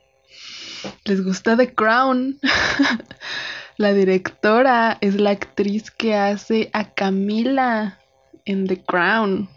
les 1.04 1.22
gusta 1.24 1.56
The 1.56 1.74
Crown, 1.74 2.38
la 3.76 3.92
directora 3.92 4.98
es 5.00 5.20
la 5.20 5.30
actriz 5.30 5.90
que 5.90 6.14
hace 6.14 6.70
a 6.72 6.94
Camila 6.94 7.98
en 8.44 8.66
The 8.66 8.82
Crown. 8.82 9.48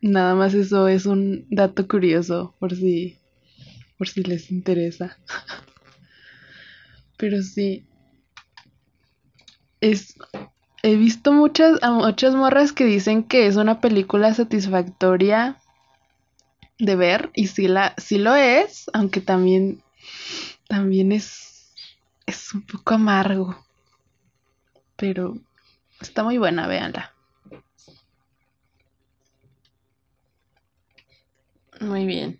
Nada 0.00 0.34
más 0.34 0.54
eso 0.54 0.88
es 0.88 1.06
un 1.06 1.46
dato 1.50 1.88
curioso 1.88 2.54
por 2.58 2.74
si 2.74 3.18
por 3.98 4.08
si 4.08 4.22
les 4.22 4.50
interesa. 4.50 5.18
Pero 7.16 7.42
sí 7.42 7.86
es 9.80 10.16
he 10.86 10.94
visto 10.94 11.32
muchas 11.32 11.80
muchas 11.82 12.36
morras 12.36 12.72
que 12.72 12.84
dicen 12.84 13.24
que 13.24 13.48
es 13.48 13.56
una 13.56 13.80
película 13.80 14.32
satisfactoria 14.32 15.60
de 16.78 16.94
ver 16.94 17.30
y 17.34 17.48
sí 17.48 17.66
la 17.66 17.92
sí 17.98 18.18
lo 18.18 18.36
es, 18.36 18.88
aunque 18.92 19.20
también 19.20 19.82
también 20.68 21.10
es 21.10 21.74
es 22.24 22.54
un 22.54 22.62
poco 22.62 22.94
amargo. 22.94 23.56
Pero 24.94 25.36
está 26.00 26.22
muy 26.22 26.38
buena, 26.38 26.68
véanla. 26.68 27.12
Muy 31.80 32.06
bien. 32.06 32.38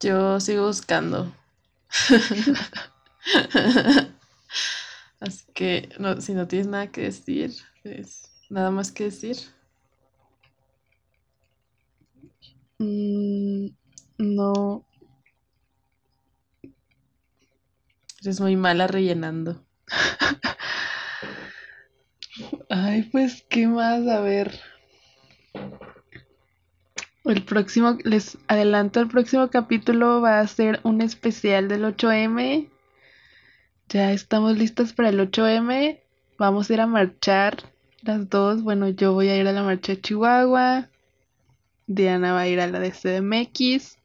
Yo 0.00 0.40
sigo 0.40 0.66
buscando. 0.66 1.32
Así 5.20 5.44
que 5.52 5.88
no, 5.98 6.20
si 6.20 6.34
no 6.34 6.46
tienes 6.46 6.68
nada 6.68 6.92
que 6.92 7.02
decir, 7.02 7.52
pues 7.82 8.30
nada 8.50 8.70
más 8.70 8.92
que 8.92 9.04
decir. 9.04 9.36
Mm, 12.78 13.68
no. 14.18 14.84
Eres 18.22 18.40
muy 18.40 18.56
mala 18.56 18.86
rellenando. 18.86 19.64
Ay, 22.70 23.02
pues, 23.10 23.44
¿qué 23.48 23.66
más? 23.66 24.06
A 24.06 24.20
ver. 24.20 24.60
El 27.24 27.44
próximo, 27.44 27.98
les 28.04 28.38
adelanto, 28.46 29.00
el 29.00 29.08
próximo 29.08 29.50
capítulo 29.50 30.20
va 30.20 30.40
a 30.40 30.46
ser 30.46 30.80
un 30.84 31.00
especial 31.00 31.68
del 31.68 31.84
8M. 31.84 32.70
Ya 33.88 34.12
estamos 34.12 34.58
listas 34.58 34.92
para 34.92 35.08
el 35.08 35.18
8M. 35.18 36.00
Vamos 36.36 36.68
a 36.68 36.74
ir 36.74 36.80
a 36.80 36.86
marchar 36.86 37.56
las 38.02 38.28
dos. 38.28 38.62
Bueno, 38.62 38.88
yo 38.90 39.14
voy 39.14 39.28
a 39.28 39.36
ir 39.36 39.48
a 39.48 39.52
la 39.52 39.62
marcha 39.62 39.94
de 39.94 40.00
Chihuahua. 40.00 40.88
Diana 41.86 42.32
va 42.32 42.40
a 42.40 42.48
ir 42.48 42.60
a 42.60 42.66
la 42.66 42.80
de 42.80 42.92
CDMX. 42.92 43.96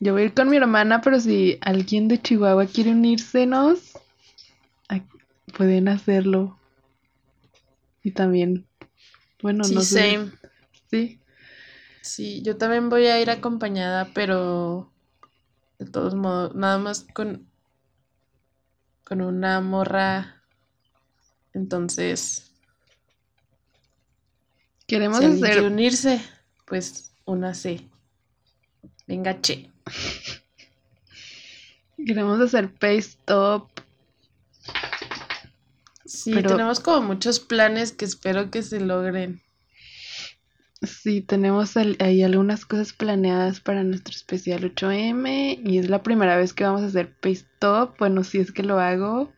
Yo 0.00 0.12
voy 0.12 0.22
a 0.22 0.24
ir 0.26 0.34
con 0.34 0.50
mi 0.50 0.56
hermana, 0.56 1.00
pero 1.00 1.20
si 1.20 1.58
alguien 1.60 2.08
de 2.08 2.20
Chihuahua 2.20 2.66
quiere 2.66 2.90
unírsenos, 2.90 3.92
pueden 5.56 5.88
hacerlo. 5.88 6.58
Y 8.02 8.12
también, 8.12 8.66
bueno, 9.42 9.64
no 9.68 9.80
sé. 9.80 10.18
Sí. 10.90 11.20
Sí, 12.00 12.42
yo 12.42 12.56
también 12.56 12.88
voy 12.88 13.06
a 13.06 13.20
ir 13.20 13.30
acompañada, 13.30 14.08
pero 14.14 14.90
de 15.78 15.86
todos 15.86 16.14
modos, 16.14 16.54
nada 16.54 16.78
más 16.78 17.06
con, 17.12 17.47
con 19.08 19.22
una 19.22 19.62
morra. 19.62 20.42
Entonces, 21.54 22.52
queremos 24.86 25.24
hacer... 25.24 25.62
unirse, 25.62 26.20
pues 26.66 27.14
una 27.24 27.54
C. 27.54 27.88
Venga, 29.06 29.40
che. 29.40 29.70
Queremos 31.96 32.38
hacer 32.42 32.70
paste 32.70 32.98
stop. 32.98 33.70
Sí, 36.04 36.32
tenemos 36.32 36.78
como 36.80 37.06
muchos 37.06 37.40
planes 37.40 37.92
que 37.92 38.04
espero 38.04 38.50
que 38.50 38.62
se 38.62 38.78
logren. 38.78 39.40
Sí, 40.82 41.22
tenemos 41.22 41.76
ahí 41.76 42.22
algunas 42.22 42.64
cosas 42.64 42.92
planeadas 42.92 43.60
para 43.60 43.82
nuestro 43.82 44.14
especial 44.14 44.62
8M 44.62 45.60
y 45.64 45.78
es 45.78 45.90
la 45.90 46.04
primera 46.04 46.36
vez 46.36 46.52
que 46.52 46.64
vamos 46.64 46.82
a 46.82 46.86
hacer 46.86 47.12
paste 47.18 47.48
top. 47.58 47.98
Bueno, 47.98 48.22
si 48.22 48.38
es 48.38 48.52
que 48.52 48.62
lo 48.62 48.78
hago. 48.78 49.32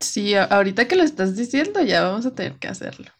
Sí, 0.00 0.34
ahorita 0.34 0.86
que 0.86 0.96
lo 0.96 1.04
estás 1.04 1.36
diciendo 1.36 1.80
ya 1.82 2.02
vamos 2.02 2.26
a 2.26 2.34
tener 2.34 2.58
que 2.58 2.68
hacerlo. 2.68 3.10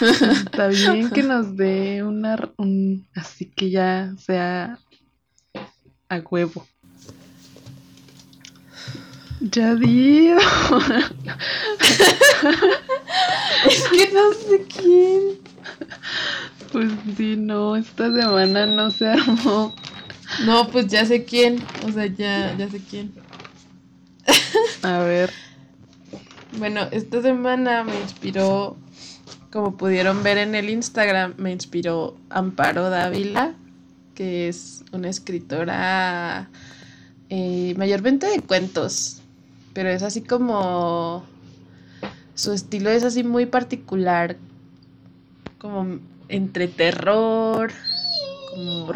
Está 0.00 0.68
bien 0.68 1.10
que 1.10 1.22
nos 1.22 1.56
dé 1.56 2.02
una... 2.02 2.36
Un, 2.56 3.06
así 3.14 3.46
que 3.50 3.70
ya 3.70 4.14
sea 4.18 4.78
a 6.08 6.18
huevo. 6.18 6.66
Ya 9.40 9.74
digo. 9.74 10.38
es 13.70 13.82
que 13.88 14.10
no 14.12 14.32
sé 14.34 14.66
quién. 14.68 15.38
Pues 16.72 16.92
sí, 17.16 17.36
no, 17.36 17.74
esta 17.74 18.12
semana 18.12 18.66
no 18.66 18.90
se 18.90 19.08
armó. 19.08 19.74
No, 20.44 20.68
pues 20.68 20.88
ya 20.88 21.06
sé 21.06 21.24
quién. 21.24 21.64
O 21.86 21.92
sea, 21.92 22.06
ya, 22.06 22.54
ya 22.56 22.68
sé 22.68 22.82
quién. 22.88 23.14
A 24.82 24.98
ver. 24.98 25.30
Bueno, 26.58 26.82
esta 26.90 27.22
semana 27.22 27.82
me 27.82 27.98
inspiró, 27.98 28.76
como 29.50 29.76
pudieron 29.76 30.22
ver 30.22 30.36
en 30.36 30.54
el 30.54 30.68
Instagram, 30.68 31.34
me 31.38 31.50
inspiró 31.52 32.16
Amparo 32.28 32.90
Dávila, 32.90 33.54
que 34.14 34.48
es 34.48 34.84
una 34.92 35.08
escritora 35.08 36.50
eh, 37.30 37.74
mayormente 37.76 38.26
de 38.26 38.40
cuentos 38.40 39.19
pero 39.72 39.88
es 39.88 40.02
así 40.02 40.22
como 40.22 41.24
su 42.34 42.52
estilo 42.52 42.90
es 42.90 43.04
así 43.04 43.22
muy 43.22 43.46
particular, 43.46 44.36
como 45.58 45.98
entre 46.28 46.68
terror, 46.68 47.72
como 48.50 48.92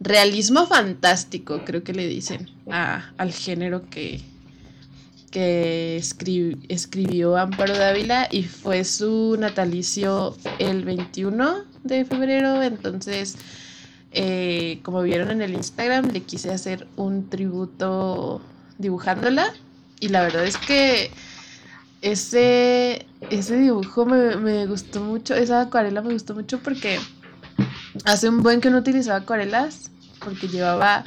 realismo 0.00 0.66
fantástico, 0.66 1.62
creo 1.64 1.84
que 1.84 1.92
le 1.92 2.08
dicen 2.08 2.50
al 2.68 3.32
género 3.32 3.88
que, 3.88 4.20
que 5.30 5.96
escribió 5.96 7.36
Amparo 7.36 7.76
Dávila 7.76 8.28
y 8.30 8.42
fue 8.42 8.84
su 8.84 9.36
natalicio 9.38 10.36
el 10.58 10.84
21 10.84 11.64
de 11.84 12.04
febrero, 12.04 12.62
entonces 12.62 13.36
eh, 14.12 14.80
como 14.82 15.02
vieron 15.02 15.30
en 15.30 15.42
el 15.42 15.54
Instagram, 15.54 16.10
le 16.10 16.22
quise 16.22 16.50
hacer 16.50 16.86
un 16.96 17.28
tributo 17.28 18.40
dibujándola. 18.78 19.52
Y 20.00 20.08
la 20.08 20.22
verdad 20.22 20.46
es 20.46 20.56
que 20.56 21.10
ese, 22.02 23.06
ese 23.30 23.58
dibujo 23.58 24.06
me, 24.06 24.36
me 24.36 24.66
gustó 24.66 25.00
mucho, 25.00 25.34
esa 25.34 25.62
acuarela 25.62 26.02
me 26.02 26.12
gustó 26.12 26.34
mucho 26.34 26.60
porque 26.60 26.98
hace 28.04 28.28
un 28.28 28.42
buen 28.42 28.60
que 28.60 28.70
no 28.70 28.78
utilizaba 28.78 29.18
acuarelas, 29.18 29.90
porque 30.24 30.48
llevaba, 30.48 31.04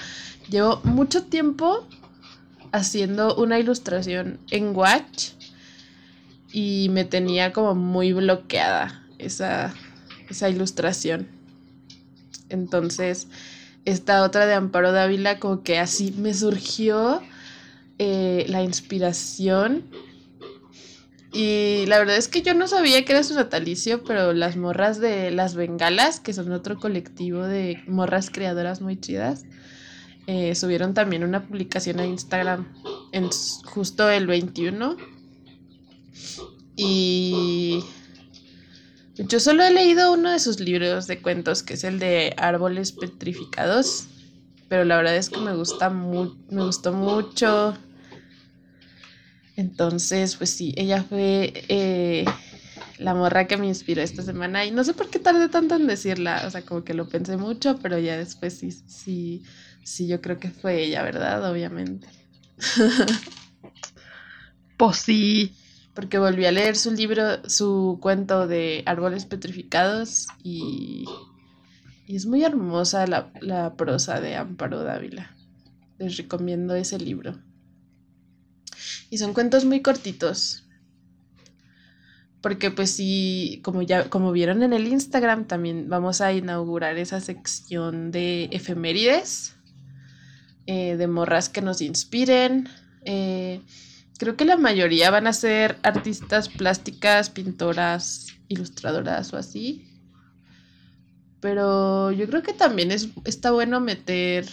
llevo 0.50 0.82
mucho 0.84 1.24
tiempo 1.24 1.88
haciendo 2.72 3.36
una 3.36 3.60
ilustración 3.60 4.40
en 4.50 4.76
Watch 4.76 5.32
y 6.52 6.90
me 6.92 7.06
tenía 7.06 7.54
como 7.54 7.76
muy 7.76 8.14
bloqueada 8.14 9.04
esa, 9.18 9.74
esa 10.30 10.50
ilustración. 10.50 11.28
Entonces, 12.50 13.28
esta 13.86 14.24
otra 14.24 14.46
de 14.46 14.54
Amparo 14.54 14.92
Dávila, 14.92 15.40
como 15.40 15.64
que 15.64 15.80
así 15.80 16.14
me 16.18 16.34
surgió 16.34 17.22
eh, 18.04 18.48
la 18.48 18.64
inspiración. 18.64 19.86
Y 21.32 21.86
la 21.86 22.00
verdad 22.00 22.18
es 22.18 22.28
que 22.28 22.42
yo 22.42 22.56
no 22.56 22.68
sabía 22.68 23.06
que 23.06 23.12
era 23.12 23.22
su 23.22 23.36
natalicio, 23.36 24.04
pero 24.04 24.34
las 24.34 24.58
morras 24.58 25.00
de 25.00 25.30
Las 25.30 25.54
Bengalas, 25.54 26.20
que 26.20 26.34
son 26.34 26.52
otro 26.52 26.80
colectivo 26.80 27.44
de 27.44 27.84
morras 27.86 28.32
creadoras 28.32 28.82
muy 28.82 29.00
chidas, 29.00 29.44
eh, 30.26 30.56
subieron 30.56 30.96
también 30.96 31.24
una 31.24 31.46
publicación 31.46 32.00
a 32.00 32.08
Instagram 32.08 32.74
justo 33.66 34.10
el 34.10 34.26
21. 34.26 34.98
Y 36.76 37.84
yo 39.16 39.40
solo 39.40 39.64
he 39.64 39.70
leído 39.70 40.12
uno 40.12 40.32
de 40.32 40.40
sus 40.40 40.60
libros 40.60 41.06
de 41.06 41.22
cuentos, 41.22 41.62
que 41.62 41.76
es 41.76 41.84
el 41.84 42.00
de 42.00 42.34
Árboles 42.38 42.94
Petrificados, 42.94 44.08
pero 44.70 44.86
la 44.86 44.98
verdad 44.98 45.16
es 45.18 45.30
que 45.30 45.40
me 45.40 45.56
gusta 45.56 45.92
me 45.92 46.64
gustó 46.64 46.94
mucho. 46.94 47.78
Entonces, 49.56 50.36
pues 50.36 50.50
sí, 50.50 50.74
ella 50.78 51.04
fue 51.04 51.66
eh, 51.68 52.26
la 52.98 53.14
morra 53.14 53.48
que 53.48 53.58
me 53.58 53.68
inspiró 53.68 54.02
esta 54.02 54.22
semana 54.22 54.66
y 54.66 54.72
no 54.72 54.84
sé 54.84 54.94
por 54.94 55.10
qué 55.10 55.20
tardé 55.20 55.50
tanto 55.50 55.76
en 55.76 55.88
decirla, 55.88 56.44
o 56.48 56.50
sea, 56.50 56.64
como 56.64 56.84
que 56.84 56.94
lo 56.94 57.10
pensé 57.10 57.38
mucho, 57.38 57.78
pero 57.82 58.00
ya 58.00 58.18
después 58.18 58.58
sí, 58.58 58.72
sí, 58.72 59.44
sí, 59.84 60.08
yo 60.08 60.22
creo 60.22 60.40
que 60.40 60.50
fue 60.50 60.84
ella, 60.84 61.04
¿verdad? 61.04 61.50
Obviamente. 61.50 62.08
pues 64.78 64.98
sí 64.98 65.54
porque 65.94 66.18
volví 66.18 66.46
a 66.46 66.52
leer 66.52 66.76
su 66.76 66.92
libro, 66.92 67.48
su 67.50 68.00
cuento 68.02 68.48
de 68.48 68.84
árboles 68.86 69.26
petrificados 69.26 70.28
y, 70.44 71.06
es 72.08 72.26
muy 72.26 72.44
hermosa 72.44 73.08
la, 73.08 73.32
la, 73.40 73.76
prosa 73.76 74.20
de 74.20 74.36
Amparo 74.36 74.84
Dávila. 74.84 75.34
Les 75.98 76.18
recomiendo 76.18 76.76
ese 76.76 77.00
libro. 77.00 77.40
Y 79.12 79.20
son 79.20 79.36
cuentos 79.36 79.64
muy 79.64 79.84
cortitos. 79.84 80.64
Porque 82.42 82.72
pues 82.72 82.90
sí, 82.90 83.62
como 83.64 83.84
ya 83.84 84.10
como 84.10 84.32
vieron 84.32 84.64
en 84.64 84.74
el 84.74 84.88
Instagram, 84.88 85.46
también 85.46 85.88
vamos 85.88 86.22
a 86.22 86.34
inaugurar 86.34 86.98
esa 86.98 87.20
sección 87.22 88.10
de 88.10 88.46
efemérides, 88.52 89.56
eh, 90.66 90.98
de 90.98 91.06
morras 91.06 91.50
que 91.50 91.62
nos 91.62 91.82
inspiren. 91.82 92.68
Eh, 93.06 93.62
Creo 94.22 94.38
que 94.38 94.46
la 94.46 94.56
mayoría 94.56 95.10
van 95.10 95.26
a 95.26 95.34
ser 95.34 95.80
artistas 95.82 96.48
plásticas, 96.48 97.32
pintoras, 97.32 98.28
ilustradoras 98.50 99.34
o 99.34 99.38
así. 99.38 99.84
Pero 101.40 102.12
yo 102.12 102.28
creo 102.28 102.44
que 102.44 102.54
también 102.54 102.92
es, 102.92 103.10
está 103.26 103.50
bueno 103.50 103.80
meter 103.80 104.46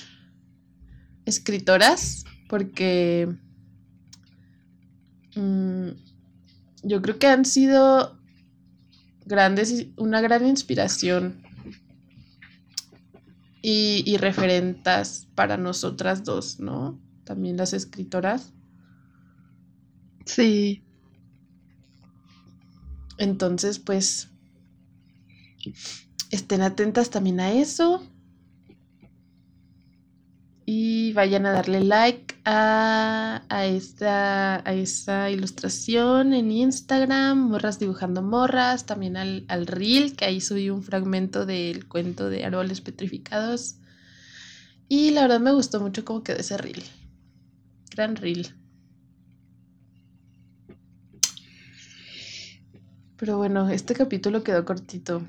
escritoras 1.27 2.25
porque 2.49 3.29
mm, 5.39 5.91
yo 6.82 7.03
creo 7.03 7.18
que 7.18 7.26
han 7.26 7.45
sido 7.45 8.18
grandes, 9.24 9.86
una 9.97 10.20
gran 10.20 10.47
inspiración 10.47 11.43
y, 13.62 14.03
y 14.07 14.16
referentas 14.16 15.28
para 15.34 15.57
nosotras 15.57 16.24
dos, 16.24 16.61
¿no? 16.61 17.01
También 17.24 17.57
las 17.57 17.72
escritoras. 17.72 18.53
Sí. 20.24 20.82
Entonces, 23.18 23.78
pues, 23.78 24.30
estén 26.30 26.62
atentas 26.62 27.11
también 27.11 27.41
a 27.41 27.53
eso. 27.53 28.07
Y 30.64 31.12
vayan 31.14 31.47
a 31.47 31.53
darle 31.53 31.82
like 31.82 32.28
a, 32.51 33.43
a, 33.51 34.63
a 34.65 35.31
ilustración 35.31 36.33
en 36.33 36.51
Instagram, 36.51 37.51
Morras 37.51 37.79
Dibujando 37.79 38.23
Morras, 38.23 38.87
también 38.87 39.19
al, 39.19 39.45
al 39.49 39.67
reel, 39.67 40.17
que 40.17 40.25
ahí 40.25 40.41
subí 40.41 40.71
un 40.71 40.83
fragmento 40.83 41.45
del 41.45 41.87
cuento 41.87 42.31
de 42.31 42.47
árboles 42.47 42.81
petrificados. 42.81 43.77
Y 44.89 45.11
la 45.11 45.23
verdad 45.23 45.41
me 45.41 45.53
gustó 45.53 45.79
mucho 45.81 46.07
cómo 46.07 46.23
quedó 46.23 46.39
ese 46.39 46.57
reel. 46.57 46.83
Gran 47.95 48.17
reel. 48.17 48.55
Pero 53.19 53.37
bueno, 53.37 53.69
este 53.69 53.93
capítulo 53.93 54.43
quedó 54.43 54.65
cortito. 54.65 55.23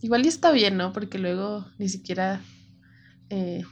Igual 0.00 0.24
y 0.24 0.28
está 0.28 0.52
bien, 0.52 0.78
¿no? 0.78 0.94
Porque 0.94 1.18
luego 1.18 1.66
ni 1.76 1.90
siquiera 1.90 2.40
eh, 3.28 3.62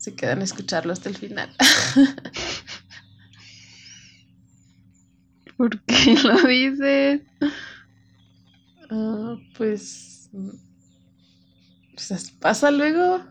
se 0.00 0.14
quedan 0.14 0.40
a 0.40 0.44
escucharlo 0.44 0.94
hasta 0.94 1.10
el 1.10 1.16
final. 1.16 1.50
¿Por 5.58 5.78
qué 5.82 6.14
lo 6.24 6.36
dices? 6.48 7.20
Ah, 8.90 9.36
pues, 9.58 10.30
pues 11.92 12.30
pasa 12.40 12.70
luego. 12.70 13.22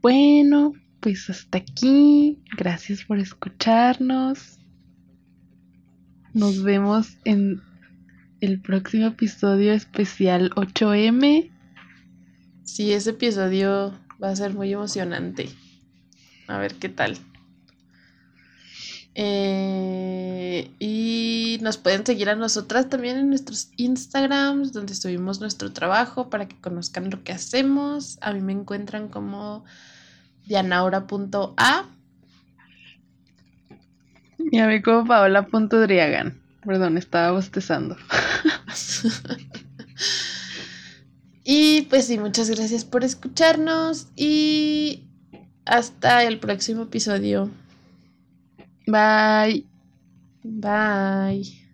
Bueno, 0.00 0.72
pues 1.00 1.28
hasta 1.30 1.58
aquí. 1.58 2.38
Gracias 2.56 3.02
por 3.02 3.18
escucharnos. 3.18 4.60
Nos 6.32 6.62
vemos 6.62 7.18
en 7.24 7.60
el 8.40 8.60
próximo 8.60 9.06
episodio 9.06 9.72
especial 9.72 10.50
8M. 10.50 11.50
Sí, 12.64 12.92
ese 12.92 13.10
episodio 13.10 13.98
va 14.22 14.30
a 14.30 14.36
ser 14.36 14.54
muy 14.54 14.72
emocionante. 14.72 15.48
A 16.48 16.58
ver 16.58 16.74
qué 16.74 16.88
tal. 16.88 17.16
Eh, 19.14 20.70
y 20.78 21.58
nos 21.62 21.78
pueden 21.78 22.04
seguir 22.04 22.28
a 22.28 22.36
nosotras 22.36 22.90
también 22.90 23.16
en 23.16 23.30
nuestros 23.30 23.70
Instagrams, 23.76 24.72
donde 24.72 24.94
subimos 24.94 25.40
nuestro 25.40 25.72
trabajo 25.72 26.28
para 26.28 26.46
que 26.46 26.60
conozcan 26.60 27.10
lo 27.10 27.24
que 27.24 27.32
hacemos. 27.32 28.18
A 28.20 28.32
mí 28.32 28.40
me 28.40 28.52
encuentran 28.52 29.08
como 29.08 29.64
dianaura.a. 30.44 31.86
Y 34.38 34.58
a 34.58 34.66
mí 34.66 34.82
como 34.82 35.06
paola.driagan. 35.06 36.45
Perdón, 36.66 36.98
estaba 36.98 37.30
bostezando. 37.30 37.96
y 41.44 41.82
pues 41.82 42.08
sí, 42.08 42.18
muchas 42.18 42.50
gracias 42.50 42.84
por 42.84 43.04
escucharnos 43.04 44.08
y 44.16 45.04
hasta 45.64 46.24
el 46.24 46.40
próximo 46.40 46.82
episodio. 46.82 47.50
Bye. 48.86 49.64
Bye. 50.42 51.65